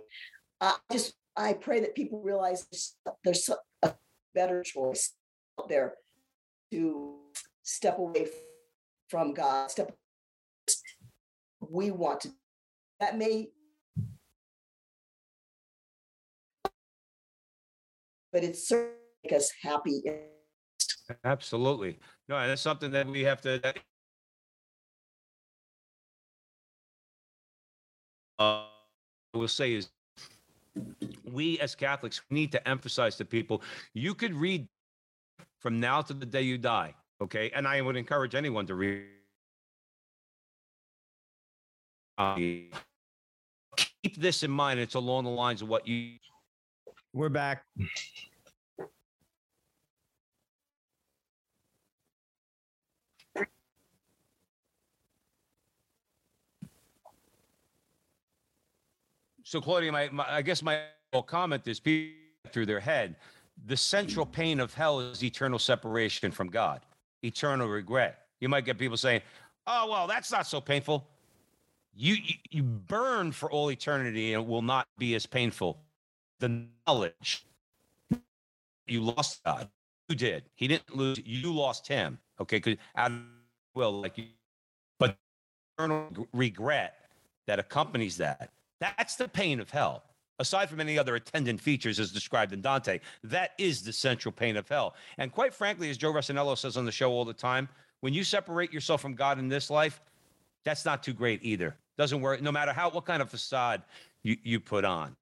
I 0.61 0.76
just 0.93 1.14
i 1.37 1.53
pray 1.53 1.80
that 1.80 1.95
people 1.95 2.22
realize 2.22 2.66
there's, 2.70 2.97
there's 3.24 3.51
a 3.82 3.95
better 4.35 4.62
choice 4.62 5.12
out 5.61 5.68
there 5.68 5.95
to 6.70 7.16
step 7.62 7.99
away 7.99 8.28
from 9.09 9.35
god 9.35 9.70
step 9.70 9.93
we 11.70 11.91
want 11.91 12.20
to. 12.22 12.30
That 13.01 13.18
may 13.18 13.49
but 18.35 18.43
it's 18.43 18.68
certainly 18.68 18.97
make 19.22 19.32
us 19.32 19.51
happy. 19.62 20.03
Absolutely. 21.24 21.97
No, 22.28 22.37
and 22.37 22.51
that's 22.51 22.61
something 22.61 22.91
that 22.91 23.07
we 23.07 23.22
have 23.22 23.41
to. 23.43 23.61
Uh, 28.39 28.43
I 28.43 28.66
will 29.35 29.47
say 29.47 29.74
is 29.74 29.89
we 31.32 31.61
as 31.61 31.76
Catholics 31.76 32.22
need 32.30 32.51
to 32.53 32.68
emphasize 32.68 33.14
to 33.16 33.24
people 33.24 33.62
you 33.95 34.12
could 34.12 34.35
read 34.35 34.66
from 35.61 35.78
now 35.78 36.03
to 36.03 36.12
the 36.12 36.26
day 36.26 36.43
you 36.43 36.59
die. 36.59 36.93
Okay. 37.22 37.53
And 37.55 37.68
I 37.68 37.80
would 37.80 37.97
encourage 37.97 38.35
anyone 38.35 38.66
to 38.66 38.74
read. 38.74 39.05
Uh, 42.18 42.35
keep 43.76 44.16
this 44.16 44.43
in 44.43 44.51
mind. 44.51 44.80
It's 44.80 44.95
along 44.95 45.24
the 45.24 45.30
lines 45.30 45.62
of 45.62 45.68
what 45.68 45.87
you 45.87 46.14
We're 47.15 47.29
back. 47.29 47.65
So, 59.45 59.61
Claudia, 59.61 59.93
my, 59.93 60.09
my 60.09 60.27
I 60.29 60.43
guess 60.43 60.61
my 60.61 60.81
comment 61.27 61.69
is 61.69 61.79
people 61.79 62.17
through 62.51 62.67
their 62.67 62.81
head. 62.81 63.15
The 63.67 63.77
central 63.77 64.27
pain 64.27 64.59
of 64.59 64.75
hell 64.75 64.99
is 64.99 65.23
eternal 65.23 65.61
separation 65.61 66.33
from 66.33 66.49
God, 66.49 66.81
eternal 67.23 67.69
regret. 67.69 68.27
You 68.41 68.49
might 68.49 68.65
get 68.65 68.77
people 68.77 68.97
saying, 68.97 69.21
"Oh, 69.69 69.89
well, 69.89 70.09
that's 70.09 70.33
not 70.33 70.49
so 70.49 70.61
painful." 70.61 71.07
You 71.95 72.15
you, 72.15 72.35
you 72.51 72.62
burn 72.65 73.31
for 73.31 73.49
all 73.53 73.71
eternity, 73.71 74.35
and 74.35 74.43
it 74.43 74.49
will 74.49 74.62
not 74.62 74.89
be 74.99 75.15
as 75.15 75.27
painful. 75.27 75.79
The 76.41 76.66
knowledge 76.87 77.47
you 78.87 79.01
lost 79.01 79.43
God, 79.45 79.68
you 80.09 80.16
did. 80.16 80.45
He 80.55 80.68
didn't 80.68 80.95
lose. 80.95 81.20
You 81.24 81.53
lost 81.53 81.87
him. 81.89 82.18
Okay, 82.41 82.57
because 82.57 82.76
out 82.97 83.12
of 83.12 83.20
will, 83.74 84.01
like 84.01 84.18
you, 84.18 84.26
but 84.99 85.16
eternal 85.76 86.28
regret 86.32 86.97
that 87.47 87.59
accompanies 87.59 88.16
that 88.16 88.51
that's 88.80 89.16
the 89.16 89.28
pain 89.28 89.61
of 89.61 89.70
hell. 89.70 90.03
Aside 90.41 90.68
from 90.68 90.80
any 90.80 90.99
other 90.99 91.14
attendant 91.14 91.61
features 91.61 92.01
as 92.01 92.11
described 92.11 92.53
in 92.53 92.61
Dante, 92.61 93.01
that 93.22 93.53
is 93.57 93.82
the 93.82 93.93
central 93.93 94.32
pain 94.32 94.57
of 94.57 94.68
hell. 94.68 94.95
And 95.18 95.32
quite 95.32 95.55
frankly, 95.55 95.91
as 95.91 95.97
Joe 95.97 96.12
Resinello 96.12 96.59
says 96.59 96.76
on 96.76 96.85
the 96.85 96.93
show 96.93 97.12
all 97.12 97.24
the 97.24 97.32
time, 97.32 97.68
when 98.01 98.12
you 98.12 98.24
separate 98.24 98.72
yourself 98.72 99.01
from 99.01 99.14
God 99.14 99.39
in 99.39 99.49
this 99.49 99.70
life, 99.70 100.01
that's 100.64 100.85
not 100.85 101.03
too 101.03 101.12
great 101.12 101.41
either. 101.43 101.76
Doesn't 101.97 102.20
work, 102.20 102.43
no 102.43 102.51
matter 102.51 102.72
how 102.72 102.91
what 102.91 103.05
kind 103.05 103.22
of 103.22 103.30
facade 103.30 103.82
you, 104.24 104.37
you 104.43 104.59
put 104.59 104.85
on. 104.85 105.14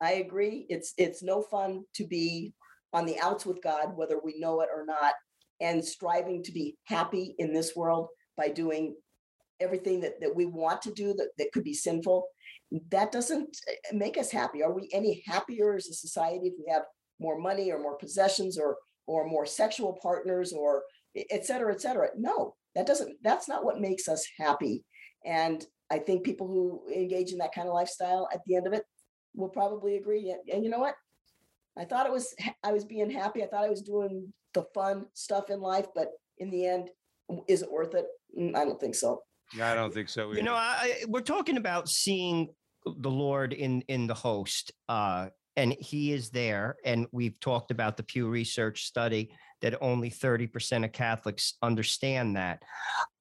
I 0.00 0.12
agree. 0.14 0.66
It's 0.68 0.94
it's 0.96 1.22
no 1.22 1.42
fun 1.42 1.84
to 1.94 2.06
be 2.06 2.52
on 2.92 3.04
the 3.04 3.18
outs 3.18 3.44
with 3.44 3.62
God, 3.62 3.96
whether 3.96 4.18
we 4.22 4.38
know 4.38 4.60
it 4.60 4.68
or 4.74 4.84
not, 4.86 5.14
and 5.60 5.84
striving 5.84 6.42
to 6.44 6.52
be 6.52 6.76
happy 6.84 7.34
in 7.38 7.52
this 7.52 7.74
world 7.74 8.08
by 8.36 8.48
doing 8.48 8.94
everything 9.60 10.00
that, 10.00 10.20
that 10.20 10.34
we 10.34 10.46
want 10.46 10.80
to 10.82 10.92
do 10.92 11.12
that, 11.14 11.30
that 11.36 11.50
could 11.52 11.64
be 11.64 11.74
sinful. 11.74 12.28
That 12.90 13.10
doesn't 13.10 13.56
eh, 13.68 13.72
make 13.92 14.16
us 14.16 14.30
happy. 14.30 14.62
Are 14.62 14.72
we 14.72 14.88
any 14.92 15.22
happier 15.26 15.74
as 15.74 15.88
a 15.88 15.94
society 15.94 16.46
if 16.46 16.54
we 16.58 16.72
have 16.72 16.82
more 17.18 17.38
money 17.38 17.72
or 17.72 17.80
more 17.80 17.96
possessions 17.98 18.56
or 18.58 18.76
or 19.06 19.26
more 19.26 19.46
sexual 19.46 19.98
partners 20.00 20.52
or 20.52 20.84
et 21.16 21.44
cetera, 21.44 21.72
et 21.72 21.80
cetera? 21.80 22.08
No, 22.16 22.54
that 22.74 22.86
doesn't, 22.86 23.16
that's 23.22 23.48
not 23.48 23.64
what 23.64 23.80
makes 23.80 24.06
us 24.06 24.24
happy. 24.38 24.84
And 25.24 25.66
I 25.90 25.98
think 25.98 26.24
people 26.24 26.46
who 26.46 26.82
engage 26.92 27.32
in 27.32 27.38
that 27.38 27.54
kind 27.54 27.68
of 27.68 27.74
lifestyle 27.74 28.28
at 28.32 28.40
the 28.46 28.56
end 28.56 28.66
of 28.66 28.72
it 28.72 28.84
will 29.34 29.48
probably 29.48 29.96
agree. 29.96 30.30
And, 30.30 30.40
and 30.52 30.64
you 30.64 30.70
know 30.70 30.78
what? 30.78 30.94
I 31.78 31.84
thought 31.84 32.06
it 32.06 32.12
was 32.12 32.34
I 32.62 32.72
was 32.72 32.84
being 32.84 33.10
happy. 33.10 33.42
I 33.42 33.46
thought 33.46 33.64
I 33.64 33.70
was 33.70 33.82
doing 33.82 34.32
the 34.54 34.64
fun 34.74 35.06
stuff 35.14 35.50
in 35.50 35.60
life, 35.60 35.86
but 35.94 36.08
in 36.38 36.50
the 36.50 36.66
end, 36.66 36.90
is 37.46 37.62
it 37.62 37.70
worth 37.70 37.94
it? 37.94 38.06
Mm, 38.38 38.56
I 38.56 38.64
don't 38.64 38.80
think 38.80 38.94
so. 38.94 39.22
Yeah, 39.56 39.72
I 39.72 39.74
don't 39.74 39.94
think 39.94 40.08
so. 40.08 40.32
You 40.32 40.42
know, 40.42 40.54
I, 40.54 41.04
we're 41.08 41.20
talking 41.20 41.56
about 41.56 41.88
seeing 41.88 42.48
the 42.84 43.10
Lord 43.10 43.52
in 43.52 43.82
in 43.88 44.06
the 44.06 44.14
host, 44.14 44.72
uh, 44.88 45.28
and 45.56 45.74
He 45.78 46.12
is 46.12 46.30
there. 46.30 46.76
And 46.84 47.06
we've 47.12 47.38
talked 47.40 47.70
about 47.70 47.96
the 47.96 48.02
Pew 48.02 48.28
Research 48.28 48.84
study 48.84 49.30
that 49.60 49.80
only 49.80 50.10
30% 50.10 50.84
of 50.84 50.92
Catholics 50.92 51.54
understand 51.62 52.36
that. 52.36 52.62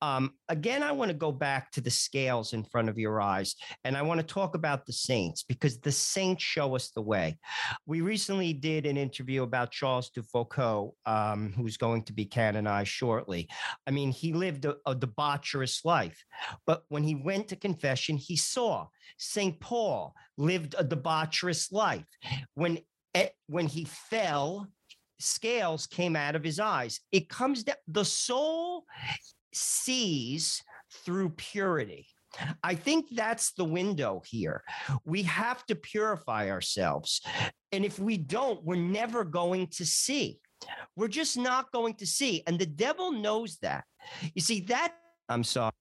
Um, 0.02 0.34
again, 0.50 0.84
I 0.84 0.92
want 0.92 1.10
to 1.10 1.18
go 1.18 1.32
back 1.32 1.72
to 1.72 1.82
the 1.82 1.90
scales 1.90 2.54
in 2.54 2.64
front 2.64 2.90
of 2.90 2.98
your 2.98 3.20
eyes, 3.20 3.56
and 3.84 3.98
I 3.98 4.04
want 4.04 4.20
to 4.20 4.26
talk 4.26 4.56
about 4.56 4.86
the 4.86 4.94
saints 4.94 5.44
because 5.44 5.80
the 5.80 5.92
saints 5.92 6.44
show 6.44 6.76
us 6.76 6.92
the 6.92 7.02
way. 7.02 7.40
We 7.86 8.02
recently 8.02 8.54
did 8.54 8.86
an 8.86 8.98
interview 8.98 9.44
about 9.44 9.72
Charles 9.72 10.10
de 10.10 10.22
Foucault, 10.22 10.94
um, 11.06 11.54
who's 11.56 11.78
going 11.78 12.04
to 12.04 12.14
be 12.14 12.26
canonized 12.26 12.90
shortly. 12.90 13.48
I 13.88 13.92
mean, 13.92 14.12
he 14.12 14.34
lived 14.34 14.66
a, 14.66 14.76
a 14.86 14.96
debaucherous 14.96 15.84
life, 15.84 16.24
but 16.66 16.84
when 16.90 17.04
he 17.04 17.16
went 17.16 17.48
to 17.50 17.56
confession, 17.56 18.18
he 18.18 18.36
saw 18.36 18.88
St. 19.18 19.60
Paul 19.60 20.14
lived 20.38 20.76
a 20.78 20.84
debaucherous 20.84 21.72
life. 21.72 22.06
When 22.54 22.80
eh, 23.16 23.30
when 23.48 23.68
he 23.68 23.86
fell, 23.86 24.68
scales 25.20 25.88
came 25.88 26.16
out 26.16 26.36
of 26.36 26.44
his 26.44 26.60
eyes. 26.60 27.00
It 27.12 27.30
comes 27.30 27.64
down, 27.64 27.76
the 27.88 28.06
soul 28.06 28.86
sees 29.54 30.64
through 31.04 31.30
purity. 31.32 32.08
I 32.64 32.76
think 32.76 33.08
that's 33.12 33.54
the 33.54 33.66
window 33.66 34.22
here. 34.26 34.64
We 35.06 35.24
have 35.24 35.66
to 35.68 35.76
purify 35.76 36.52
ourselves. 36.52 37.22
And 37.72 37.84
if 37.84 38.00
we 38.00 38.18
don't, 38.18 38.64
we're 38.64 38.76
never 38.76 39.24
going 39.24 39.68
to 39.68 39.86
see. 39.86 40.40
We're 40.96 41.08
just 41.08 41.38
not 41.38 41.72
going 41.72 41.96
to 41.96 42.06
see. 42.06 42.44
And 42.46 42.60
the 42.60 42.66
devil 42.66 43.12
knows 43.12 43.58
that. 43.62 43.86
You 44.36 44.42
see, 44.42 44.62
that, 44.62 44.94
I'm 45.30 45.44
sorry. 45.44 45.72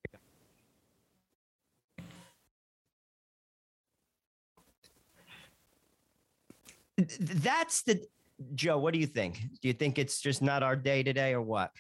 That's 6.97 7.83
the, 7.83 8.07
Joe, 8.55 8.79
what 8.79 8.93
do 8.93 9.01
you 9.01 9.07
think? 9.07 9.41
Do 9.63 9.69
you 9.69 9.75
think 9.75 9.99
it's 9.99 10.21
just 10.21 10.43
not 10.43 10.63
our 10.63 10.77
day 10.77 11.03
today 11.03 11.33
or 11.33 11.43
what? 11.43 11.71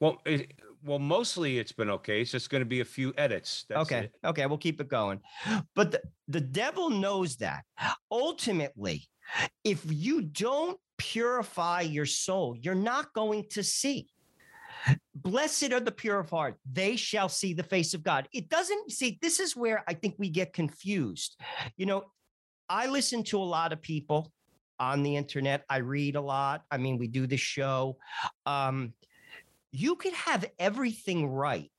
Well, 0.00 0.18
it, 0.26 0.52
well, 0.84 0.98
mostly 0.98 1.58
it's 1.58 1.72
been 1.72 1.90
okay. 1.90 2.20
It's 2.20 2.32
just 2.32 2.50
going 2.50 2.60
to 2.60 2.66
be 2.66 2.80
a 2.80 2.84
few 2.84 3.14
edits. 3.16 3.64
That's 3.68 3.82
okay. 3.82 4.04
it. 4.04 4.12
Okay. 4.24 4.46
We'll 4.46 4.58
keep 4.58 4.80
it 4.80 4.88
going. 4.88 5.20
But 5.74 5.92
the, 5.92 6.02
the 6.28 6.40
devil 6.40 6.90
knows 6.90 7.36
that 7.36 7.64
ultimately, 8.10 9.08
if 9.64 9.84
you 9.88 10.22
don't 10.22 10.78
purify 10.98 11.82
your 11.82 12.06
soul, 12.06 12.56
you're 12.60 12.74
not 12.74 13.12
going 13.12 13.46
to 13.50 13.62
see. 13.62 14.08
Blessed 15.14 15.72
are 15.72 15.80
the 15.80 15.92
pure 15.92 16.18
of 16.18 16.30
heart, 16.30 16.56
they 16.70 16.96
shall 16.96 17.28
see 17.28 17.54
the 17.54 17.62
face 17.62 17.94
of 17.94 18.02
God. 18.02 18.28
It 18.32 18.48
doesn't 18.48 18.90
see, 18.90 19.18
this 19.22 19.38
is 19.38 19.56
where 19.56 19.84
I 19.86 19.94
think 19.94 20.16
we 20.18 20.28
get 20.28 20.52
confused. 20.52 21.40
You 21.76 21.86
know, 21.86 22.04
I 22.68 22.88
listen 22.88 23.22
to 23.24 23.38
a 23.38 23.44
lot 23.44 23.72
of 23.72 23.80
people 23.80 24.32
on 24.82 25.04
the 25.04 25.16
internet, 25.16 25.64
I 25.70 25.78
read 25.78 26.16
a 26.16 26.20
lot. 26.20 26.64
I 26.70 26.76
mean, 26.76 26.98
we 26.98 27.06
do 27.06 27.28
the 27.28 27.36
show. 27.36 27.98
Um, 28.46 28.94
you 29.70 29.94
could 29.94 30.12
have 30.12 30.44
everything 30.58 31.28
right 31.28 31.70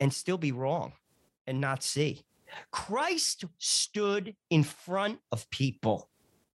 and 0.00 0.12
still 0.12 0.36
be 0.36 0.50
wrong 0.50 0.92
and 1.46 1.60
not 1.60 1.84
see. 1.84 2.24
Christ 2.72 3.44
stood 3.58 4.34
in 4.50 4.64
front 4.64 5.20
of 5.30 5.48
people, 5.50 6.10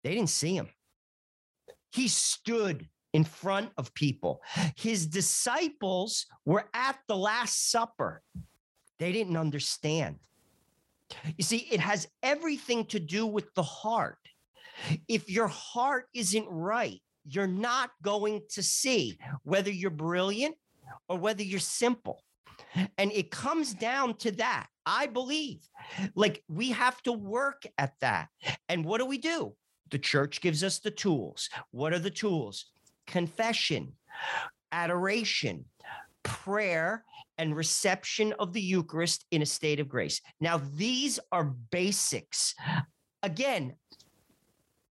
they 0.04 0.14
didn't 0.14 0.30
see 0.30 0.56
him. 0.56 0.70
He 1.92 2.08
stood 2.08 2.88
in 3.14 3.24
front 3.24 3.72
of 3.78 3.94
people. 3.94 4.42
His 4.76 5.08
disciples 5.08 6.28
were 6.46 6.66
at 6.74 6.98
the 7.08 7.18
Last 7.18 7.72
Supper, 7.72 8.22
they 9.00 9.12
didn't 9.12 9.38
understand. 9.38 10.16
You 11.38 11.44
see, 11.44 11.68
it 11.72 11.80
has 11.80 12.08
everything 12.24 12.86
to 12.86 13.00
do 13.00 13.26
with 13.26 13.54
the 13.54 13.64
heart. 13.64 14.18
If 15.08 15.30
your 15.30 15.48
heart 15.48 16.06
isn't 16.14 16.48
right, 16.50 17.02
you're 17.26 17.48
not 17.48 17.92
going 18.02 18.42
to 18.52 18.64
see 18.64 19.18
whether 19.44 19.72
you're 19.72 19.92
brilliant 19.92 20.56
or 21.10 21.18
whether 21.18 21.44
you're 21.44 21.60
simple. 21.60 22.24
And 22.98 23.12
it 23.12 23.32
comes 23.32 23.74
down 23.74 24.16
to 24.18 24.32
that. 24.34 24.68
I 24.86 25.08
believe 25.08 25.68
like 26.16 26.44
we 26.48 26.72
have 26.72 27.02
to 27.04 27.12
work 27.12 27.64
at 27.78 27.94
that. 28.02 28.30
And 28.70 28.86
what 28.86 29.00
do 29.00 29.06
we 29.06 29.18
do? 29.18 29.54
The 29.90 30.00
church 30.00 30.42
gives 30.42 30.64
us 30.64 30.80
the 30.80 30.92
tools. 30.92 31.50
What 31.72 31.94
are 31.94 32.00
the 32.00 32.10
tools? 32.10 32.66
Confession, 33.06 33.94
adoration, 34.72 35.66
prayer, 36.24 37.04
and 37.38 37.56
reception 37.56 38.34
of 38.40 38.54
the 38.54 38.62
Eucharist 38.62 39.26
in 39.32 39.42
a 39.42 39.46
state 39.46 39.80
of 39.80 39.88
grace. 39.88 40.22
Now, 40.40 40.62
these 40.76 41.20
are 41.32 41.44
basics. 41.44 42.56
Again, 43.24 43.76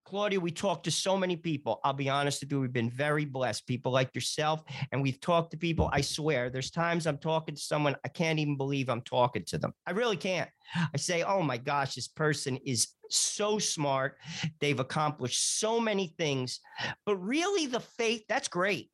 Claudia, 0.09 0.41
we 0.41 0.51
talked 0.51 0.85
to 0.85 0.91
so 0.91 1.19
many 1.19 1.37
people. 1.37 1.81
I'll 1.85 1.93
be 1.93 2.09
honest 2.09 2.41
with 2.41 2.51
you, 2.51 2.63
we've 2.63 2.73
been 2.73 2.89
very 2.89 3.27
blessed. 3.27 3.67
People 3.67 3.93
like 3.93 4.15
yourself, 4.15 4.63
and 4.91 5.03
we've 5.03 5.21
talked 5.21 5.51
to 5.51 5.59
people. 5.59 5.91
I 5.93 6.01
swear, 6.01 6.49
there's 6.49 6.71
times 6.71 7.07
I'm 7.07 7.19
talking 7.19 7.55
to 7.55 7.61
someone, 7.61 7.95
I 8.07 8.09
can't 8.09 8.39
even 8.39 8.57
believe 8.57 8.89
I'm 8.89 9.03
talking 9.03 9.45
to 9.49 9.59
them. 9.59 9.75
I 9.87 9.91
really 9.91 10.17
can't. 10.17 10.49
I 10.75 10.97
say, 10.97 11.25
oh 11.25 11.43
my 11.43 11.59
gosh, 11.59 11.95
this 11.95 12.09
person 12.09 12.57
is 12.65 12.89
so 13.11 13.59
smart. 13.59 14.17
They've 14.61 14.81
accomplished 14.81 15.61
so 15.61 15.79
many 15.79 16.15
things. 16.17 16.61
But 17.05 17.17
really, 17.17 17.67
the 17.67 17.81
faith, 17.81 18.25
that's 18.31 18.49
great. 18.49 18.91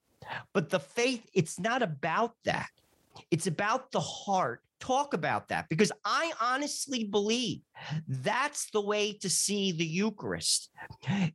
But 0.53 0.69
the 0.69 0.81
faith, 0.81 1.25
it's 1.33 1.61
not 1.61 1.85
about 1.85 2.35
that. 2.45 2.71
It's 3.31 3.47
about 3.47 3.93
the 3.93 4.01
heart. 4.01 4.64
Talk 4.85 5.15
about 5.15 5.49
that 5.49 5.67
because 5.71 5.91
I 6.05 6.31
honestly 6.43 7.05
believe 7.05 7.61
that's 8.07 8.71
the 8.71 8.83
way 8.83 9.15
to 9.23 9.31
see 9.31 9.73
the 9.73 9.87
Eucharist. 9.87 10.71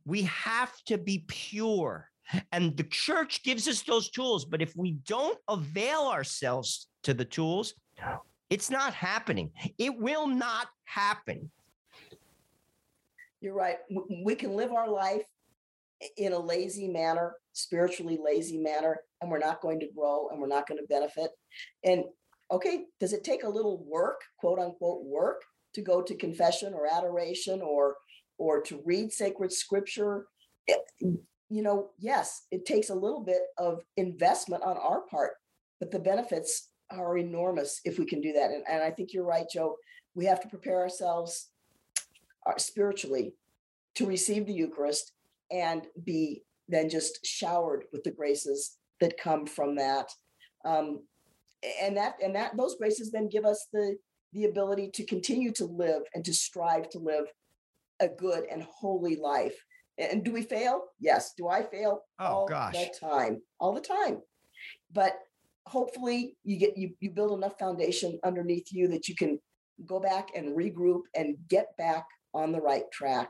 We 0.04 0.22
have 0.22 0.72
to 0.86 0.98
be 0.98 1.24
pure. 1.26 2.08
And 2.52 2.76
the 2.76 2.84
church 2.84 3.42
gives 3.42 3.66
us 3.66 3.82
those 3.82 4.08
tools. 4.08 4.44
But 4.44 4.62
if 4.62 4.76
we 4.76 4.92
don't 5.04 5.36
avail 5.48 6.02
ourselves 6.02 6.86
to 7.02 7.12
the 7.12 7.24
tools, 7.24 7.74
it's 8.50 8.70
not 8.70 8.94
happening. 8.94 9.50
It 9.78 9.98
will 9.98 10.28
not 10.28 10.68
happen. 10.84 11.50
You're 13.40 13.56
right. 13.56 13.78
We 14.24 14.36
can 14.36 14.54
live 14.54 14.70
our 14.70 14.88
life 14.88 15.26
in 16.16 16.34
a 16.34 16.38
lazy 16.38 16.86
manner, 16.86 17.34
spiritually 17.52 18.16
lazy 18.24 18.58
manner, 18.58 19.00
and 19.20 19.28
we're 19.28 19.38
not 19.40 19.60
going 19.60 19.80
to 19.80 19.88
grow 19.92 20.28
and 20.28 20.40
we're 20.40 20.46
not 20.46 20.68
going 20.68 20.78
to 20.78 20.86
benefit. 20.86 21.32
And 21.82 22.04
okay, 22.50 22.84
does 22.98 23.12
it 23.12 23.24
take 23.24 23.44
a 23.44 23.48
little 23.48 23.84
work, 23.84 24.20
quote 24.38 24.58
unquote 24.58 25.04
work, 25.04 25.42
to 25.74 25.82
go 25.82 26.02
to 26.02 26.14
confession 26.16 26.74
or 26.74 26.86
adoration 26.86 27.60
or 27.62 27.96
or 28.38 28.60
to 28.62 28.82
read 28.84 29.12
sacred 29.12 29.52
scripture? 29.52 30.26
It- 30.66 31.18
you 31.52 31.62
know, 31.62 31.90
yes, 31.98 32.46
it 32.52 32.64
takes 32.64 32.90
a 32.90 32.94
little 32.94 33.20
bit 33.24 33.42
of 33.58 33.82
investment 33.96 34.62
on 34.62 34.76
our 34.76 35.00
part, 35.00 35.32
but 35.80 35.90
the 35.90 35.98
benefits 35.98 36.68
are 36.90 37.18
enormous 37.18 37.80
if 37.84 37.98
we 37.98 38.06
can 38.06 38.20
do 38.20 38.32
that. 38.32 38.50
And, 38.52 38.62
and 38.70 38.82
I 38.82 38.90
think 38.92 39.12
you're 39.12 39.24
right, 39.24 39.46
Joe. 39.52 39.76
We 40.14 40.24
have 40.26 40.40
to 40.42 40.48
prepare 40.48 40.80
ourselves 40.80 41.48
uh, 42.46 42.56
spiritually 42.56 43.34
to 43.96 44.06
receive 44.06 44.46
the 44.46 44.52
Eucharist 44.52 45.12
and 45.50 45.86
be 46.04 46.42
then 46.68 46.88
just 46.88 47.26
showered 47.26 47.84
with 47.92 48.04
the 48.04 48.12
graces 48.12 48.76
that 49.00 49.18
come 49.20 49.44
from 49.44 49.74
that. 49.74 50.08
Um, 50.64 51.00
and 51.82 51.96
that 51.96 52.14
and 52.22 52.34
that 52.34 52.56
those 52.56 52.76
graces 52.76 53.10
then 53.10 53.28
give 53.28 53.44
us 53.44 53.66
the 53.72 53.96
the 54.32 54.44
ability 54.44 54.90
to 54.94 55.04
continue 55.04 55.52
to 55.52 55.64
live 55.64 56.02
and 56.14 56.24
to 56.24 56.32
strive 56.32 56.88
to 56.90 56.98
live 56.98 57.26
a 58.00 58.08
good 58.08 58.44
and 58.50 58.62
holy 58.62 59.16
life. 59.16 59.54
And 59.98 60.24
do 60.24 60.32
we 60.32 60.42
fail? 60.42 60.84
Yes. 60.98 61.34
Do 61.36 61.48
I 61.48 61.62
fail? 61.62 62.02
Oh, 62.18 62.24
all 62.24 62.48
gosh. 62.48 62.72
the 62.72 62.90
time, 62.98 63.42
all 63.58 63.74
the 63.74 63.80
time. 63.80 64.20
But 64.92 65.18
hopefully, 65.66 66.36
you 66.44 66.56
get 66.56 66.76
you 66.76 66.94
you 67.00 67.10
build 67.10 67.36
enough 67.36 67.58
foundation 67.58 68.18
underneath 68.24 68.68
you 68.72 68.88
that 68.88 69.08
you 69.08 69.14
can 69.14 69.38
go 69.86 70.00
back 70.00 70.28
and 70.34 70.56
regroup 70.56 71.02
and 71.14 71.36
get 71.48 71.76
back 71.76 72.06
on 72.32 72.52
the 72.52 72.60
right 72.60 72.84
track. 72.92 73.28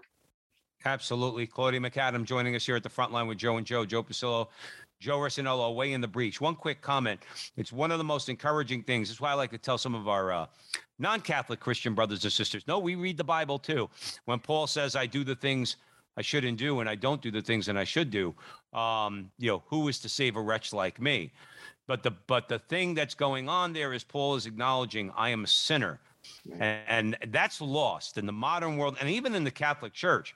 Absolutely. 0.85 1.47
Claudia 1.47 1.81
McAdam 1.81 2.24
joining 2.24 2.57
us 2.57 2.64
here 2.64 2.76
at 2.76 2.83
the 2.83 2.89
front 2.89 3.12
line 3.12 3.26
with 3.26 3.39
Joe 3.39 3.57
and 3.57 3.66
Joe, 3.66 3.85
Joe 3.85 4.03
Pasillo, 4.03 4.49
Joe 5.01 5.18
Resinello, 5.18 5.66
away 5.66 5.94
in 5.94 6.03
the 6.03 6.09
breach. 6.09 6.42
One 6.42 6.55
quick 6.55 6.82
comment. 6.82 7.22
It's 7.57 7.72
one 7.72 7.90
of 7.90 7.96
the 7.96 8.05
most 8.05 8.28
encouraging 8.28 8.82
things. 8.82 9.09
That's 9.09 9.20
why 9.20 9.30
I 9.30 9.34
like 9.34 9.51
to 9.53 9.59
tell 9.59 9.78
some 9.78 9.94
of 9.94 10.09
our 10.09 10.30
uh, 10.30 10.46
non 10.98 11.22
Catholic 11.22 11.59
Christian 11.59 11.94
brothers 11.94 12.22
and 12.24 12.32
sisters 12.32 12.64
no, 12.68 12.78
we 12.78 12.94
read 12.94 13.16
the 13.16 13.24
Bible 13.24 13.59
too. 13.59 13.88
When 14.26 14.38
Paul 14.38 14.66
says, 14.66 14.96
I 14.96 15.07
do 15.07 15.24
the 15.24 15.34
things 15.34 15.76
I 16.18 16.22
shouldn't 16.22 16.59
do 16.59 16.80
and 16.80 16.88
I 16.88 16.96
don't 16.96 17.22
do 17.22 17.30
the 17.30 17.40
things 17.40 17.64
that 17.64 17.78
I 17.78 17.84
should 17.84 18.11
do, 18.11 18.34
um, 18.74 19.30
you 19.38 19.51
know, 19.51 19.62
who 19.66 19.88
is 19.88 19.98
to 20.01 20.09
save 20.11 20.36
a 20.36 20.40
wretch 20.40 20.74
like 20.74 21.01
me? 21.01 21.32
But 21.86 22.03
the 22.03 22.11
but 22.26 22.48
the 22.48 22.59
thing 22.59 22.94
that's 22.94 23.14
going 23.14 23.48
on 23.48 23.72
there 23.72 23.94
is 23.94 24.05
Paul 24.05 24.34
is 24.34 24.44
acknowledging 24.44 25.11
I 25.16 25.30
am 25.30 25.44
a 25.44 25.48
sinner. 25.48 25.98
And, 26.61 27.16
and 27.22 27.32
that's 27.32 27.62
lost 27.62 28.18
in 28.18 28.26
the 28.26 28.32
modern 28.32 28.76
world 28.76 28.98
and 29.01 29.09
even 29.09 29.34
in 29.34 29.44
the 29.44 29.51
Catholic 29.51 29.94
Church. 29.94 30.34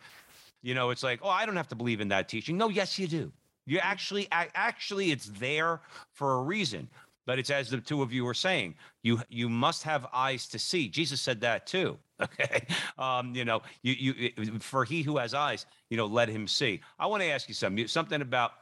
You 0.63 0.73
know, 0.73 0.89
it's 0.89 1.03
like, 1.03 1.21
oh, 1.23 1.29
I 1.29 1.45
don't 1.45 1.57
have 1.57 1.69
to 1.69 1.75
believe 1.75 2.01
in 2.01 2.09
that 2.09 2.31
teaching. 2.31 2.57
No, 2.57 2.71
yes, 2.71 2.99
you 2.99 3.07
do. 3.07 3.31
You 3.67 3.79
actually, 3.79 4.29
actually, 4.31 5.11
it's 5.11 5.27
there 5.27 5.81
for 6.13 6.35
a 6.35 6.43
reason. 6.43 6.89
But 7.27 7.39
it's 7.39 7.51
as 7.51 7.71
the 7.71 7.79
two 7.79 8.03
of 8.03 8.13
you 8.13 8.25
were 8.25 8.35
saying, 8.35 8.75
you 9.03 9.21
you 9.31 9.49
must 9.49 9.83
have 9.85 10.07
eyes 10.13 10.47
to 10.49 10.59
see. 10.59 10.89
Jesus 10.89 11.21
said 11.21 11.41
that 11.41 11.67
too. 11.67 11.99
Okay, 12.23 12.65
um, 12.97 13.35
you 13.35 13.45
know, 13.45 13.61
you 13.83 14.15
you 14.17 14.61
for 14.61 14.85
he 14.85 15.03
who 15.03 15.17
has 15.17 15.35
eyes, 15.35 15.67
you 15.91 15.97
know, 15.97 16.07
let 16.07 16.29
him 16.29 16.47
see. 16.47 16.81
I 16.97 17.07
want 17.07 17.23
to 17.25 17.29
ask 17.29 17.49
you 17.49 17.55
something. 17.55 17.89
Something 17.89 18.23
about 18.23 18.53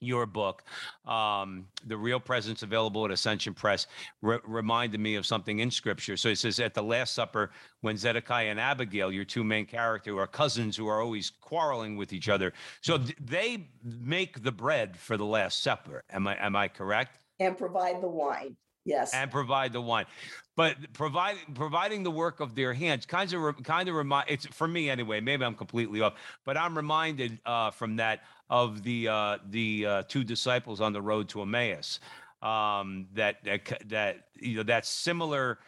your 0.00 0.26
book, 0.26 0.62
um, 1.06 1.66
The 1.86 1.96
Real 1.96 2.20
Presence, 2.20 2.62
available 2.62 3.04
at 3.04 3.10
Ascension 3.10 3.54
Press, 3.54 3.86
re- 4.22 4.38
reminded 4.44 5.00
me 5.00 5.16
of 5.16 5.26
something 5.26 5.60
in 5.60 5.70
Scripture. 5.70 6.16
So 6.16 6.28
it 6.28 6.38
says, 6.38 6.60
At 6.60 6.74
the 6.74 6.82
Last 6.82 7.14
Supper, 7.14 7.50
when 7.80 7.96
Zedekiah 7.96 8.50
and 8.50 8.60
Abigail, 8.60 9.10
your 9.10 9.24
two 9.24 9.44
main 9.44 9.66
characters, 9.66 10.14
are 10.16 10.26
cousins 10.26 10.76
who 10.76 10.86
are 10.86 11.00
always 11.00 11.30
quarreling 11.40 11.96
with 11.96 12.12
each 12.12 12.28
other. 12.28 12.52
So 12.82 12.98
th- 12.98 13.16
they 13.20 13.68
make 13.82 14.42
the 14.42 14.52
bread 14.52 14.96
for 14.96 15.16
the 15.16 15.24
Last 15.24 15.62
Supper. 15.62 16.04
Am 16.10 16.26
I, 16.26 16.36
am 16.44 16.56
I 16.56 16.68
correct? 16.68 17.18
And 17.40 17.56
provide 17.56 18.02
the 18.02 18.08
wine. 18.08 18.56
Yes. 18.86 19.12
and 19.12 19.30
provide 19.30 19.72
the 19.72 19.80
wine. 19.80 20.06
But 20.54 20.76
provide, 20.94 21.36
providing 21.54 22.02
the 22.02 22.10
work 22.10 22.40
of 22.40 22.54
their 22.54 22.72
hands 22.72 23.04
kind 23.04 23.30
of 23.30 23.62
kind 23.62 23.88
of 23.90 23.94
remind 23.94 24.30
it's 24.30 24.46
for 24.46 24.66
me 24.66 24.88
anyway. 24.88 25.20
Maybe 25.20 25.44
I'm 25.44 25.54
completely 25.54 26.00
off, 26.00 26.14
but 26.46 26.56
I'm 26.56 26.74
reminded 26.74 27.38
uh, 27.44 27.70
from 27.72 27.96
that 27.96 28.22
of 28.48 28.82
the 28.82 29.08
uh, 29.08 29.38
the 29.50 29.86
uh, 29.86 30.02
two 30.08 30.24
disciples 30.24 30.80
on 30.80 30.94
the 30.94 31.02
road 31.02 31.28
to 31.30 31.42
Emmaus. 31.42 32.00
Um, 32.40 33.06
that 33.14 33.44
that 33.44 33.88
that 33.88 34.28
you 34.36 34.56
know 34.56 34.62
that 34.62 34.86
similar 34.86 35.58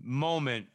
moment 0.00 0.66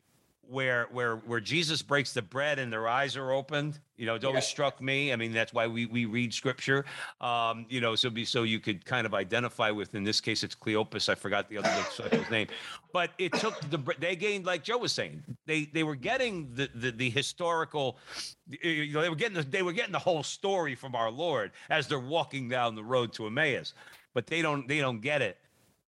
where 0.47 0.87
where 0.91 1.17
where 1.17 1.39
Jesus 1.39 1.81
breaks 1.81 2.13
the 2.13 2.21
bread 2.21 2.59
and 2.59 2.71
their 2.73 2.87
eyes 2.87 3.15
are 3.15 3.31
opened. 3.31 3.79
You 3.95 4.05
know, 4.05 4.15
it 4.15 4.25
always 4.25 4.43
Yes. 4.43 4.49
struck 4.49 4.81
me. 4.81 5.13
I 5.13 5.15
mean, 5.15 5.31
that's 5.31 5.53
why 5.53 5.67
we 5.67 5.85
we 5.85 6.05
read 6.05 6.33
scripture. 6.33 6.85
Um, 7.21 7.65
you 7.69 7.79
know, 7.79 7.95
so 7.95 8.09
be 8.09 8.25
so 8.25 8.43
you 8.43 8.59
could 8.59 8.83
kind 8.83 9.05
of 9.05 9.13
identify 9.13 9.69
with. 9.71 9.93
In 9.95 10.03
this 10.03 10.19
case, 10.19 10.43
it's 10.43 10.55
Cleopas. 10.55 11.07
I 11.09 11.15
forgot 11.15 11.47
the 11.49 11.57
other 11.57 11.69
disciple's 11.69 12.29
name, 12.31 12.47
but 12.91 13.11
it 13.17 13.33
took 13.33 13.53
the 13.69 13.77
they 13.99 14.15
gained 14.15 14.45
like 14.45 14.63
Joe 14.63 14.77
was 14.79 14.91
saying. 14.91 15.23
They 15.45 15.65
they 15.65 15.83
were 15.83 15.95
getting 15.95 16.53
the 16.53 16.69
the, 16.73 16.91
the 16.91 17.09
historical. 17.09 17.97
You 18.49 18.91
know, 18.93 19.01
they 19.01 19.09
were 19.09 19.15
getting 19.15 19.35
the, 19.37 19.43
they 19.43 19.61
were 19.61 19.73
getting 19.73 19.93
the 19.93 19.99
whole 19.99 20.23
story 20.23 20.75
from 20.75 20.95
our 20.95 21.11
Lord 21.11 21.51
as 21.69 21.87
they're 21.87 21.99
walking 21.99 22.49
down 22.49 22.75
the 22.75 22.83
road 22.83 23.13
to 23.13 23.27
Emmaus, 23.27 23.73
but 24.13 24.27
they 24.27 24.41
don't 24.41 24.67
they 24.67 24.79
don't 24.79 24.99
get 25.01 25.21
it 25.21 25.37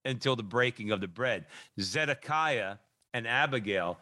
until 0.06 0.36
the 0.36 0.43
breaking 0.43 0.91
of 0.91 1.01
the 1.01 1.08
bread. 1.08 1.45
Zedekiah 1.80 2.76
and 3.14 3.28
Abigail, 3.28 3.97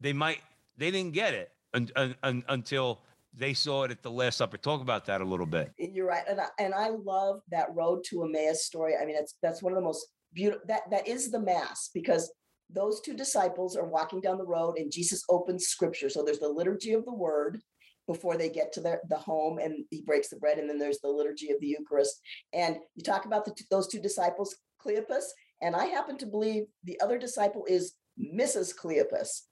they 0.00 0.12
might 0.12 0.40
they 0.76 0.90
didn't 0.90 1.12
get 1.12 1.34
it 1.34 1.50
un, 1.74 1.88
un, 1.96 2.14
un, 2.22 2.44
until 2.48 3.00
they 3.34 3.54
saw 3.54 3.84
it 3.84 3.90
at 3.90 4.02
the 4.02 4.10
Last 4.10 4.38
Supper. 4.38 4.56
Talk 4.56 4.80
about 4.80 5.06
that 5.06 5.20
a 5.20 5.24
little 5.24 5.46
bit. 5.46 5.70
You're 5.78 6.08
right, 6.08 6.24
and 6.28 6.40
I, 6.40 6.46
and 6.58 6.74
I 6.74 6.88
love 6.88 7.40
that 7.50 7.68
road 7.74 8.02
to 8.08 8.24
Emmaus 8.24 8.64
story. 8.64 8.94
I 9.00 9.04
mean, 9.04 9.14
that's 9.14 9.36
that's 9.42 9.62
one 9.62 9.72
of 9.72 9.76
the 9.76 9.84
most 9.84 10.06
beautiful. 10.32 10.62
That 10.66 10.82
that 10.90 11.06
is 11.06 11.30
the 11.30 11.40
mass 11.40 11.90
because 11.94 12.32
those 12.72 13.00
two 13.00 13.14
disciples 13.14 13.76
are 13.76 13.86
walking 13.86 14.20
down 14.20 14.38
the 14.38 14.46
road, 14.46 14.78
and 14.78 14.92
Jesus 14.92 15.22
opens 15.28 15.66
Scripture. 15.66 16.08
So 16.08 16.22
there's 16.22 16.38
the 16.38 16.48
liturgy 16.48 16.92
of 16.92 17.04
the 17.04 17.14
Word 17.14 17.60
before 18.06 18.36
they 18.36 18.48
get 18.48 18.72
to 18.72 18.80
their 18.80 19.00
the 19.08 19.16
home, 19.16 19.58
and 19.58 19.84
he 19.90 20.02
breaks 20.02 20.28
the 20.28 20.36
bread, 20.36 20.58
and 20.58 20.68
then 20.68 20.78
there's 20.78 21.00
the 21.00 21.08
liturgy 21.08 21.50
of 21.50 21.60
the 21.60 21.68
Eucharist. 21.68 22.20
And 22.52 22.76
you 22.96 23.04
talk 23.04 23.26
about 23.26 23.44
the, 23.44 23.54
those 23.70 23.86
two 23.86 24.00
disciples, 24.00 24.56
Cleopas, 24.84 25.24
and 25.62 25.76
I 25.76 25.86
happen 25.86 26.18
to 26.18 26.26
believe 26.26 26.64
the 26.84 27.00
other 27.00 27.18
disciple 27.18 27.64
is 27.68 27.94
Mrs. 28.18 28.74
Cleopas, 28.74 29.42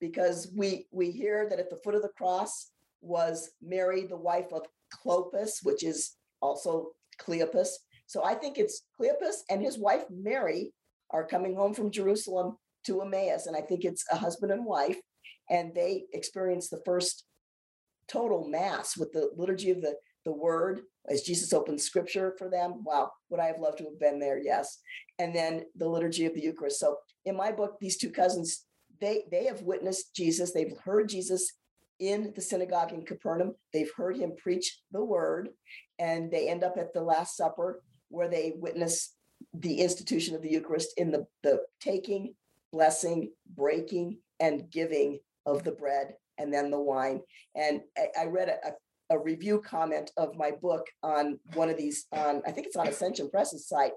because 0.00 0.50
we 0.54 0.86
we 0.90 1.10
hear 1.10 1.48
that 1.48 1.58
at 1.58 1.70
the 1.70 1.80
foot 1.84 1.94
of 1.94 2.02
the 2.02 2.10
cross 2.16 2.70
was 3.00 3.50
Mary, 3.62 4.06
the 4.06 4.16
wife 4.16 4.52
of 4.52 4.62
Clopas, 4.92 5.58
which 5.62 5.82
is 5.82 6.12
also 6.40 6.92
Cleopas. 7.20 7.68
So 8.06 8.24
I 8.24 8.34
think 8.34 8.58
it's 8.58 8.82
Cleopas 9.00 9.42
and 9.50 9.62
his 9.62 9.78
wife 9.78 10.04
Mary 10.10 10.72
are 11.10 11.26
coming 11.26 11.54
home 11.54 11.74
from 11.74 11.90
Jerusalem 11.90 12.56
to 12.86 13.02
Emmaus, 13.02 13.46
and 13.46 13.56
I 13.56 13.60
think 13.60 13.84
it's 13.84 14.04
a 14.10 14.16
husband 14.16 14.52
and 14.52 14.64
wife, 14.64 14.98
and 15.48 15.74
they 15.74 16.04
experience 16.12 16.68
the 16.68 16.82
first 16.84 17.24
total 18.08 18.48
mass 18.48 18.96
with 18.96 19.12
the 19.12 19.30
liturgy 19.36 19.70
of 19.70 19.80
the 19.80 19.96
the 20.24 20.32
word 20.32 20.80
as 21.08 21.22
Jesus 21.22 21.52
opens 21.52 21.84
scripture 21.84 22.34
for 22.38 22.48
them. 22.48 22.82
Wow, 22.82 23.10
would 23.28 23.40
I 23.40 23.46
have 23.46 23.58
loved 23.60 23.78
to 23.78 23.84
have 23.84 24.00
been 24.00 24.18
there? 24.18 24.38
Yes. 24.38 24.78
And 25.18 25.34
then 25.34 25.64
the 25.76 25.88
liturgy 25.88 26.26
of 26.26 26.34
the 26.34 26.40
Eucharist. 26.40 26.80
So 26.80 26.96
in 27.24 27.36
my 27.36 27.52
book, 27.52 27.76
these 27.80 27.98
two 27.98 28.10
cousins, 28.10 28.64
they 29.00 29.24
they 29.30 29.44
have 29.46 29.62
witnessed 29.62 30.14
Jesus. 30.14 30.52
They've 30.52 30.76
heard 30.84 31.08
Jesus 31.08 31.52
in 32.00 32.32
the 32.34 32.42
synagogue 32.42 32.92
in 32.92 33.04
Capernaum. 33.04 33.54
They've 33.72 33.90
heard 33.96 34.16
him 34.16 34.32
preach 34.36 34.80
the 34.92 35.04
word, 35.04 35.50
and 35.98 36.30
they 36.30 36.48
end 36.48 36.64
up 36.64 36.76
at 36.78 36.92
the 36.92 37.02
Last 37.02 37.36
Supper 37.36 37.82
where 38.08 38.28
they 38.28 38.54
witness 38.56 39.14
the 39.52 39.80
institution 39.80 40.34
of 40.34 40.42
the 40.42 40.50
Eucharist 40.50 40.94
in 40.96 41.10
the, 41.10 41.26
the 41.42 41.60
taking, 41.80 42.34
blessing, 42.72 43.30
breaking, 43.54 44.18
and 44.40 44.70
giving 44.70 45.18
of 45.46 45.64
the 45.64 45.72
bread 45.72 46.14
and 46.38 46.52
then 46.52 46.70
the 46.70 46.80
wine. 46.80 47.20
And 47.54 47.80
I, 47.96 48.22
I 48.22 48.24
read 48.26 48.48
a, 48.48 49.14
a, 49.14 49.18
review 49.18 49.60
comment 49.64 50.10
of 50.16 50.36
my 50.36 50.50
book 50.50 50.86
on 51.02 51.38
one 51.54 51.70
of 51.70 51.76
these, 51.76 52.06
on 52.12 52.42
I 52.46 52.50
think 52.50 52.66
it's 52.66 52.76
on 52.76 52.88
Ascension 52.88 53.30
Press's 53.30 53.68
site. 53.68 53.92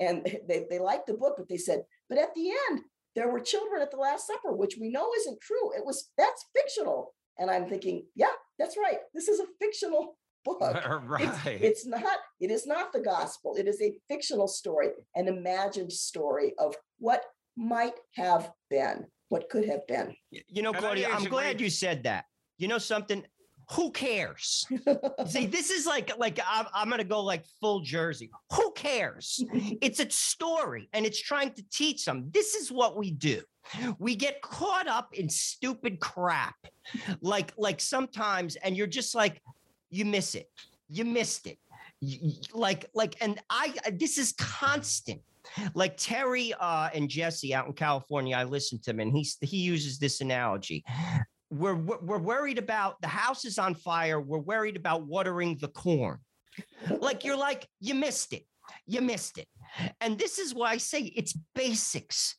And 0.00 0.24
they, 0.48 0.66
they 0.68 0.78
liked 0.78 1.06
the 1.06 1.14
book, 1.14 1.34
but 1.36 1.48
they 1.48 1.58
said, 1.58 1.82
but 2.08 2.18
at 2.18 2.34
the 2.34 2.52
end, 2.70 2.80
there 3.16 3.32
were 3.32 3.40
children 3.40 3.82
at 3.82 3.90
the 3.90 3.96
Last 3.96 4.26
Supper, 4.26 4.54
which 4.54 4.76
we 4.78 4.90
know 4.90 5.10
isn't 5.18 5.40
true. 5.40 5.72
It 5.76 5.84
was 5.84 6.10
that's 6.16 6.44
fictional. 6.54 7.14
And 7.38 7.50
I'm 7.50 7.68
thinking, 7.68 8.04
yeah, 8.14 8.30
that's 8.58 8.76
right. 8.76 8.98
This 9.14 9.28
is 9.28 9.40
a 9.40 9.46
fictional 9.60 10.16
book. 10.44 10.60
right. 11.06 11.28
It's, 11.46 11.46
it's, 11.46 11.86
not, 11.86 12.18
it 12.40 12.50
is 12.50 12.66
not 12.66 12.92
the 12.92 13.00
gospel. 13.00 13.56
It 13.58 13.66
is 13.66 13.80
a 13.82 13.98
fictional 14.08 14.48
story, 14.48 14.88
an 15.14 15.28
imagined 15.28 15.92
story 15.92 16.52
of 16.58 16.74
what 16.98 17.22
might 17.56 17.94
have 18.14 18.52
been, 18.70 19.06
what 19.28 19.50
could 19.50 19.66
have 19.66 19.86
been. 19.86 20.14
You 20.30 20.62
know, 20.62 20.72
Claudia, 20.72 21.08
I'm 21.10 21.24
glad 21.24 21.60
you 21.60 21.70
said 21.70 22.04
that. 22.04 22.24
You 22.58 22.68
know 22.68 22.78
something? 22.78 23.24
Who 23.72 23.90
cares? 23.90 24.66
See, 25.26 25.46
this 25.46 25.70
is 25.70 25.86
like 25.86 26.16
like 26.18 26.38
I'm, 26.48 26.66
I'm 26.72 26.88
gonna 26.88 27.04
go 27.04 27.22
like 27.22 27.44
full 27.60 27.80
Jersey. 27.80 28.30
Who 28.52 28.72
cares? 28.72 29.42
It's 29.80 30.00
a 30.00 30.08
story, 30.10 30.88
and 30.92 31.04
it's 31.04 31.20
trying 31.20 31.52
to 31.54 31.64
teach 31.70 32.04
them. 32.04 32.30
This 32.32 32.54
is 32.54 32.70
what 32.70 32.96
we 32.96 33.10
do. 33.10 33.42
We 33.98 34.14
get 34.14 34.40
caught 34.42 34.86
up 34.86 35.08
in 35.12 35.28
stupid 35.28 35.98
crap, 36.00 36.54
like 37.20 37.52
like 37.56 37.80
sometimes, 37.80 38.56
and 38.56 38.76
you're 38.76 38.86
just 38.86 39.14
like, 39.14 39.42
you 39.90 40.04
miss 40.04 40.34
it. 40.34 40.48
You 40.88 41.04
missed 41.04 41.46
it. 41.46 41.58
like 42.54 42.86
like, 42.94 43.16
and 43.20 43.40
I 43.50 43.74
this 43.92 44.18
is 44.18 44.32
constant 44.38 45.20
like 45.74 45.96
Terry 45.96 46.52
uh, 46.58 46.90
and 46.94 47.08
Jesse 47.08 47.54
out 47.54 47.66
in 47.66 47.72
California, 47.72 48.36
I 48.36 48.44
listened 48.44 48.82
to 48.84 48.90
him, 48.90 49.00
and 49.00 49.12
he 49.16 49.26
he 49.40 49.58
uses 49.58 49.98
this 49.98 50.20
analogy 50.20 50.84
we're 51.50 51.74
we're 51.74 52.18
worried 52.18 52.58
about 52.58 53.00
the 53.00 53.08
house 53.08 53.44
is 53.44 53.58
on 53.58 53.74
fire. 53.74 54.20
We're 54.20 54.38
worried 54.38 54.76
about 54.76 55.06
watering 55.06 55.58
the 55.60 55.68
corn. 55.68 56.18
Like 56.88 57.24
you're 57.24 57.36
like 57.36 57.66
you 57.80 57.94
missed 57.94 58.32
it. 58.32 58.44
You 58.86 59.00
missed 59.00 59.38
it. 59.38 59.46
And 60.00 60.18
this 60.18 60.38
is 60.38 60.54
why 60.54 60.70
I 60.72 60.76
say 60.78 61.00
it's 61.00 61.36
basics. 61.54 62.36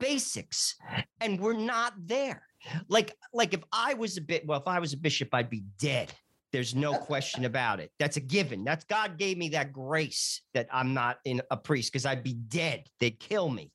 Basics. 0.00 0.76
And 1.20 1.40
we're 1.40 1.52
not 1.52 1.92
there. 1.98 2.42
Like 2.88 3.14
like 3.32 3.54
if 3.54 3.62
I 3.72 3.94
was 3.94 4.16
a 4.16 4.22
bit 4.22 4.46
well 4.46 4.60
if 4.60 4.66
I 4.66 4.78
was 4.78 4.92
a 4.92 4.98
bishop 4.98 5.28
I'd 5.32 5.50
be 5.50 5.64
dead. 5.78 6.12
There's 6.50 6.74
no 6.74 6.94
question 6.94 7.44
about 7.44 7.78
it. 7.78 7.92
That's 7.98 8.16
a 8.16 8.20
given. 8.20 8.64
That's 8.64 8.84
God 8.84 9.18
gave 9.18 9.36
me 9.36 9.50
that 9.50 9.72
grace 9.72 10.40
that 10.54 10.66
I'm 10.72 10.94
not 10.94 11.18
in 11.24 11.42
a 11.50 11.56
priest 11.56 11.92
because 11.92 12.06
I'd 12.06 12.24
be 12.24 12.34
dead. 12.34 12.84
They'd 13.00 13.20
kill 13.20 13.50
me. 13.50 13.70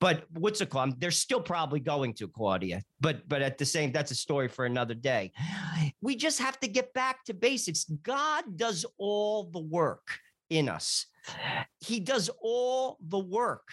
But 0.00 0.24
what's 0.32 0.60
it 0.60 0.70
called? 0.70 1.00
They're 1.00 1.12
still 1.12 1.40
probably 1.40 1.78
going 1.78 2.14
to 2.14 2.26
Claudia. 2.26 2.82
But 3.00 3.28
but 3.28 3.42
at 3.42 3.58
the 3.58 3.64
same, 3.64 3.92
that's 3.92 4.10
a 4.10 4.16
story 4.16 4.48
for 4.48 4.64
another 4.64 4.94
day. 4.94 5.32
We 6.00 6.16
just 6.16 6.40
have 6.40 6.58
to 6.60 6.68
get 6.68 6.92
back 6.94 7.24
to 7.26 7.34
basics. 7.34 7.84
God 8.02 8.56
does 8.56 8.84
all 8.98 9.44
the 9.44 9.60
work 9.60 10.18
in 10.50 10.68
us. 10.68 11.06
He 11.80 12.00
does 12.00 12.28
all 12.40 12.98
the 13.00 13.18
work. 13.18 13.68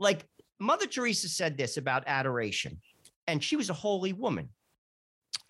Like 0.00 0.26
Mother 0.58 0.86
Teresa 0.86 1.28
said 1.28 1.56
this 1.56 1.76
about 1.76 2.04
adoration, 2.06 2.80
and 3.28 3.42
she 3.42 3.54
was 3.56 3.70
a 3.70 3.74
holy 3.74 4.12
woman. 4.12 4.48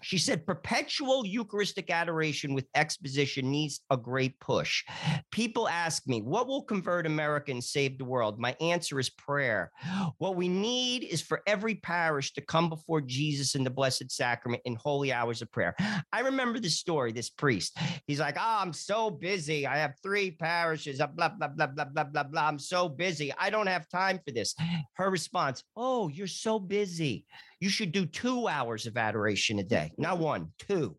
She 0.03 0.18
said 0.18 0.46
perpetual 0.46 1.26
Eucharistic 1.26 1.90
adoration 1.90 2.55
with 2.55 2.66
exposition 2.74 3.51
needs 3.51 3.80
a 3.90 3.96
great 3.96 4.38
push. 4.38 4.84
People 5.32 5.68
ask 5.68 6.07
me, 6.07 6.22
what 6.22 6.46
will 6.46 6.62
convert 6.62 7.07
America 7.07 7.51
and 7.51 7.62
save 7.62 7.99
the 7.99 8.05
world? 8.05 8.38
My 8.38 8.57
answer 8.61 8.99
is 9.01 9.11
prayer. 9.11 9.72
What 10.18 10.36
we 10.36 10.49
need 10.49 11.05
is 11.05 11.20
for 11.20 11.42
every 11.46 11.74
parish 11.74 12.32
to 12.34 12.40
come 12.40 12.68
before 12.68 13.01
Jesus 13.01 13.55
in 13.55 13.64
the 13.64 13.70
Blessed 13.70 14.11
Sacrament 14.11 14.62
in 14.64 14.76
holy 14.76 15.12
hours 15.12 15.42
of 15.42 15.51
prayer. 15.51 15.74
I 16.12 16.20
remember 16.20 16.61
this 16.61 16.78
story, 16.78 17.12
this 17.12 17.30
priest. 17.30 17.76
He's 18.07 18.20
like, 18.20 18.36
oh, 18.38 18.59
I'm 18.61 18.72
so 18.72 19.11
busy. 19.11 19.66
I 19.66 19.78
have 19.78 19.94
three 20.03 20.30
parishes, 20.30 20.99
blah, 20.99 21.28
blah, 21.28 21.49
blah, 21.49 21.66
blah, 21.66 21.84
blah, 21.84 22.05
blah, 22.05 22.22
blah. 22.22 22.46
I'm 22.46 22.59
so 22.59 22.88
busy. 22.88 23.32
I 23.38 23.51
don't 23.51 23.66
have 23.66 23.88
time 23.88 24.20
for 24.24 24.30
this. 24.32 24.55
Her 24.94 25.11
response, 25.11 25.64
oh, 25.76 26.09
you're 26.09 26.26
so 26.26 26.59
busy. 26.59 27.26
You 27.61 27.68
should 27.68 27.92
do 27.92 28.06
two 28.06 28.46
hours 28.46 28.86
of 28.86 28.96
adoration 28.96 29.59
a 29.59 29.64
day, 29.64 29.92
not 29.98 30.18
one, 30.18 30.52
two, 30.59 30.96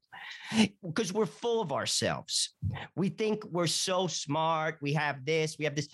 because 0.83 1.13
we're 1.13 1.25
full 1.25 1.61
of 1.61 1.71
ourselves. 1.71 2.53
We 2.95 3.09
think 3.09 3.45
we're 3.45 3.67
so 3.67 4.07
smart. 4.07 4.77
We 4.81 4.93
have 4.93 5.25
this, 5.25 5.57
we 5.57 5.65
have 5.65 5.75
this. 5.75 5.87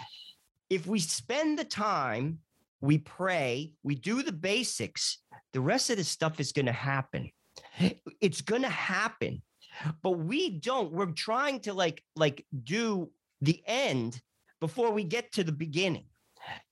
If 0.70 0.88
we 0.88 1.00
spend 1.00 1.60
the 1.60 1.66
time, 1.66 2.40
we 2.82 2.98
pray, 2.98 3.74
we 3.84 3.96
do 3.96 4.24
the 4.24 4.32
basics, 4.32 5.20
the 5.54 5.62
rest 5.62 5.92
of 5.92 5.98
the 5.98 6.04
stuff 6.04 6.40
is 6.40 6.52
going 6.52 6.66
to 6.66 6.72
happen. 6.72 7.32
It's 8.20 8.42
going 8.42 8.64
to 8.64 8.70
happen. 8.70 9.42
But 10.02 10.12
we 10.12 10.60
don't. 10.60 10.92
We're 10.92 11.08
trying 11.08 11.60
to 11.62 11.74
like 11.74 12.02
like 12.16 12.46
do 12.64 13.12
the 13.42 13.62
end 13.68 14.20
before 14.62 14.92
we 14.92 15.04
get 15.04 15.34
to 15.34 15.44
the 15.44 15.52
beginning 15.52 16.06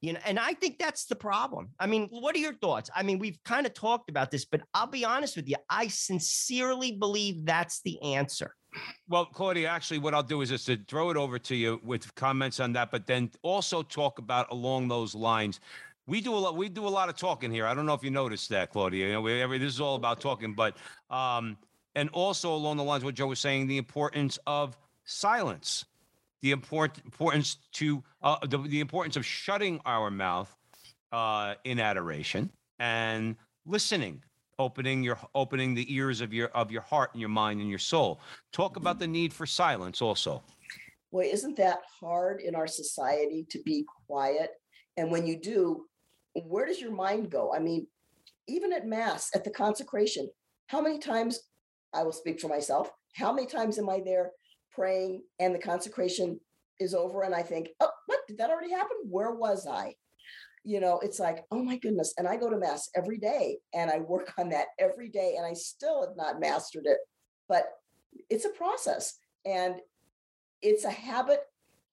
you 0.02 0.14
know 0.14 0.20
and 0.26 0.40
i 0.40 0.54
think 0.54 0.78
that's 0.80 1.06
the 1.06 1.16
problem 1.16 1.70
i 1.80 1.88
mean 1.88 2.08
what 2.12 2.36
are 2.36 2.40
your 2.40 2.54
thoughts 2.56 2.90
i 2.96 3.04
mean 3.04 3.20
we've 3.20 3.40
kind 3.44 3.66
of 3.66 3.74
talked 3.74 4.10
about 4.10 4.32
this 4.32 4.46
but 4.46 4.62
i'll 4.74 4.88
be 4.88 5.06
honest 5.06 5.36
with 5.36 5.48
you 5.48 5.56
i 5.70 5.88
sincerely 5.88 6.92
believe 6.92 7.46
that's 7.46 7.82
the 7.82 8.02
answer 8.02 8.56
well, 9.08 9.26
Claudia, 9.26 9.70
actually, 9.70 10.00
what 10.00 10.16
I'll 10.16 10.24
do 10.24 10.42
is 10.42 10.50
just 10.50 10.66
to 10.66 10.78
throw 10.88 11.12
it 11.12 11.18
over 11.18 11.38
to 11.38 11.56
you 11.56 11.80
with 11.84 12.14
comments 12.16 12.60
on 12.60 12.74
that, 12.74 12.90
but 12.90 13.06
then 13.06 13.30
also 13.44 13.84
talk 13.84 14.18
about 14.18 14.52
along 14.52 14.88
those 14.88 15.14
lines. 15.14 15.60
We 16.08 16.22
do 16.22 16.34
a 16.34 16.38
lot. 16.38 16.58
We 16.58 16.70
do 16.70 16.88
a 16.88 16.90
lot 16.90 17.08
of 17.08 17.16
talking 17.16 17.52
here. 17.52 17.68
I 17.68 17.74
don't 17.74 17.86
know 17.86 17.94
if 17.94 18.04
you 18.04 18.10
noticed 18.10 18.50
that, 18.50 18.72
Claudia. 18.72 19.08
You 19.08 19.14
know, 19.14 19.22
we, 19.22 19.58
this 19.60 19.74
is 19.74 19.80
all 19.80 19.96
about 19.96 20.20
talking, 20.20 20.54
but 20.54 20.76
um, 21.10 21.56
and 21.96 22.10
also 22.10 22.54
along 22.54 22.78
the 22.78 22.84
lines 22.84 23.04
of 23.04 23.06
what 23.06 23.16
Joe 23.16 23.28
was 23.28 23.40
saying, 23.40 23.68
the 23.68 23.78
importance 23.78 24.40
of 24.48 24.76
silence 25.06 25.86
the 26.44 26.52
import, 26.52 27.00
importance 27.06 27.58
to 27.72 28.04
uh, 28.22 28.36
the, 28.46 28.58
the 28.58 28.82
importance 28.82 29.16
of 29.16 29.26
shutting 29.26 29.80
our 29.86 30.12
mouth 30.12 30.54
uh, 31.14 31.56
in 31.64 31.80
adoration 31.80 32.52
and 32.80 33.36
listening 33.66 34.22
opening 34.60 35.02
your 35.02 35.18
opening 35.34 35.74
the 35.74 35.92
ears 35.92 36.22
of 36.22 36.32
your 36.32 36.50
of 36.50 36.70
your 36.70 36.82
heart 36.82 37.10
and 37.14 37.20
your 37.20 37.30
mind 37.30 37.60
and 37.60 37.70
your 37.70 37.80
soul. 37.80 38.22
Talk 38.52 38.76
about 38.76 39.00
the 39.00 39.08
need 39.08 39.34
for 39.34 39.48
silence 39.48 40.00
also. 40.00 40.44
Well 41.10 41.28
isn't 41.28 41.58
that 41.58 41.80
hard 42.00 42.42
in 42.42 42.54
our 42.54 42.68
society 42.68 43.48
to 43.50 43.60
be 43.64 43.86
quiet? 44.06 44.52
And 44.98 45.10
when 45.10 45.26
you 45.26 45.40
do 45.40 45.88
where 46.46 46.68
does 46.68 46.80
your 46.80 46.92
mind 46.92 47.32
go? 47.32 47.54
I 47.54 47.60
mean 47.60 47.88
even 48.48 48.74
at 48.74 48.86
mass 48.86 49.32
at 49.34 49.44
the 49.44 49.50
consecration 49.50 50.30
how 50.68 50.82
many 50.82 51.00
times 51.00 51.40
i 51.94 52.04
will 52.04 52.12
speak 52.12 52.40
for 52.40 52.48
myself 52.48 52.92
how 53.14 53.32
many 53.32 53.48
times 53.48 53.78
am 53.80 53.90
i 53.90 54.02
there 54.04 54.32
praying 54.76 55.24
and 55.40 55.54
the 55.54 55.60
consecration 55.60 56.40
is 56.80 56.94
over 56.94 57.24
and 57.24 57.36
I 57.36 57.44
think, 57.44 57.70
oh, 57.80 57.92
what 58.08 58.20
did 58.28 58.38
that 58.40 58.50
already 58.50 58.72
happen? 58.72 58.98
Where 59.10 59.32
was 59.32 59.68
I? 59.68 59.96
you 60.64 60.80
know, 60.80 61.00
it's 61.00 61.20
like, 61.20 61.44
oh 61.52 61.62
my 61.62 61.78
goodness. 61.78 62.14
And 62.18 62.28
I 62.28 62.38
go 62.38 62.50
to 62.50 62.58
mass 62.58 62.90
every 62.96 63.18
day 63.18 63.58
and 63.74 63.92
I 63.92 64.00
work 64.00 64.34
on 64.40 64.50
that 64.50 64.68
every 64.80 65.10
day 65.10 65.36
and 65.38 65.46
I 65.46 65.54
still 65.54 66.06
have 66.06 66.16
not 66.16 66.40
mastered 66.40 66.86
it. 66.86 67.00
But 67.50 67.66
it's 68.30 68.46
a 68.46 68.50
process 68.50 69.18
and 69.46 69.76
it's 70.62 70.86
a 70.86 70.92
habit 70.92 71.42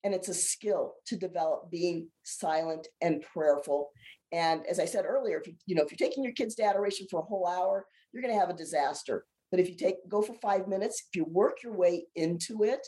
and 0.05 0.15
it's 0.15 0.29
a 0.29 0.35
skill 0.35 0.95
to 1.07 1.17
develop 1.17 1.71
being 1.71 2.09
silent 2.23 2.87
and 3.01 3.23
prayerful. 3.23 3.91
And 4.33 4.65
as 4.67 4.79
I 4.79 4.85
said 4.85 5.05
earlier, 5.05 5.41
if 5.41 5.49
you, 5.49 5.55
you 5.67 5.75
know, 5.75 5.83
if 5.83 5.91
you're 5.91 6.09
taking 6.09 6.23
your 6.23 6.33
kids 6.33 6.55
to 6.55 6.65
adoration 6.65 7.09
for 7.11 7.21
a 7.21 7.25
whole 7.25 7.49
hour, 7.49 7.85
you're 8.13 8.23
going 8.23 8.33
to 8.33 8.41
have 8.41 8.51
a 8.51 8.57
disaster. 8.57 9.27
But 9.51 9.61
if 9.61 9.69
you 9.69 9.75
take 9.75 10.09
go 10.09 10.23
for 10.23 10.35
five 10.35 10.69
minutes, 10.69 11.03
if 11.09 11.17
you 11.17 11.25
work 11.25 11.63
your 11.63 11.75
way 11.75 12.07
into 12.15 12.63
it, 12.63 12.87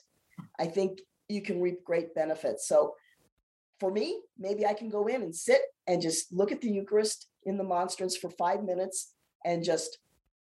I 0.58 0.66
think 0.66 1.00
you 1.28 1.42
can 1.42 1.60
reap 1.60 1.84
great 1.84 2.14
benefits. 2.14 2.68
So 2.68 2.94
for 3.80 3.90
me, 3.90 4.20
maybe 4.38 4.64
I 4.64 4.74
can 4.74 4.88
go 4.88 5.06
in 5.06 5.22
and 5.22 5.34
sit 5.34 5.60
and 5.86 6.00
just 6.00 6.32
look 6.32 6.52
at 6.52 6.60
the 6.60 6.70
Eucharist 6.70 7.28
in 7.44 7.56
the 7.56 7.64
monstrance 7.64 8.16
for 8.16 8.30
five 8.30 8.62
minutes 8.62 9.14
and 9.44 9.64
just 9.64 9.98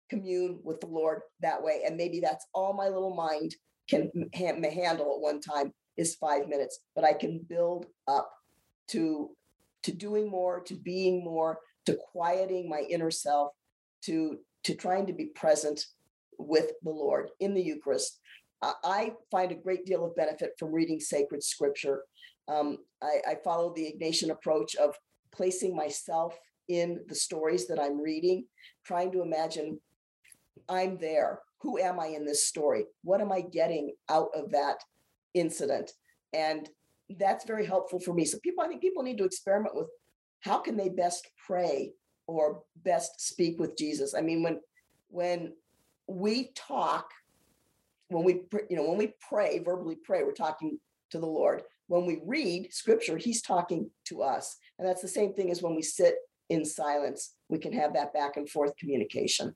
commune 0.08 0.60
with 0.62 0.80
the 0.80 0.86
Lord 0.86 1.22
that 1.40 1.62
way. 1.62 1.82
And 1.84 1.96
maybe 1.96 2.20
that's 2.20 2.46
all 2.54 2.72
my 2.72 2.88
little 2.88 3.14
mind 3.14 3.54
can 3.88 4.10
handle 4.32 5.14
at 5.14 5.20
one 5.20 5.40
time 5.40 5.72
is 5.96 6.14
five 6.14 6.48
minutes, 6.48 6.80
but 6.94 7.04
I 7.04 7.12
can 7.12 7.44
build 7.48 7.86
up 8.08 8.30
to 8.88 9.30
to 9.82 9.92
doing 9.92 10.30
more, 10.30 10.60
to 10.60 10.74
being 10.74 11.22
more, 11.22 11.58
to 11.84 11.94
quieting 12.12 12.70
my 12.70 12.84
inner 12.88 13.10
self, 13.10 13.52
to 14.04 14.38
to 14.64 14.74
trying 14.74 15.06
to 15.06 15.12
be 15.12 15.26
present 15.26 15.86
with 16.38 16.72
the 16.82 16.90
Lord 16.90 17.30
in 17.40 17.54
the 17.54 17.62
Eucharist. 17.62 18.20
I 18.62 19.12
find 19.30 19.52
a 19.52 19.56
great 19.56 19.84
deal 19.84 20.04
of 20.04 20.16
benefit 20.16 20.52
from 20.58 20.72
reading 20.72 20.98
sacred 20.98 21.42
scripture. 21.42 22.04
Um, 22.48 22.78
I, 23.02 23.32
I 23.32 23.36
follow 23.44 23.74
the 23.74 23.92
Ignatian 23.92 24.30
approach 24.30 24.74
of 24.76 24.94
placing 25.32 25.76
myself 25.76 26.38
in 26.68 27.00
the 27.08 27.14
stories 27.14 27.66
that 27.68 27.78
I'm 27.78 28.00
reading, 28.00 28.46
trying 28.84 29.12
to 29.12 29.22
imagine 29.22 29.80
I'm 30.68 30.96
there. 30.98 31.40
Who 31.60 31.78
am 31.78 32.00
I 32.00 32.06
in 32.06 32.24
this 32.24 32.46
story? 32.46 32.84
What 33.02 33.20
am 33.20 33.32
I 33.32 33.42
getting 33.42 33.94
out 34.08 34.28
of 34.34 34.50
that 34.52 34.78
incident? 35.34 35.90
And 36.32 36.68
that's 37.18 37.44
very 37.44 37.66
helpful 37.66 38.00
for 38.00 38.14
me. 38.14 38.24
So 38.24 38.38
people, 38.42 38.64
I 38.64 38.68
think 38.68 38.80
people 38.80 39.02
need 39.02 39.18
to 39.18 39.24
experiment 39.24 39.74
with 39.74 39.88
how 40.40 40.58
can 40.58 40.76
they 40.76 40.88
best 40.88 41.28
pray 41.46 41.92
or 42.26 42.62
best 42.76 43.20
speak 43.20 43.58
with 43.58 43.76
Jesus. 43.76 44.14
I 44.14 44.20
mean, 44.20 44.42
when 44.42 44.60
when 45.08 45.52
we 46.06 46.52
talk, 46.54 47.10
when 48.08 48.24
we 48.24 48.42
you 48.70 48.76
know 48.76 48.88
when 48.88 48.98
we 48.98 49.14
pray, 49.28 49.58
verbally 49.58 49.96
pray, 49.96 50.22
we're 50.22 50.32
talking 50.32 50.78
to 51.10 51.18
the 51.18 51.26
Lord. 51.26 51.62
When 51.86 52.06
we 52.06 52.20
read 52.24 52.72
scripture, 52.72 53.16
he's 53.16 53.42
talking 53.42 53.90
to 54.06 54.22
us. 54.22 54.56
And 54.78 54.88
that's 54.88 55.02
the 55.02 55.08
same 55.08 55.34
thing 55.34 55.50
as 55.50 55.62
when 55.62 55.74
we 55.74 55.82
sit 55.82 56.16
in 56.48 56.64
silence, 56.64 57.34
we 57.48 57.58
can 57.58 57.72
have 57.72 57.92
that 57.94 58.12
back 58.12 58.36
and 58.36 58.48
forth 58.48 58.76
communication. 58.76 59.54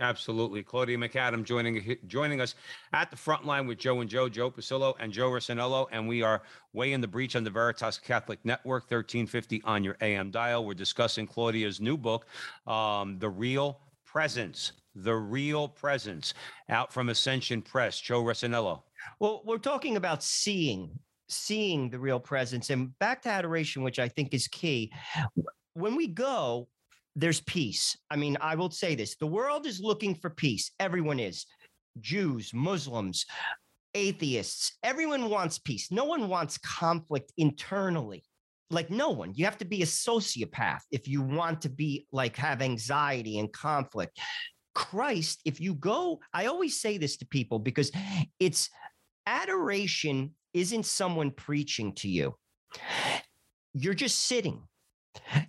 Absolutely. 0.00 0.62
Claudia 0.62 0.96
McAdam 0.96 1.44
joining 1.44 1.96
joining 2.06 2.40
us 2.40 2.54
at 2.92 3.10
the 3.10 3.16
front 3.16 3.44
line 3.44 3.66
with 3.66 3.78
Joe 3.78 4.00
and 4.00 4.08
Joe, 4.08 4.28
Joe 4.28 4.50
Pasillo 4.50 4.94
and 4.98 5.12
Joe 5.12 5.30
Resinello. 5.30 5.86
And 5.92 6.08
we 6.08 6.22
are 6.22 6.42
way 6.72 6.92
in 6.92 7.00
the 7.00 7.08
breach 7.08 7.36
on 7.36 7.44
the 7.44 7.50
Veritas 7.50 7.98
Catholic 7.98 8.38
Network, 8.44 8.84
1350 8.84 9.62
on 9.64 9.84
your 9.84 9.96
AM 10.00 10.30
dial. 10.30 10.64
We're 10.64 10.74
discussing 10.74 11.26
Claudia's 11.26 11.80
new 11.80 11.96
book, 11.98 12.26
um, 12.66 13.18
The 13.18 13.28
Real 13.28 13.80
Presence. 14.04 14.72
The 14.94 15.14
Real 15.14 15.68
Presence, 15.68 16.34
out 16.68 16.92
from 16.92 17.08
Ascension 17.08 17.62
Press. 17.62 18.00
Joe 18.00 18.22
Resinello. 18.22 18.82
Well, 19.20 19.42
we're 19.44 19.58
talking 19.58 19.96
about 19.96 20.22
seeing, 20.22 20.90
seeing 21.28 21.90
the 21.90 21.98
real 21.98 22.20
presence. 22.20 22.70
And 22.70 22.96
back 22.98 23.22
to 23.22 23.30
adoration, 23.30 23.82
which 23.82 23.98
I 23.98 24.08
think 24.08 24.34
is 24.34 24.48
key. 24.48 24.92
When 25.74 25.96
we 25.96 26.06
go, 26.06 26.68
there's 27.16 27.40
peace. 27.40 27.96
I 28.10 28.16
mean, 28.16 28.36
I 28.40 28.54
will 28.54 28.70
say 28.70 28.94
this 28.94 29.16
the 29.16 29.26
world 29.26 29.66
is 29.66 29.80
looking 29.80 30.14
for 30.14 30.30
peace. 30.30 30.70
Everyone 30.80 31.20
is 31.20 31.46
Jews, 32.00 32.52
Muslims, 32.54 33.26
atheists. 33.94 34.78
Everyone 34.82 35.28
wants 35.28 35.58
peace. 35.58 35.90
No 35.90 36.04
one 36.04 36.28
wants 36.28 36.58
conflict 36.58 37.32
internally. 37.36 38.24
Like, 38.70 38.90
no 38.90 39.10
one. 39.10 39.32
You 39.34 39.44
have 39.44 39.58
to 39.58 39.66
be 39.66 39.82
a 39.82 39.86
sociopath 39.86 40.80
if 40.90 41.06
you 41.06 41.20
want 41.20 41.60
to 41.62 41.68
be 41.68 42.06
like 42.10 42.36
have 42.36 42.62
anxiety 42.62 43.38
and 43.38 43.52
conflict. 43.52 44.18
Christ, 44.74 45.40
if 45.44 45.60
you 45.60 45.74
go, 45.74 46.20
I 46.32 46.46
always 46.46 46.80
say 46.80 46.98
this 46.98 47.16
to 47.18 47.26
people 47.26 47.58
because 47.58 47.90
it's 48.38 48.70
adoration 49.26 50.34
isn't 50.54 50.86
someone 50.86 51.30
preaching 51.30 51.94
to 51.96 52.08
you. 52.08 52.34
You're 53.74 53.94
just 53.94 54.20
sitting 54.26 54.62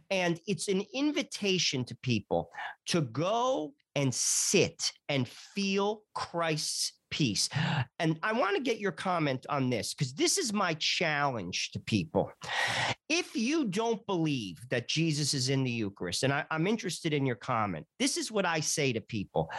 and 0.10 0.40
it's 0.48 0.68
an 0.68 0.84
invitation 0.94 1.86
to 1.86 1.96
people 2.02 2.50
to 2.88 3.02
go 3.02 3.74
and 3.96 4.14
sit 4.14 4.92
and 5.10 5.28
feel 5.28 6.02
Christ's 6.16 6.94
peace. 7.14 7.48
And 8.00 8.18
I 8.24 8.34
want 8.34 8.56
to 8.56 8.62
get 8.64 8.80
your 8.80 8.92
comment 8.92 9.46
on 9.48 9.70
this 9.70 9.94
because 9.94 10.14
this 10.16 10.40
is 10.40 10.52
my 10.52 10.74
challenge 10.74 11.70
to 11.74 11.80
people. 11.80 12.32
If 13.08 13.36
you 13.36 13.66
don't 13.66 14.04
believe 14.08 14.58
that 14.72 14.88
Jesus 14.88 15.36
is 15.36 15.50
in 15.50 15.64
the 15.64 15.70
Eucharist, 15.70 16.24
and 16.24 16.34
I, 16.34 16.44
am 16.50 16.66
interested 16.66 17.14
in 17.14 17.28
your 17.28 17.36
comment, 17.36 17.86
this 18.00 18.18
is 18.18 18.32
what 18.32 18.48
I 18.48 18.62
say 18.62 18.94
to 18.94 19.00
people. 19.00 19.52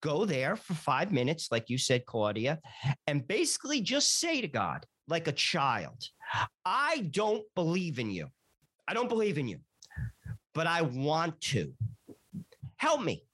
Go 0.00 0.24
there 0.24 0.56
for 0.56 0.72
five 0.72 1.12
minutes, 1.12 1.48
like 1.50 1.68
you 1.68 1.76
said, 1.76 2.06
Claudia, 2.06 2.58
and 3.06 3.28
basically 3.28 3.82
just 3.82 4.18
say 4.18 4.40
to 4.40 4.48
God, 4.48 4.86
like 5.08 5.28
a 5.28 5.32
child, 5.32 6.02
I 6.64 7.06
don't 7.10 7.44
believe 7.54 7.98
in 7.98 8.10
you. 8.10 8.28
I 8.86 8.94
don't 8.94 9.10
believe 9.10 9.36
in 9.36 9.46
you, 9.46 9.58
but 10.54 10.66
I 10.66 10.80
want 10.82 11.38
to. 11.52 11.74
Help 12.76 13.02
me. 13.02 13.27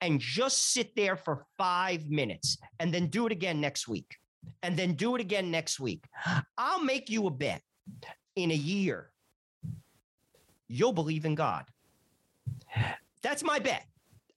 And 0.00 0.20
just 0.20 0.72
sit 0.72 0.94
there 0.96 1.16
for 1.16 1.46
five 1.58 2.08
minutes 2.08 2.58
and 2.78 2.92
then 2.92 3.06
do 3.06 3.26
it 3.26 3.32
again 3.32 3.60
next 3.60 3.88
week. 3.88 4.16
And 4.62 4.76
then 4.76 4.94
do 4.94 5.14
it 5.14 5.20
again 5.20 5.50
next 5.50 5.80
week. 5.80 6.04
I'll 6.58 6.82
make 6.82 7.08
you 7.10 7.26
a 7.26 7.30
bet 7.30 7.62
in 8.36 8.50
a 8.50 8.54
year, 8.54 9.10
you'll 10.68 10.92
believe 10.92 11.24
in 11.24 11.34
God. 11.34 11.64
That's 13.22 13.42
my 13.42 13.58
bet. 13.58 13.84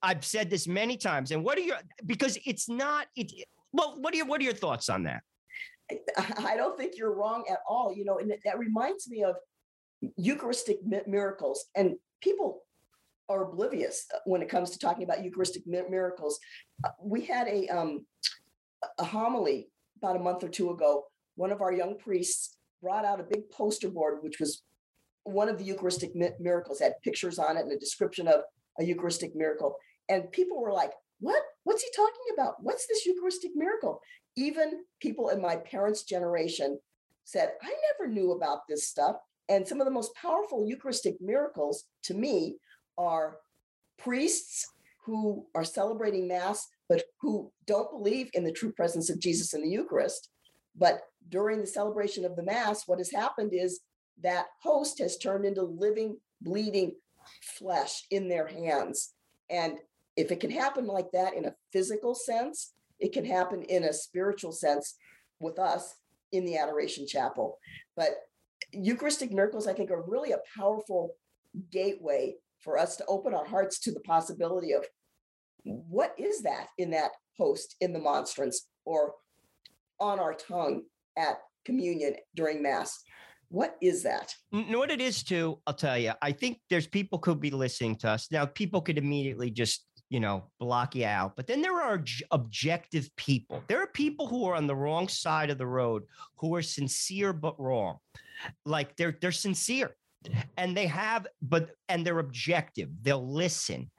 I've 0.02 0.24
said 0.24 0.50
this 0.50 0.68
many 0.68 0.96
times. 0.96 1.30
And 1.30 1.42
what 1.42 1.58
are 1.58 1.62
your 1.62 1.78
because 2.04 2.38
it's 2.46 2.68
not 2.68 3.06
it 3.16 3.32
well, 3.72 3.96
what 4.00 4.14
are 4.14 4.16
your 4.16 4.26
what 4.26 4.40
are 4.40 4.44
your 4.44 4.52
thoughts 4.52 4.88
on 4.88 5.04
that? 5.04 5.22
I 6.38 6.56
don't 6.56 6.76
think 6.76 6.96
you're 6.96 7.14
wrong 7.14 7.44
at 7.50 7.58
all. 7.68 7.92
You 7.94 8.04
know, 8.04 8.18
and 8.18 8.32
that 8.44 8.58
reminds 8.58 9.08
me 9.08 9.24
of 9.24 9.36
Eucharistic 10.16 10.78
miracles, 11.06 11.66
and 11.74 11.96
people 12.20 12.62
are 13.28 13.50
oblivious 13.50 14.06
uh, 14.14 14.18
when 14.24 14.42
it 14.42 14.48
comes 14.48 14.70
to 14.70 14.78
talking 14.78 15.04
about 15.04 15.24
Eucharistic 15.24 15.62
miracles. 15.66 16.38
Uh, 16.84 16.90
we 17.02 17.22
had 17.22 17.48
a 17.48 17.66
um, 17.68 18.06
a 18.98 19.04
homily 19.04 19.68
about 19.98 20.16
a 20.16 20.20
month 20.20 20.44
or 20.44 20.48
two 20.48 20.70
ago. 20.70 21.04
One 21.36 21.50
of 21.50 21.60
our 21.60 21.72
young 21.72 21.98
priests 21.98 22.56
brought 22.82 23.04
out 23.04 23.20
a 23.20 23.24
big 23.24 23.50
poster 23.50 23.88
board, 23.88 24.18
which 24.22 24.38
was 24.38 24.62
one 25.24 25.48
of 25.48 25.58
the 25.58 25.64
Eucharistic 25.64 26.12
miracles, 26.38 26.78
had 26.78 26.94
pictures 27.02 27.38
on 27.38 27.56
it 27.56 27.62
and 27.62 27.72
a 27.72 27.78
description 27.78 28.28
of 28.28 28.40
a 28.78 28.84
Eucharistic 28.84 29.34
miracle. 29.34 29.76
And 30.08 30.30
people 30.30 30.60
were 30.60 30.72
like, 30.72 30.92
What? 31.20 31.42
What's 31.64 31.82
he 31.82 31.90
talking 31.96 32.34
about? 32.34 32.54
What's 32.60 32.86
this 32.86 33.04
Eucharistic 33.06 33.50
miracle? 33.54 34.00
Even 34.36 34.84
people 35.00 35.30
in 35.30 35.40
my 35.40 35.56
parents' 35.56 36.04
generation 36.04 36.78
said, 37.24 37.52
I 37.60 37.74
never 37.98 38.12
knew 38.12 38.32
about 38.32 38.60
this 38.68 38.88
stuff. 38.88 39.16
And 39.48 39.66
some 39.66 39.80
of 39.80 39.84
the 39.84 39.92
most 39.92 40.14
powerful 40.14 40.66
Eucharistic 40.66 41.16
miracles 41.20 41.84
to 42.04 42.14
me 42.14 42.56
are 42.98 43.38
priests 43.98 44.66
who 45.04 45.46
are 45.54 45.64
celebrating 45.64 46.26
Mass, 46.26 46.68
but 46.88 47.04
who 47.20 47.52
don't 47.66 47.90
believe 47.90 48.28
in 48.34 48.44
the 48.44 48.52
true 48.52 48.72
presence 48.72 49.10
of 49.10 49.20
Jesus 49.20 49.54
in 49.54 49.62
the 49.62 49.68
Eucharist. 49.68 50.30
But 50.76 51.02
during 51.28 51.60
the 51.60 51.66
celebration 51.66 52.24
of 52.24 52.36
the 52.36 52.42
Mass, 52.42 52.86
what 52.86 52.98
has 52.98 53.10
happened 53.10 53.52
is 53.52 53.80
that 54.22 54.46
host 54.62 54.98
has 54.98 55.16
turned 55.16 55.44
into 55.44 55.62
living, 55.62 56.16
bleeding 56.40 56.92
flesh 57.42 58.04
in 58.10 58.28
their 58.28 58.46
hands. 58.46 59.12
And 59.50 59.78
if 60.16 60.32
it 60.32 60.40
can 60.40 60.50
happen 60.50 60.86
like 60.86 61.10
that 61.12 61.34
in 61.34 61.44
a 61.44 61.54
physical 61.72 62.14
sense, 62.14 62.72
it 62.98 63.12
can 63.12 63.24
happen 63.24 63.62
in 63.62 63.84
a 63.84 63.92
spiritual 63.92 64.52
sense 64.52 64.96
with 65.40 65.58
us 65.58 65.96
in 66.32 66.44
the 66.44 66.56
Adoration 66.56 67.06
Chapel. 67.06 67.58
But 67.94 68.16
Eucharistic 68.72 69.32
miracles, 69.32 69.66
I 69.66 69.72
think, 69.72 69.90
are 69.90 70.02
really 70.02 70.32
a 70.32 70.40
powerful 70.56 71.14
gateway 71.70 72.36
for 72.60 72.78
us 72.78 72.96
to 72.96 73.04
open 73.06 73.34
our 73.34 73.44
hearts 73.44 73.78
to 73.80 73.92
the 73.92 74.00
possibility 74.00 74.72
of 74.72 74.84
what 75.64 76.14
is 76.18 76.42
that 76.42 76.68
in 76.78 76.90
that 76.90 77.10
host 77.36 77.76
in 77.80 77.92
the 77.92 77.98
monstrance 77.98 78.68
or 78.84 79.14
on 80.00 80.18
our 80.18 80.34
tongue 80.34 80.82
at 81.18 81.38
communion 81.64 82.14
during 82.34 82.62
Mass. 82.62 83.02
What 83.48 83.76
is 83.80 84.02
that? 84.02 84.34
what 84.50 84.90
it 84.90 85.00
is 85.00 85.22
too? 85.22 85.60
I'll 85.66 85.74
tell 85.74 85.98
you. 85.98 86.12
I 86.20 86.32
think 86.32 86.58
there's 86.68 86.86
people 86.86 87.18
could 87.18 87.40
be 87.40 87.50
listening 87.50 87.96
to 87.96 88.10
us 88.10 88.28
now. 88.30 88.44
People 88.44 88.80
could 88.80 88.98
immediately 88.98 89.50
just 89.50 89.86
you 90.08 90.20
know 90.20 90.44
block 90.58 90.94
you 90.94 91.04
out, 91.04 91.34
but 91.36 91.46
then 91.46 91.62
there 91.62 91.80
are 91.80 92.02
objective 92.32 93.08
people. 93.16 93.62
There 93.68 93.82
are 93.82 93.88
people 93.88 94.26
who 94.26 94.46
are 94.46 94.56
on 94.56 94.66
the 94.66 94.74
wrong 94.74 95.08
side 95.08 95.50
of 95.50 95.58
the 95.58 95.66
road 95.66 96.04
who 96.38 96.54
are 96.56 96.62
sincere 96.62 97.32
but 97.32 97.58
wrong 97.60 97.98
like 98.64 98.96
they're 98.96 99.16
they're 99.20 99.32
sincere 99.32 99.96
and 100.56 100.76
they 100.76 100.86
have 100.86 101.26
but 101.42 101.70
and 101.88 102.04
they're 102.04 102.18
objective 102.18 102.88
they'll 103.02 103.26
listen. 103.26 103.90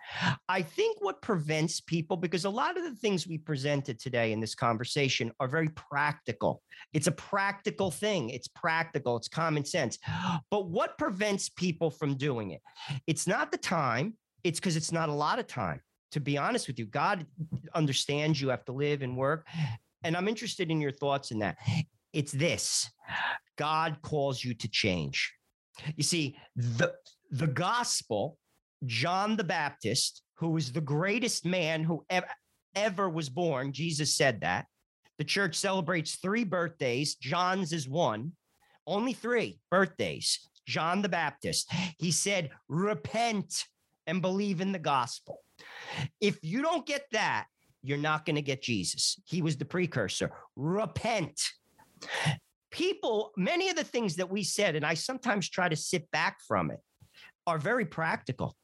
I 0.47 0.61
think 0.61 0.97
what 1.01 1.21
prevents 1.21 1.81
people 1.81 2.17
because 2.17 2.45
a 2.45 2.49
lot 2.49 2.77
of 2.77 2.83
the 2.83 2.95
things 2.95 3.27
we 3.27 3.37
presented 3.37 3.99
today 3.99 4.31
in 4.31 4.39
this 4.39 4.55
conversation 4.55 5.31
are 5.39 5.47
very 5.47 5.69
practical. 5.69 6.61
It's 6.93 7.07
a 7.07 7.11
practical 7.11 7.91
thing. 7.91 8.29
It's 8.29 8.47
practical. 8.47 9.17
It's 9.17 9.27
common 9.27 9.65
sense. 9.65 9.97
But 10.49 10.69
what 10.69 10.97
prevents 10.97 11.49
people 11.49 11.91
from 11.91 12.15
doing 12.15 12.51
it? 12.51 12.61
It's 13.07 13.27
not 13.27 13.51
the 13.51 13.57
time. 13.57 14.15
It's 14.43 14.59
because 14.59 14.75
it's 14.75 14.91
not 14.91 15.09
a 15.09 15.13
lot 15.13 15.39
of 15.39 15.47
time. 15.47 15.81
To 16.11 16.19
be 16.21 16.37
honest 16.37 16.67
with 16.67 16.79
you 16.79 16.85
god 16.85 17.25
understands 17.75 18.41
you 18.41 18.49
have 18.49 18.63
to 18.65 18.71
live 18.71 19.01
and 19.01 19.17
work 19.17 19.45
and 20.03 20.15
i'm 20.15 20.27
interested 20.27 20.71
in 20.71 20.79
your 20.79 20.91
thoughts 20.91 21.31
in 21.31 21.39
that. 21.39 21.57
It's 22.13 22.31
this. 22.31 22.89
God 23.57 23.97
calls 24.01 24.43
you 24.43 24.53
to 24.55 24.67
change 24.67 25.33
you 25.95 26.03
see, 26.03 26.37
the 26.55 26.93
the 27.31 27.47
gospel, 27.47 28.37
John 28.85 29.35
the 29.35 29.43
Baptist, 29.43 30.23
who 30.35 30.49
was 30.49 30.71
the 30.71 30.81
greatest 30.81 31.45
man 31.45 31.83
who 31.83 32.05
ever, 32.09 32.27
ever 32.75 33.09
was 33.09 33.29
born, 33.29 33.73
Jesus 33.73 34.15
said 34.15 34.41
that. 34.41 34.65
The 35.17 35.23
church 35.23 35.55
celebrates 35.55 36.15
three 36.15 36.43
birthdays. 36.43 37.15
John's 37.15 37.73
is 37.73 37.89
one, 37.89 38.33
only 38.85 39.13
three 39.13 39.59
birthdays. 39.71 40.39
John 40.67 41.01
the 41.01 41.09
Baptist. 41.09 41.71
He 41.97 42.11
said, 42.11 42.51
repent 42.67 43.65
and 44.05 44.21
believe 44.21 44.61
in 44.61 44.71
the 44.71 44.79
gospel. 44.79 45.39
If 46.21 46.37
you 46.43 46.61
don't 46.61 46.85
get 46.85 47.05
that, 47.13 47.47
you're 47.81 47.97
not 47.97 48.25
going 48.25 48.35
to 48.35 48.41
get 48.41 48.61
Jesus. 48.61 49.19
He 49.25 49.41
was 49.41 49.57
the 49.57 49.65
precursor. 49.65 50.31
Repent 50.55 51.41
people, 52.71 53.31
many 53.37 53.69
of 53.69 53.75
the 53.75 53.83
things 53.83 54.15
that 54.17 54.29
we 54.29 54.43
said, 54.43 54.75
and 54.75 54.85
I 54.85 54.93
sometimes 54.93 55.49
try 55.49 55.69
to 55.69 55.75
sit 55.75 56.09
back 56.11 56.37
from 56.47 56.71
it, 56.71 56.79
are 57.45 57.57
very 57.57 57.85
practical. 57.85 58.55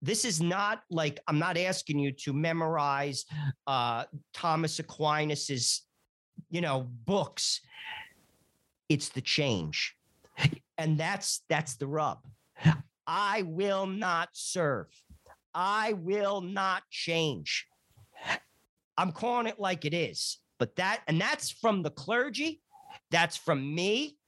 This 0.00 0.24
is 0.24 0.40
not 0.40 0.82
like 0.90 1.20
I'm 1.28 1.38
not 1.38 1.56
asking 1.56 2.00
you 2.00 2.12
to 2.24 2.32
memorize 2.32 3.24
uh, 3.66 4.04
Thomas 4.34 4.80
Aquinas's, 4.80 5.82
you 6.50 6.60
know, 6.60 6.88
books. 7.04 7.60
It's 8.88 9.10
the 9.10 9.20
change, 9.20 9.94
and 10.76 10.98
that's 10.98 11.42
that's 11.48 11.76
the 11.76 11.86
rub. 11.86 12.18
I 13.06 13.42
will 13.42 13.86
not 13.86 14.30
serve. 14.32 14.88
I 15.54 15.92
will 15.92 16.40
not 16.40 16.82
change. 16.90 17.66
I'm 18.96 19.12
calling 19.12 19.46
it 19.46 19.58
like 19.58 19.84
it 19.84 19.94
is. 19.94 20.38
But 20.58 20.76
that, 20.76 21.02
and 21.08 21.20
that's 21.20 21.50
from 21.50 21.82
the 21.82 21.90
clergy 21.90 22.60
that's 23.12 23.36
from 23.36 23.74
me. 23.74 24.18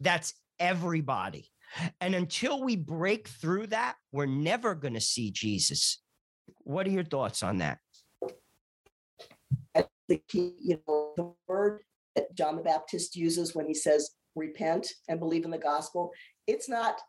That's 0.00 0.34
everybody. 0.60 1.48
And 2.00 2.14
until 2.14 2.62
we 2.62 2.76
break 2.76 3.28
through 3.28 3.68
that, 3.68 3.94
we're 4.10 4.26
never 4.26 4.74
going 4.74 4.94
to 4.94 5.00
see 5.00 5.30
Jesus. 5.30 6.02
What 6.64 6.86
are 6.86 6.90
your 6.90 7.04
thoughts 7.04 7.42
on 7.42 7.58
that? 7.58 7.78
The 10.08 10.20
key, 10.28 10.52
you 10.60 10.78
know, 10.86 11.12
the 11.16 11.32
word 11.48 11.80
that 12.16 12.34
John 12.34 12.56
the 12.56 12.62
Baptist 12.62 13.16
uses 13.16 13.54
when 13.54 13.66
he 13.66 13.72
says 13.72 14.10
repent 14.34 14.92
and 15.08 15.18
believe 15.18 15.46
in 15.46 15.50
the 15.50 15.56
gospel, 15.56 16.10
it's 16.46 16.68
not 16.68 17.00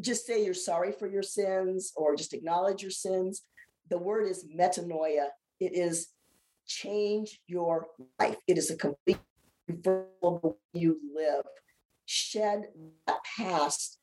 just 0.00 0.26
say 0.26 0.44
you're 0.44 0.54
sorry 0.54 0.90
for 0.90 1.06
your 1.06 1.22
sins 1.22 1.92
or 1.94 2.16
just 2.16 2.32
acknowledge 2.32 2.82
your 2.82 2.90
sins. 2.90 3.42
The 3.90 3.98
word 3.98 4.26
is 4.26 4.44
metanoia. 4.58 5.26
It 5.60 5.74
is 5.74 6.08
change 6.66 7.40
your 7.46 7.86
life. 8.18 8.36
It 8.48 8.58
is 8.58 8.70
a 8.70 8.76
complete 8.76 9.18
you 9.68 10.98
live. 11.14 11.44
Shed 12.06 12.64
that 13.06 13.18
past 13.36 13.98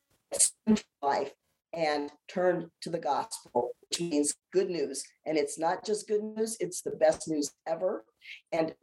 life 1.01 1.31
and 1.73 2.11
turn 2.27 2.71
to 2.81 2.89
the 2.89 2.99
gospel, 2.99 3.71
which 3.89 4.01
means 4.01 4.33
good 4.53 4.69
news. 4.69 5.03
And 5.25 5.37
it's 5.37 5.59
not 5.59 5.85
just 5.85 6.07
good 6.07 6.23
news, 6.23 6.57
it's 6.59 6.81
the 6.81 6.91
best 6.91 7.27
news 7.27 7.51
ever. 7.67 8.05
And 8.51 8.73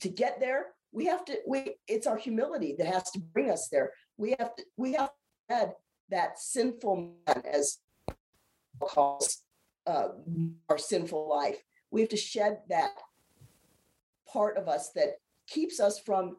to 0.00 0.08
get 0.08 0.40
there, 0.40 0.66
we 0.92 1.06
have 1.06 1.24
to, 1.26 1.38
we 1.46 1.76
it's 1.88 2.06
our 2.06 2.16
humility 2.16 2.74
that 2.78 2.86
has 2.86 3.10
to 3.12 3.18
bring 3.18 3.50
us 3.50 3.68
there. 3.70 3.92
We 4.16 4.36
have 4.38 4.54
to, 4.56 4.64
we 4.76 4.92
have 4.92 5.08
to 5.08 5.54
shed 5.54 5.72
that 6.10 6.38
sinful 6.38 7.14
man, 7.26 7.42
as 7.50 7.78
calls 8.80 9.42
uh, 9.86 10.08
our 10.68 10.78
sinful 10.78 11.28
life. 11.28 11.58
We 11.90 12.00
have 12.02 12.10
to 12.10 12.16
shed 12.16 12.58
that 12.68 12.90
part 14.30 14.56
of 14.56 14.68
us 14.68 14.90
that 14.94 15.16
keeps 15.46 15.80
us 15.80 15.98
from 15.98 16.36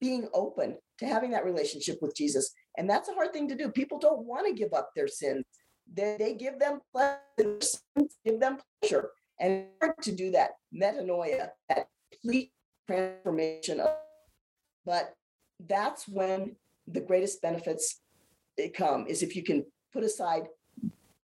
being 0.00 0.28
open 0.34 0.76
to 0.98 1.06
having 1.06 1.30
that 1.30 1.44
relationship 1.44 1.98
with 2.02 2.14
Jesus. 2.14 2.52
And 2.76 2.88
that's 2.88 3.08
a 3.08 3.14
hard 3.14 3.32
thing 3.32 3.48
to 3.48 3.54
do. 3.54 3.70
People 3.70 3.98
don't 3.98 4.24
want 4.26 4.46
to 4.46 4.52
give 4.52 4.72
up 4.72 4.90
their 4.94 5.08
sins. 5.08 5.44
They, 5.92 6.16
they 6.18 6.34
give 6.34 6.58
them 6.58 6.80
pleasure, 6.92 7.60
give 8.24 8.40
them 8.40 8.58
pleasure. 8.80 9.10
And 9.38 9.66
to 10.02 10.12
do 10.12 10.30
that, 10.32 10.52
metanoia, 10.74 11.50
that 11.68 11.88
complete 12.10 12.52
transformation. 12.86 13.80
Of, 13.80 13.90
but 14.84 15.14
that's 15.66 16.08
when 16.08 16.56
the 16.86 17.00
greatest 17.00 17.42
benefits 17.42 18.00
come 18.74 19.06
is 19.06 19.22
if 19.22 19.36
you 19.36 19.42
can 19.42 19.64
put 19.92 20.04
aside 20.04 20.44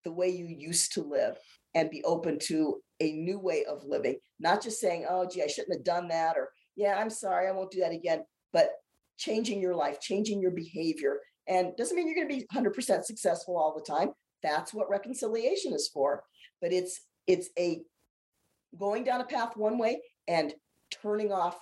the 0.05 0.13
way 0.13 0.29
you 0.29 0.47
used 0.47 0.93
to 0.95 1.03
live 1.03 1.37
and 1.75 1.91
be 1.91 2.03
open 2.05 2.39
to 2.39 2.83
a 3.01 3.13
new 3.13 3.39
way 3.39 3.65
of 3.65 3.85
living, 3.85 4.17
not 4.39 4.63
just 4.63 4.81
saying, 4.81 5.07
oh, 5.09 5.27
gee, 5.27 5.43
I 5.43 5.47
shouldn't 5.47 5.77
have 5.77 5.85
done 5.85 6.09
that, 6.09 6.37
or 6.37 6.51
yeah, 6.77 6.97
I'm 6.97 7.11
sorry, 7.11 7.49
I 7.49 7.53
won't 7.53 7.71
do 7.71 7.81
that 7.81 7.93
again. 7.93 8.25
But 8.53 8.71
changing 9.19 9.61
your 9.61 9.75
life, 9.75 10.01
changing 10.01 10.41
your 10.41 10.51
behavior, 10.51 11.19
and 11.47 11.77
doesn't 11.77 11.97
mean 11.97 12.07
you're 12.07 12.17
going 12.17 12.29
to 12.29 12.47
be 12.47 12.47
100% 12.55 13.05
successful 13.05 13.57
all 13.57 13.75
the 13.75 13.85
time. 13.85 14.11
That's 14.43 14.75
what 14.75 14.91
reconciliation 14.91 15.73
is 15.73 15.89
for. 15.93 16.23
But 16.61 16.73
it's 16.73 17.01
it's 17.27 17.51
a 17.59 17.83
going 18.79 19.05
down 19.05 19.21
a 19.21 19.25
path 19.25 19.57
one 19.57 19.79
way 19.79 20.01
and 20.29 20.53
turning 20.91 21.33
off 21.33 21.59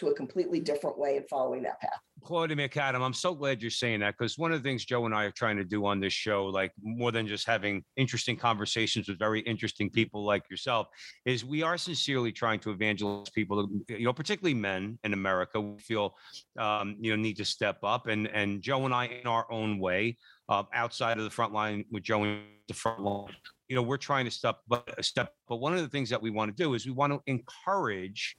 to 0.00 0.08
a 0.08 0.14
completely 0.14 0.60
different 0.60 0.98
way 0.98 1.16
and 1.18 1.28
following 1.28 1.62
that 1.62 1.80
path. 1.80 2.00
Claudia 2.22 2.56
McAdam, 2.56 3.00
I'm 3.00 3.14
so 3.14 3.34
glad 3.34 3.62
you're 3.62 3.70
saying 3.70 4.00
that 4.00 4.16
because 4.18 4.36
one 4.36 4.52
of 4.52 4.62
the 4.62 4.68
things 4.68 4.84
Joe 4.84 5.06
and 5.06 5.14
I 5.14 5.24
are 5.24 5.30
trying 5.30 5.56
to 5.56 5.64
do 5.64 5.86
on 5.86 6.00
this 6.00 6.12
show, 6.12 6.46
like 6.46 6.72
more 6.82 7.12
than 7.12 7.26
just 7.26 7.46
having 7.46 7.82
interesting 7.96 8.36
conversations 8.36 9.08
with 9.08 9.18
very 9.18 9.40
interesting 9.40 9.88
people 9.88 10.24
like 10.24 10.42
yourself, 10.50 10.88
is 11.24 11.44
we 11.44 11.62
are 11.62 11.78
sincerely 11.78 12.32
trying 12.32 12.60
to 12.60 12.70
evangelize 12.70 13.30
people, 13.30 13.68
you 13.88 14.04
know, 14.04 14.12
particularly 14.12 14.54
men 14.54 14.98
in 15.04 15.12
America, 15.12 15.60
who 15.60 15.78
feel, 15.78 16.14
um, 16.58 16.96
you 17.00 17.14
know, 17.14 17.20
need 17.20 17.36
to 17.36 17.44
step 17.44 17.78
up. 17.82 18.06
And 18.06 18.28
and 18.28 18.60
Joe 18.60 18.84
and 18.84 18.94
I, 18.94 19.06
in 19.06 19.26
our 19.26 19.50
own 19.50 19.78
way, 19.78 20.18
uh, 20.48 20.64
outside 20.74 21.18
of 21.18 21.24
the 21.24 21.30
front 21.30 21.52
line 21.52 21.84
with 21.90 22.02
Joe 22.02 22.24
in 22.24 22.42
the 22.68 22.74
front 22.74 23.00
line, 23.00 23.34
you 23.68 23.76
know, 23.76 23.82
we're 23.82 23.96
trying 23.96 24.24
to 24.26 24.30
step, 24.30 24.58
but 24.68 25.04
step. 25.04 25.32
But 25.48 25.56
one 25.56 25.74
of 25.74 25.80
the 25.80 25.88
things 25.88 26.10
that 26.10 26.20
we 26.20 26.30
want 26.30 26.54
to 26.54 26.62
do 26.62 26.74
is 26.74 26.86
we 26.86 26.92
want 26.92 27.12
to 27.12 27.20
encourage 27.26 28.36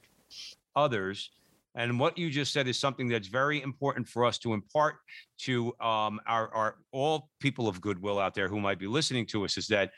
others 0.75 1.31
and 1.75 1.99
what 1.99 2.17
you 2.17 2.29
just 2.29 2.51
said 2.51 2.67
is 2.67 2.77
something 2.77 3.07
that's 3.07 3.27
very 3.27 3.61
important 3.61 4.07
for 4.07 4.25
us 4.25 4.37
to 4.39 4.53
impart 4.53 4.95
to 5.39 5.73
um, 5.79 6.19
our, 6.27 6.53
our 6.53 6.75
all 6.91 7.29
people 7.39 7.67
of 7.67 7.79
goodwill 7.79 8.19
out 8.19 8.33
there 8.33 8.47
who 8.47 8.59
might 8.59 8.79
be 8.79 8.87
listening 8.87 9.25
to 9.27 9.45
us 9.45 9.57
is 9.57 9.67
that, 9.67 9.91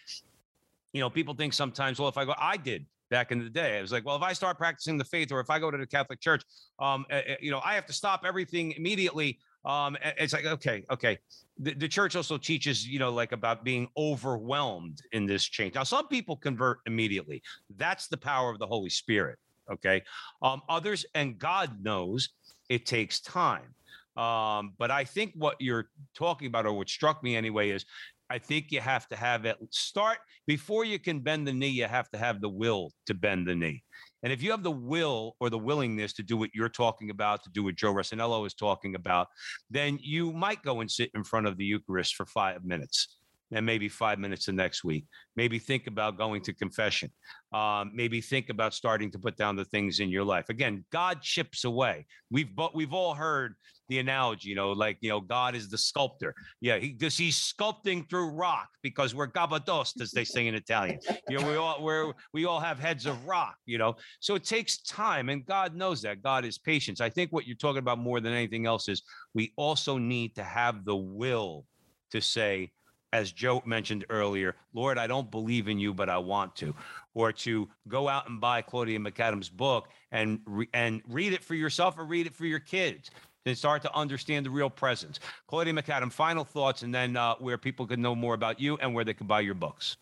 you 0.93 1.01
know, 1.01 1.09
people 1.09 1.33
think 1.33 1.53
sometimes, 1.53 1.99
well, 1.99 2.09
if 2.09 2.17
I 2.17 2.25
go, 2.25 2.33
I 2.37 2.57
did 2.57 2.85
back 3.09 3.31
in 3.31 3.39
the 3.39 3.49
day. 3.49 3.77
I 3.77 3.81
was 3.81 3.91
like, 3.91 4.05
well, 4.05 4.15
if 4.15 4.21
I 4.21 4.33
start 4.33 4.57
practicing 4.57 4.97
the 4.97 5.05
faith 5.05 5.31
or 5.31 5.39
if 5.39 5.49
I 5.49 5.59
go 5.59 5.71
to 5.71 5.77
the 5.77 5.87
Catholic 5.87 6.19
Church, 6.19 6.43
um, 6.79 7.05
you 7.41 7.51
know, 7.51 7.61
I 7.63 7.75
have 7.75 7.85
to 7.87 7.93
stop 7.93 8.23
everything 8.25 8.71
immediately. 8.73 9.39
Um, 9.65 9.97
it's 10.03 10.33
like, 10.33 10.45
okay, 10.45 10.83
okay. 10.91 11.17
The, 11.57 11.73
the 11.73 11.87
church 11.87 12.15
also 12.15 12.37
teaches, 12.37 12.87
you 12.87 12.99
know, 12.99 13.11
like 13.11 13.31
about 13.31 13.63
being 13.63 13.87
overwhelmed 13.97 15.01
in 15.11 15.25
this 15.25 15.43
change. 15.43 15.75
Now, 15.75 15.83
some 15.83 16.07
people 16.07 16.35
convert 16.35 16.79
immediately. 16.85 17.41
That's 17.77 18.07
the 18.07 18.17
power 18.17 18.49
of 18.49 18.59
the 18.59 18.67
Holy 18.67 18.89
Spirit. 18.89 19.37
Okay. 19.71 20.01
Um, 20.41 20.61
others, 20.69 21.05
and 21.15 21.37
God 21.37 21.83
knows 21.83 22.29
it 22.69 22.85
takes 22.85 23.21
time. 23.21 23.75
Um, 24.15 24.73
but 24.77 24.91
I 24.91 25.05
think 25.05 25.33
what 25.35 25.55
you're 25.59 25.89
talking 26.15 26.47
about, 26.47 26.65
or 26.65 26.73
what 26.73 26.89
struck 26.89 27.23
me 27.23 27.35
anyway, 27.35 27.71
is 27.71 27.85
I 28.29 28.37
think 28.37 28.71
you 28.71 28.79
have 28.79 29.07
to 29.09 29.15
have 29.15 29.45
it 29.45 29.57
start 29.71 30.17
before 30.47 30.85
you 30.85 30.99
can 30.99 31.19
bend 31.19 31.47
the 31.47 31.53
knee, 31.53 31.69
you 31.69 31.85
have 31.85 32.09
to 32.11 32.17
have 32.17 32.41
the 32.41 32.49
will 32.49 32.91
to 33.07 33.13
bend 33.13 33.47
the 33.47 33.55
knee. 33.55 33.83
And 34.23 34.31
if 34.31 34.41
you 34.41 34.51
have 34.51 34.63
the 34.63 34.71
will 34.71 35.35
or 35.39 35.49
the 35.49 35.57
willingness 35.57 36.13
to 36.13 36.23
do 36.23 36.37
what 36.37 36.51
you're 36.53 36.69
talking 36.69 37.09
about, 37.09 37.43
to 37.43 37.49
do 37.49 37.63
what 37.63 37.75
Joe 37.75 37.93
Resinello 37.93 38.47
is 38.47 38.53
talking 38.53 38.95
about, 38.95 39.27
then 39.69 39.99
you 40.01 40.31
might 40.31 40.63
go 40.63 40.79
and 40.79 40.89
sit 40.89 41.11
in 41.13 41.23
front 41.23 41.47
of 41.47 41.57
the 41.57 41.65
Eucharist 41.65 42.15
for 42.15 42.25
five 42.25 42.63
minutes 42.63 43.17
and 43.53 43.65
maybe 43.65 43.87
five 43.87 44.19
minutes 44.19 44.45
the 44.45 44.51
next 44.51 44.83
week. 44.83 45.05
Maybe 45.35 45.59
think 45.59 45.87
about 45.87 46.17
going 46.17 46.41
to 46.43 46.53
confession. 46.53 47.11
Um, 47.53 47.91
maybe 47.93 48.21
think 48.21 48.49
about 48.49 48.73
starting 48.73 49.11
to 49.11 49.19
put 49.19 49.37
down 49.37 49.55
the 49.55 49.65
things 49.65 49.99
in 49.99 50.09
your 50.09 50.23
life. 50.23 50.49
Again, 50.49 50.83
God 50.91 51.21
chips 51.21 51.63
away. 51.63 52.05
We've 52.31 52.53
but 52.55 52.75
we've 52.75 52.93
all 52.93 53.13
heard 53.13 53.55
the 53.89 53.99
analogy, 53.99 54.49
you 54.49 54.55
know, 54.55 54.71
like 54.71 54.97
you 55.01 55.09
know, 55.09 55.19
God 55.19 55.55
is 55.55 55.69
the 55.69 55.77
sculptor. 55.77 56.33
Yeah, 56.61 56.77
he 56.77 56.93
because 56.93 57.17
he's 57.17 57.37
sculpting 57.37 58.09
through 58.09 58.29
rock 58.29 58.69
because 58.81 59.13
we're 59.13 59.27
gabadost, 59.27 60.01
as 60.01 60.11
they 60.11 60.23
say 60.23 60.47
in 60.47 60.55
Italian. 60.55 60.99
You 61.29 61.39
know, 61.39 61.47
we 61.47 61.55
all 61.55 61.83
we're 61.83 62.13
we 62.33 62.45
all 62.45 62.59
have 62.59 62.79
heads 62.79 63.05
of 63.05 63.25
rock. 63.25 63.55
You 63.65 63.77
know, 63.77 63.95
so 64.19 64.35
it 64.35 64.45
takes 64.45 64.81
time, 64.81 65.29
and 65.29 65.45
God 65.45 65.75
knows 65.75 66.01
that. 66.03 66.23
God 66.23 66.45
is 66.45 66.57
patience. 66.57 67.01
I 67.01 67.09
think 67.09 67.31
what 67.31 67.45
you're 67.45 67.57
talking 67.57 67.79
about 67.79 67.99
more 67.99 68.19
than 68.19 68.33
anything 68.33 68.65
else 68.65 68.87
is 68.89 69.03
we 69.33 69.53
also 69.57 69.97
need 69.97 70.35
to 70.35 70.43
have 70.43 70.85
the 70.85 70.95
will 70.95 71.65
to 72.11 72.21
say 72.21 72.71
as 73.13 73.31
Joe 73.31 73.61
mentioned 73.65 74.05
earlier, 74.09 74.55
Lord, 74.73 74.97
I 74.97 75.05
don't 75.07 75.29
believe 75.29 75.67
in 75.67 75.79
you, 75.79 75.93
but 75.93 76.09
I 76.09 76.17
want 76.17 76.55
to, 76.57 76.75
or 77.13 77.31
to 77.31 77.69
go 77.87 78.09
out 78.09 78.27
and 78.27 78.41
buy 78.41 78.63
Claudia 78.63 78.99
McAdams' 78.99 79.51
book 79.51 79.87
and 80.11 80.39
re- 80.45 80.67
and 80.73 81.01
read 81.07 81.31
it 81.31 81.43
for 81.43 81.53
yourself 81.53 81.97
or 81.97 82.05
read 82.05 82.25
it 82.25 82.35
for 82.35 82.47
your 82.47 82.59
kids 82.59 83.11
and 83.45 83.55
start 83.55 83.83
to 83.83 83.95
understand 83.95 84.45
the 84.45 84.49
real 84.49 84.69
presence. 84.69 85.19
Claudia 85.47 85.73
McAdam, 85.73 86.11
final 86.11 86.43
thoughts, 86.43 86.81
and 86.81 86.93
then 86.93 87.15
uh, 87.15 87.35
where 87.35 87.57
people 87.57 87.85
can 87.85 88.01
know 88.01 88.15
more 88.15 88.33
about 88.33 88.59
you 88.59 88.77
and 88.77 88.93
where 88.93 89.05
they 89.05 89.13
can 89.13 89.27
buy 89.27 89.41
your 89.41 89.53
books. 89.53 89.97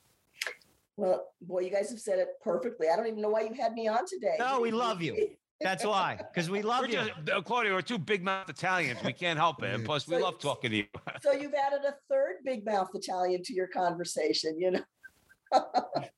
Well, 0.95 1.28
boy, 1.41 1.62
you 1.62 1.72
guys 1.72 1.89
have 1.89 1.99
said 1.99 2.20
it 2.20 2.30
perfectly. 2.41 2.88
I 2.88 2.95
don't 2.95 3.07
even 3.07 3.22
know 3.22 3.30
why 3.30 3.41
you 3.41 3.53
had 3.53 3.74
me 3.74 3.88
on 3.88 4.05
today. 4.05 4.36
No, 4.39 4.62
we 4.62 4.72
love 4.72 5.01
you. 5.01 5.32
That's 5.62 5.86
why, 5.86 6.18
because 6.34 6.49
we 6.49 6.62
love 6.62 6.82
We're 6.82 6.88
you. 6.88 6.93
just, 6.93 7.30
uh, 7.32 7.41
Claudia, 7.41 7.74
we're 7.74 7.82
two 7.82 7.97
big 7.97 8.24
mouth 8.24 8.49
Italians. 8.49 8.99
We 9.03 9.14
can't 9.14 9.38
help 9.38 9.62
it. 9.64 9.74
And 9.74 9.86
plus, 9.86 10.07
we 10.07 10.18
So- 10.18 10.24
love 10.24 10.39
talking 10.39 10.72
to 10.72 10.78
you. 10.78 10.86
so 11.22 11.32
you've 11.32 11.53
added 11.53 11.82
a 11.86 11.95
third 12.09 12.38
big 12.43 12.66
mouth 12.66 12.89
Italian 12.93 13.43
to 13.43 13.53
your 13.53 13.68
conversation, 13.68 14.59
you 14.59 14.72
know. 14.72 14.82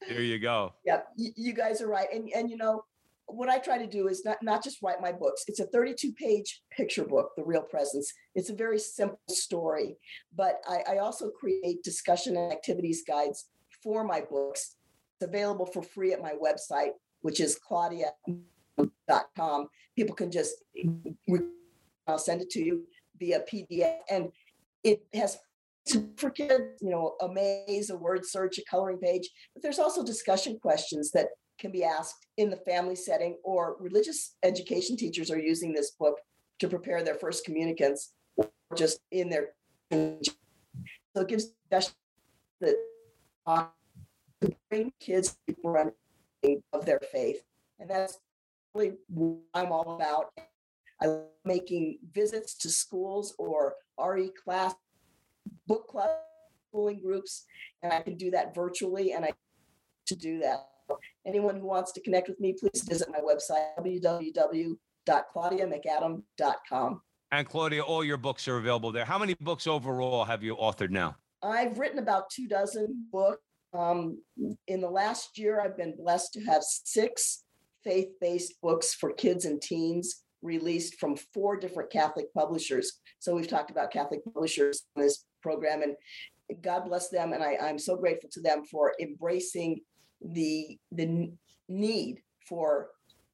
there 0.08 0.22
you 0.22 0.40
go. 0.40 0.74
yeah, 0.86 1.02
you, 1.16 1.32
you 1.36 1.54
guys 1.54 1.82
are 1.82 1.88
right. 1.88 2.08
And 2.14 2.30
and 2.36 2.50
you 2.52 2.58
know, 2.58 2.84
what 3.26 3.50
I 3.50 3.58
try 3.58 3.80
to 3.80 3.88
do 3.88 4.08
is 4.08 4.24
not 4.24 4.38
not 4.44 4.64
just 4.64 4.82
write 4.84 5.02
my 5.02 5.12
books. 5.12 5.44
It's 5.48 5.60
a 5.60 5.66
32 5.66 6.14
page 6.14 6.62
picture 6.72 7.04
book, 7.04 7.32
The 7.36 7.44
Real 7.44 7.64
Presence. 7.64 8.14
It's 8.36 8.50
a 8.52 8.56
very 8.56 8.78
simple 8.78 9.18
story, 9.30 9.98
but 10.36 10.62
I, 10.68 10.84
I 10.94 10.98
also 11.00 11.30
create 11.32 11.84
discussion 11.84 12.38
and 12.38 12.52
activities 12.52 13.04
guides 13.08 13.50
for 13.82 14.04
my 14.04 14.22
books. 14.22 14.76
It's 15.20 15.28
available 15.28 15.66
for 15.66 15.82
free 15.82 16.14
at 16.14 16.22
my 16.22 16.34
website, 16.34 16.92
which 17.22 17.40
is 17.40 17.58
claudia.com. 19.08 19.68
People 19.96 20.16
can 20.16 20.32
just 20.32 20.56
I'll 22.08 22.18
send 22.18 22.42
it 22.42 22.50
to 22.52 22.64
you 22.64 22.84
via 23.18 23.44
PDF, 23.52 23.98
and 24.10 24.30
it 24.84 25.04
has 25.14 25.38
for 26.18 26.30
kids, 26.30 26.82
you 26.82 26.90
know, 26.90 27.16
a 27.22 27.28
maze, 27.32 27.90
a 27.90 27.96
word 27.96 28.26
search, 28.26 28.58
a 28.58 28.64
coloring 28.70 28.98
page. 28.98 29.30
But 29.54 29.64
there's 29.64 29.80
also 29.80 30.04
discussion 30.04 30.60
questions 30.62 31.12
that 31.12 31.28
can 31.60 31.72
be 31.72 31.84
asked 31.84 32.28
in 32.38 32.50
the 32.50 32.58
family 32.58 32.96
setting, 32.96 33.38
or 33.44 33.78
religious 33.80 34.36
education 34.44 34.98
teachers 34.98 35.32
are 35.32 35.40
using 35.40 35.74
this 35.74 35.92
book 35.92 36.20
to 36.60 36.68
prepare 36.68 37.04
their 37.04 37.16
first 37.16 37.46
communicants, 37.46 38.14
or 38.36 38.50
just 38.76 39.00
in 39.12 39.30
their. 39.30 39.50
So 39.92 41.22
it 41.22 41.28
gives 41.28 41.54
that 41.70 41.92
uh, 43.46 43.66
to 44.42 44.56
bring 44.70 44.92
kids 45.00 45.38
deeper 45.48 45.78
understanding 45.78 46.64
of 46.74 46.86
their 46.86 47.00
faith, 47.12 47.44
and 47.80 47.90
that's 47.90 48.20
really 48.74 48.94
what 49.08 49.38
I'm 49.54 49.72
all 49.72 49.96
about. 49.96 50.32
I 51.02 51.08
love 51.08 51.24
making 51.46 52.00
visits 52.14 52.56
to 52.60 52.70
schools 52.70 53.36
or 53.38 53.76
RE 54.00 54.32
class 54.44 54.74
book 55.68 55.88
club 55.88 56.10
schooling 56.70 57.02
groups 57.02 57.46
and 57.84 57.94
i 57.94 58.02
can 58.02 58.18
do 58.18 58.32
that 58.32 58.56
virtually 58.56 59.12
and 59.14 59.24
i 59.24 59.32
to 60.06 60.16
do 60.16 60.40
that 60.40 60.66
anyone 61.26 61.56
who 61.60 61.66
wants 61.66 61.92
to 61.92 62.02
connect 62.02 62.28
with 62.28 62.40
me 62.40 62.54
please 62.54 62.84
visit 62.84 63.08
my 63.12 63.20
website 63.20 63.68
www.claudiamcadam.com 65.08 67.02
And 67.32 67.48
Claudia, 67.48 67.84
all 67.84 68.04
your 68.04 68.18
books 68.18 68.48
are 68.48 68.58
available 68.58 68.92
there. 68.92 69.06
How 69.06 69.18
many 69.18 69.34
books 69.40 69.66
overall 69.68 70.26
have 70.26 70.44
you 70.44 70.56
authored 70.56 70.92
now? 70.92 71.16
i've 71.44 71.78
written 71.78 72.00
about 72.00 72.30
two 72.30 72.48
dozen 72.48 73.06
books 73.12 73.42
um, 73.74 74.18
in 74.68 74.80
the 74.82 74.90
last 74.90 75.38
year 75.38 75.62
i've 75.62 75.78
been 75.78 75.96
blessed 75.98 76.34
to 76.34 76.42
have 76.42 76.64
six 76.64 77.43
faith-based 77.84 78.54
books 78.62 78.94
for 78.94 79.14
kids 79.14 79.46
and 79.46 79.62
teens 79.62 80.24
released 80.42 81.00
from 81.00 81.16
four 81.34 81.58
different 81.58 81.90
catholic 81.90 82.34
publishers. 82.34 83.00
So 83.20 83.36
we've 83.36 83.48
talked 83.48 83.72
about 83.72 83.92
catholic 83.92 84.22
publishers 84.26 84.84
in 84.96 85.04
this 85.04 85.26
program 85.42 85.82
and 85.82 85.96
god 86.62 86.86
bless 86.86 87.10
them 87.10 87.34
and 87.34 87.44
I, 87.44 87.58
i'm 87.62 87.80
so 87.80 87.96
grateful 87.96 88.30
to 88.34 88.42
them 88.42 88.64
for 88.66 88.94
embracing 89.00 89.82
the 90.22 90.78
the 90.92 91.32
need 91.70 92.22
for 92.48 92.90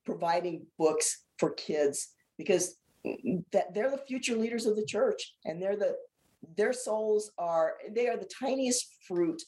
providing 0.06 0.66
books 0.78 1.24
for 1.38 1.52
kids 1.52 2.10
because 2.38 2.76
that 3.52 3.74
they're 3.74 3.92
the 3.92 4.04
future 4.08 4.36
leaders 4.36 4.66
of 4.66 4.76
the 4.76 4.86
church 4.86 5.36
and 5.46 5.62
they're 5.62 5.78
the 5.78 5.96
their 6.58 6.74
souls 6.74 7.32
are 7.38 7.74
they 7.96 8.08
are 8.08 8.18
the 8.18 8.30
tiniest 8.40 8.88
fruit 9.08 9.42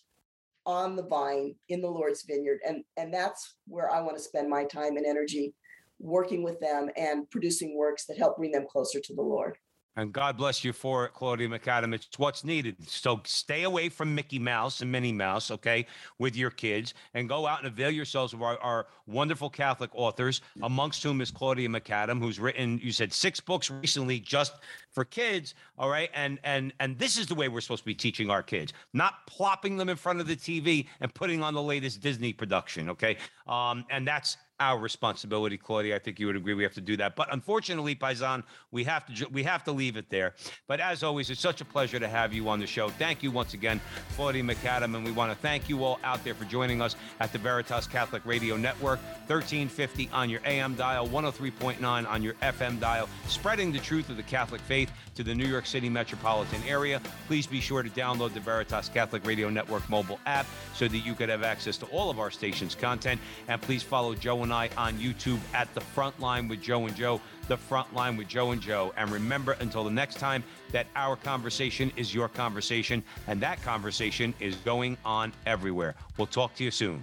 on 0.66 0.95
the 0.95 1.03
vine 1.03 1.55
in 1.70 1.82
the 1.82 1.89
lord's 1.89 2.24
vineyard 2.24 2.59
and 2.68 2.84
and 2.97 3.14
that's 3.14 3.55
where 3.68 3.91
i 3.91 3.99
want 3.99 4.16
to 4.16 4.24
spend 4.24 4.49
my 4.49 4.64
time 4.66 4.97
and 4.97 5.05
energy 5.05 5.53
working 5.99 6.43
with 6.43 6.59
them 6.59 6.89
and 6.97 7.30
producing 7.30 7.78
works 7.78 8.05
that 8.05 8.18
help 8.18 8.38
bring 8.38 8.51
them 8.51 8.66
closer 8.70 8.99
to 8.99 9.16
the 9.16 9.22
lord 9.22 9.57
And 9.98 10.14
God 10.14 10.38
bless 10.38 10.64
you 10.64 10.72
for 10.72 11.06
it, 11.06 11.14
Claudia 11.14 11.50
McAdam. 11.50 11.94
It's 11.94 12.08
what's 12.18 12.46
needed. 12.46 12.78
So 12.88 13.22
stay 13.26 13.64
away 13.64 13.89
from 13.89 14.16
Mickey 14.16 14.39
Mouse 14.39 14.82
and 14.82 14.89
Minnie 14.89 15.12
Mouse, 15.12 15.52
okay, 15.52 15.86
with 16.18 16.36
your 16.36 16.50
kids, 16.50 16.94
and 17.14 17.28
go 17.28 17.46
out 17.46 17.60
and 17.60 17.68
avail 17.68 17.92
yourselves 17.92 18.34
of 18.34 18.42
our, 18.42 18.58
our 18.60 18.88
wonderful 19.06 19.50
Catholic 19.50 19.89
authors, 19.94 20.42
amongst 20.64 21.04
whom 21.04 21.20
is 21.20 21.30
Claudia 21.30 21.68
McAdam, 21.68 22.20
who's 22.20 22.39
written, 22.39 22.80
you 22.82 22.94
said, 22.94 23.12
six 23.12 23.42
books 23.42 23.70
recently 23.70 24.20
just 24.20 24.54
for 24.92 25.04
kids. 25.04 25.56
All 25.78 25.89
right. 25.89 26.10
And 26.14 26.39
and 26.44 26.74
and 26.80 26.98
this 26.98 27.18
is 27.18 27.28
the 27.28 27.36
way 27.36 27.50
we're 27.50 27.62
supposed 27.62 27.84
to 27.84 27.86
be 27.86 27.96
teaching 27.96 28.30
our 28.30 28.44
kids, 28.44 28.74
not 28.94 29.26
plopping 29.28 29.78
them 29.78 29.89
in 29.89 29.98
front 29.98 30.20
of 30.22 30.28
the 30.28 30.36
TV 30.36 30.88
and 31.02 31.14
putting 31.14 31.44
on 31.44 31.54
the 31.54 31.62
latest 31.62 32.02
Disney 32.02 32.34
production. 32.34 32.89
Okay. 32.89 33.18
Um, 33.48 33.86
and 33.89 34.08
that's 34.08 34.38
our 34.62 34.78
responsibility, 34.78 35.57
Claudia. 35.57 35.95
I 35.95 35.99
think 35.99 36.20
you 36.20 36.28
would 36.28 36.36
agree 36.36 36.53
we 36.53 36.62
have 36.62 36.76
to 36.76 36.82
do 36.82 36.95
that. 36.97 37.16
But 37.16 37.34
unfortunately, 37.34 37.95
Paisan, 37.95 38.43
we 38.70 38.84
have 38.84 39.05
to 39.07 39.26
we 39.30 39.41
have 39.43 39.64
to 39.64 39.72
leave 39.72 39.97
it 39.97 40.09
there. 40.09 40.36
But 40.68 40.80
as 40.80 41.01
always, 41.01 41.32
it's 41.32 41.41
such 41.41 41.62
a 41.62 41.66
pleasure 41.66 41.99
to 41.99 42.07
have 42.07 42.32
you 42.32 42.47
on 42.47 42.59
the 42.59 42.68
show. 42.68 42.89
Thank 42.89 43.24
you 43.24 43.32
once 43.32 43.55
again, 43.55 43.82
Claudia 44.16 44.43
McAdam, 44.43 44.95
and 44.95 45.03
we 45.03 45.12
want 45.12 45.32
to 45.32 45.38
thank 45.38 45.68
you 45.68 45.84
all 45.84 45.99
out 46.03 46.24
there 46.24 46.36
for 46.36 46.45
joining 46.45 46.80
us 46.80 46.95
at 47.20 47.34
the 47.34 47.39
Veritas 47.39 47.88
Catholic 47.88 48.24
Radio 48.24 48.55
Network, 48.55 48.99
1350 49.28 50.09
on 50.14 50.30
your 50.30 50.41
AM 50.45 50.76
dial, 50.76 51.07
103.9 51.07 52.07
on 52.07 52.22
your 52.22 52.36
FM 52.36 52.80
dial, 52.80 53.09
spreading 53.28 53.72
the 53.72 53.80
truth 53.80 54.09
of 54.09 54.18
the 54.18 54.24
Catholic 54.24 54.62
faith 54.62 54.91
to 55.16 55.24
the 55.24 55.34
New 55.34 55.47
York 55.47 55.66
City 55.66 55.89
metropolitan 55.89 56.62
area. 56.68 57.01
Please 57.28 57.47
be 57.47 57.59
sure 57.59 57.82
to 57.82 57.89
download 57.89 58.34
the 58.34 58.39
Veritas 58.39 58.89
Catholic 58.89 59.26
Radio 59.26 59.49
Network 59.49 59.89
mobile 59.89 60.20
app 60.28 60.45
so 60.76 60.88
that 60.88 60.99
you 60.99 61.16
could 61.16 61.30
have 61.30 61.43
access 61.43 61.78
to 61.78 61.86
all 61.88 62.12
of 62.12 62.20
our 62.20 62.30
station's 62.30 62.76
content. 62.76 63.20
And 63.47 63.59
please 63.62 63.82
follow 63.82 64.14
Joe 64.14 64.43
and 64.52 64.70
I 64.70 64.70
on 64.76 64.97
YouTube 64.97 65.39
at 65.54 65.74
The 65.74 65.80
Front 65.80 66.20
Line 66.20 66.49
with 66.49 66.62
Joe 66.62 66.86
and 66.86 66.95
Joe, 66.95 67.22
The 67.47 67.56
Front 67.56 67.93
Line 67.95 68.18
with 68.18 68.28
Joe 68.28 68.52
and 68.52 68.62
Joe. 68.62 68.93
And 68.97 69.10
remember, 69.10 69.54
until 69.54 69.86
the 69.86 69.91
next 69.91 70.16
time, 70.20 70.43
that 70.72 70.88
our 70.95 71.16
conversation 71.16 71.89
is 71.95 72.14
your 72.14 72.28
conversation, 72.28 73.02
and 73.28 73.39
that 73.41 73.62
conversation 73.62 74.34
is 74.41 74.56
going 74.58 74.97
on 75.06 75.32
everywhere. 75.45 75.95
We'll 76.18 76.28
talk 76.28 76.54
to 76.56 76.66
you 76.66 76.72
soon. 76.72 77.02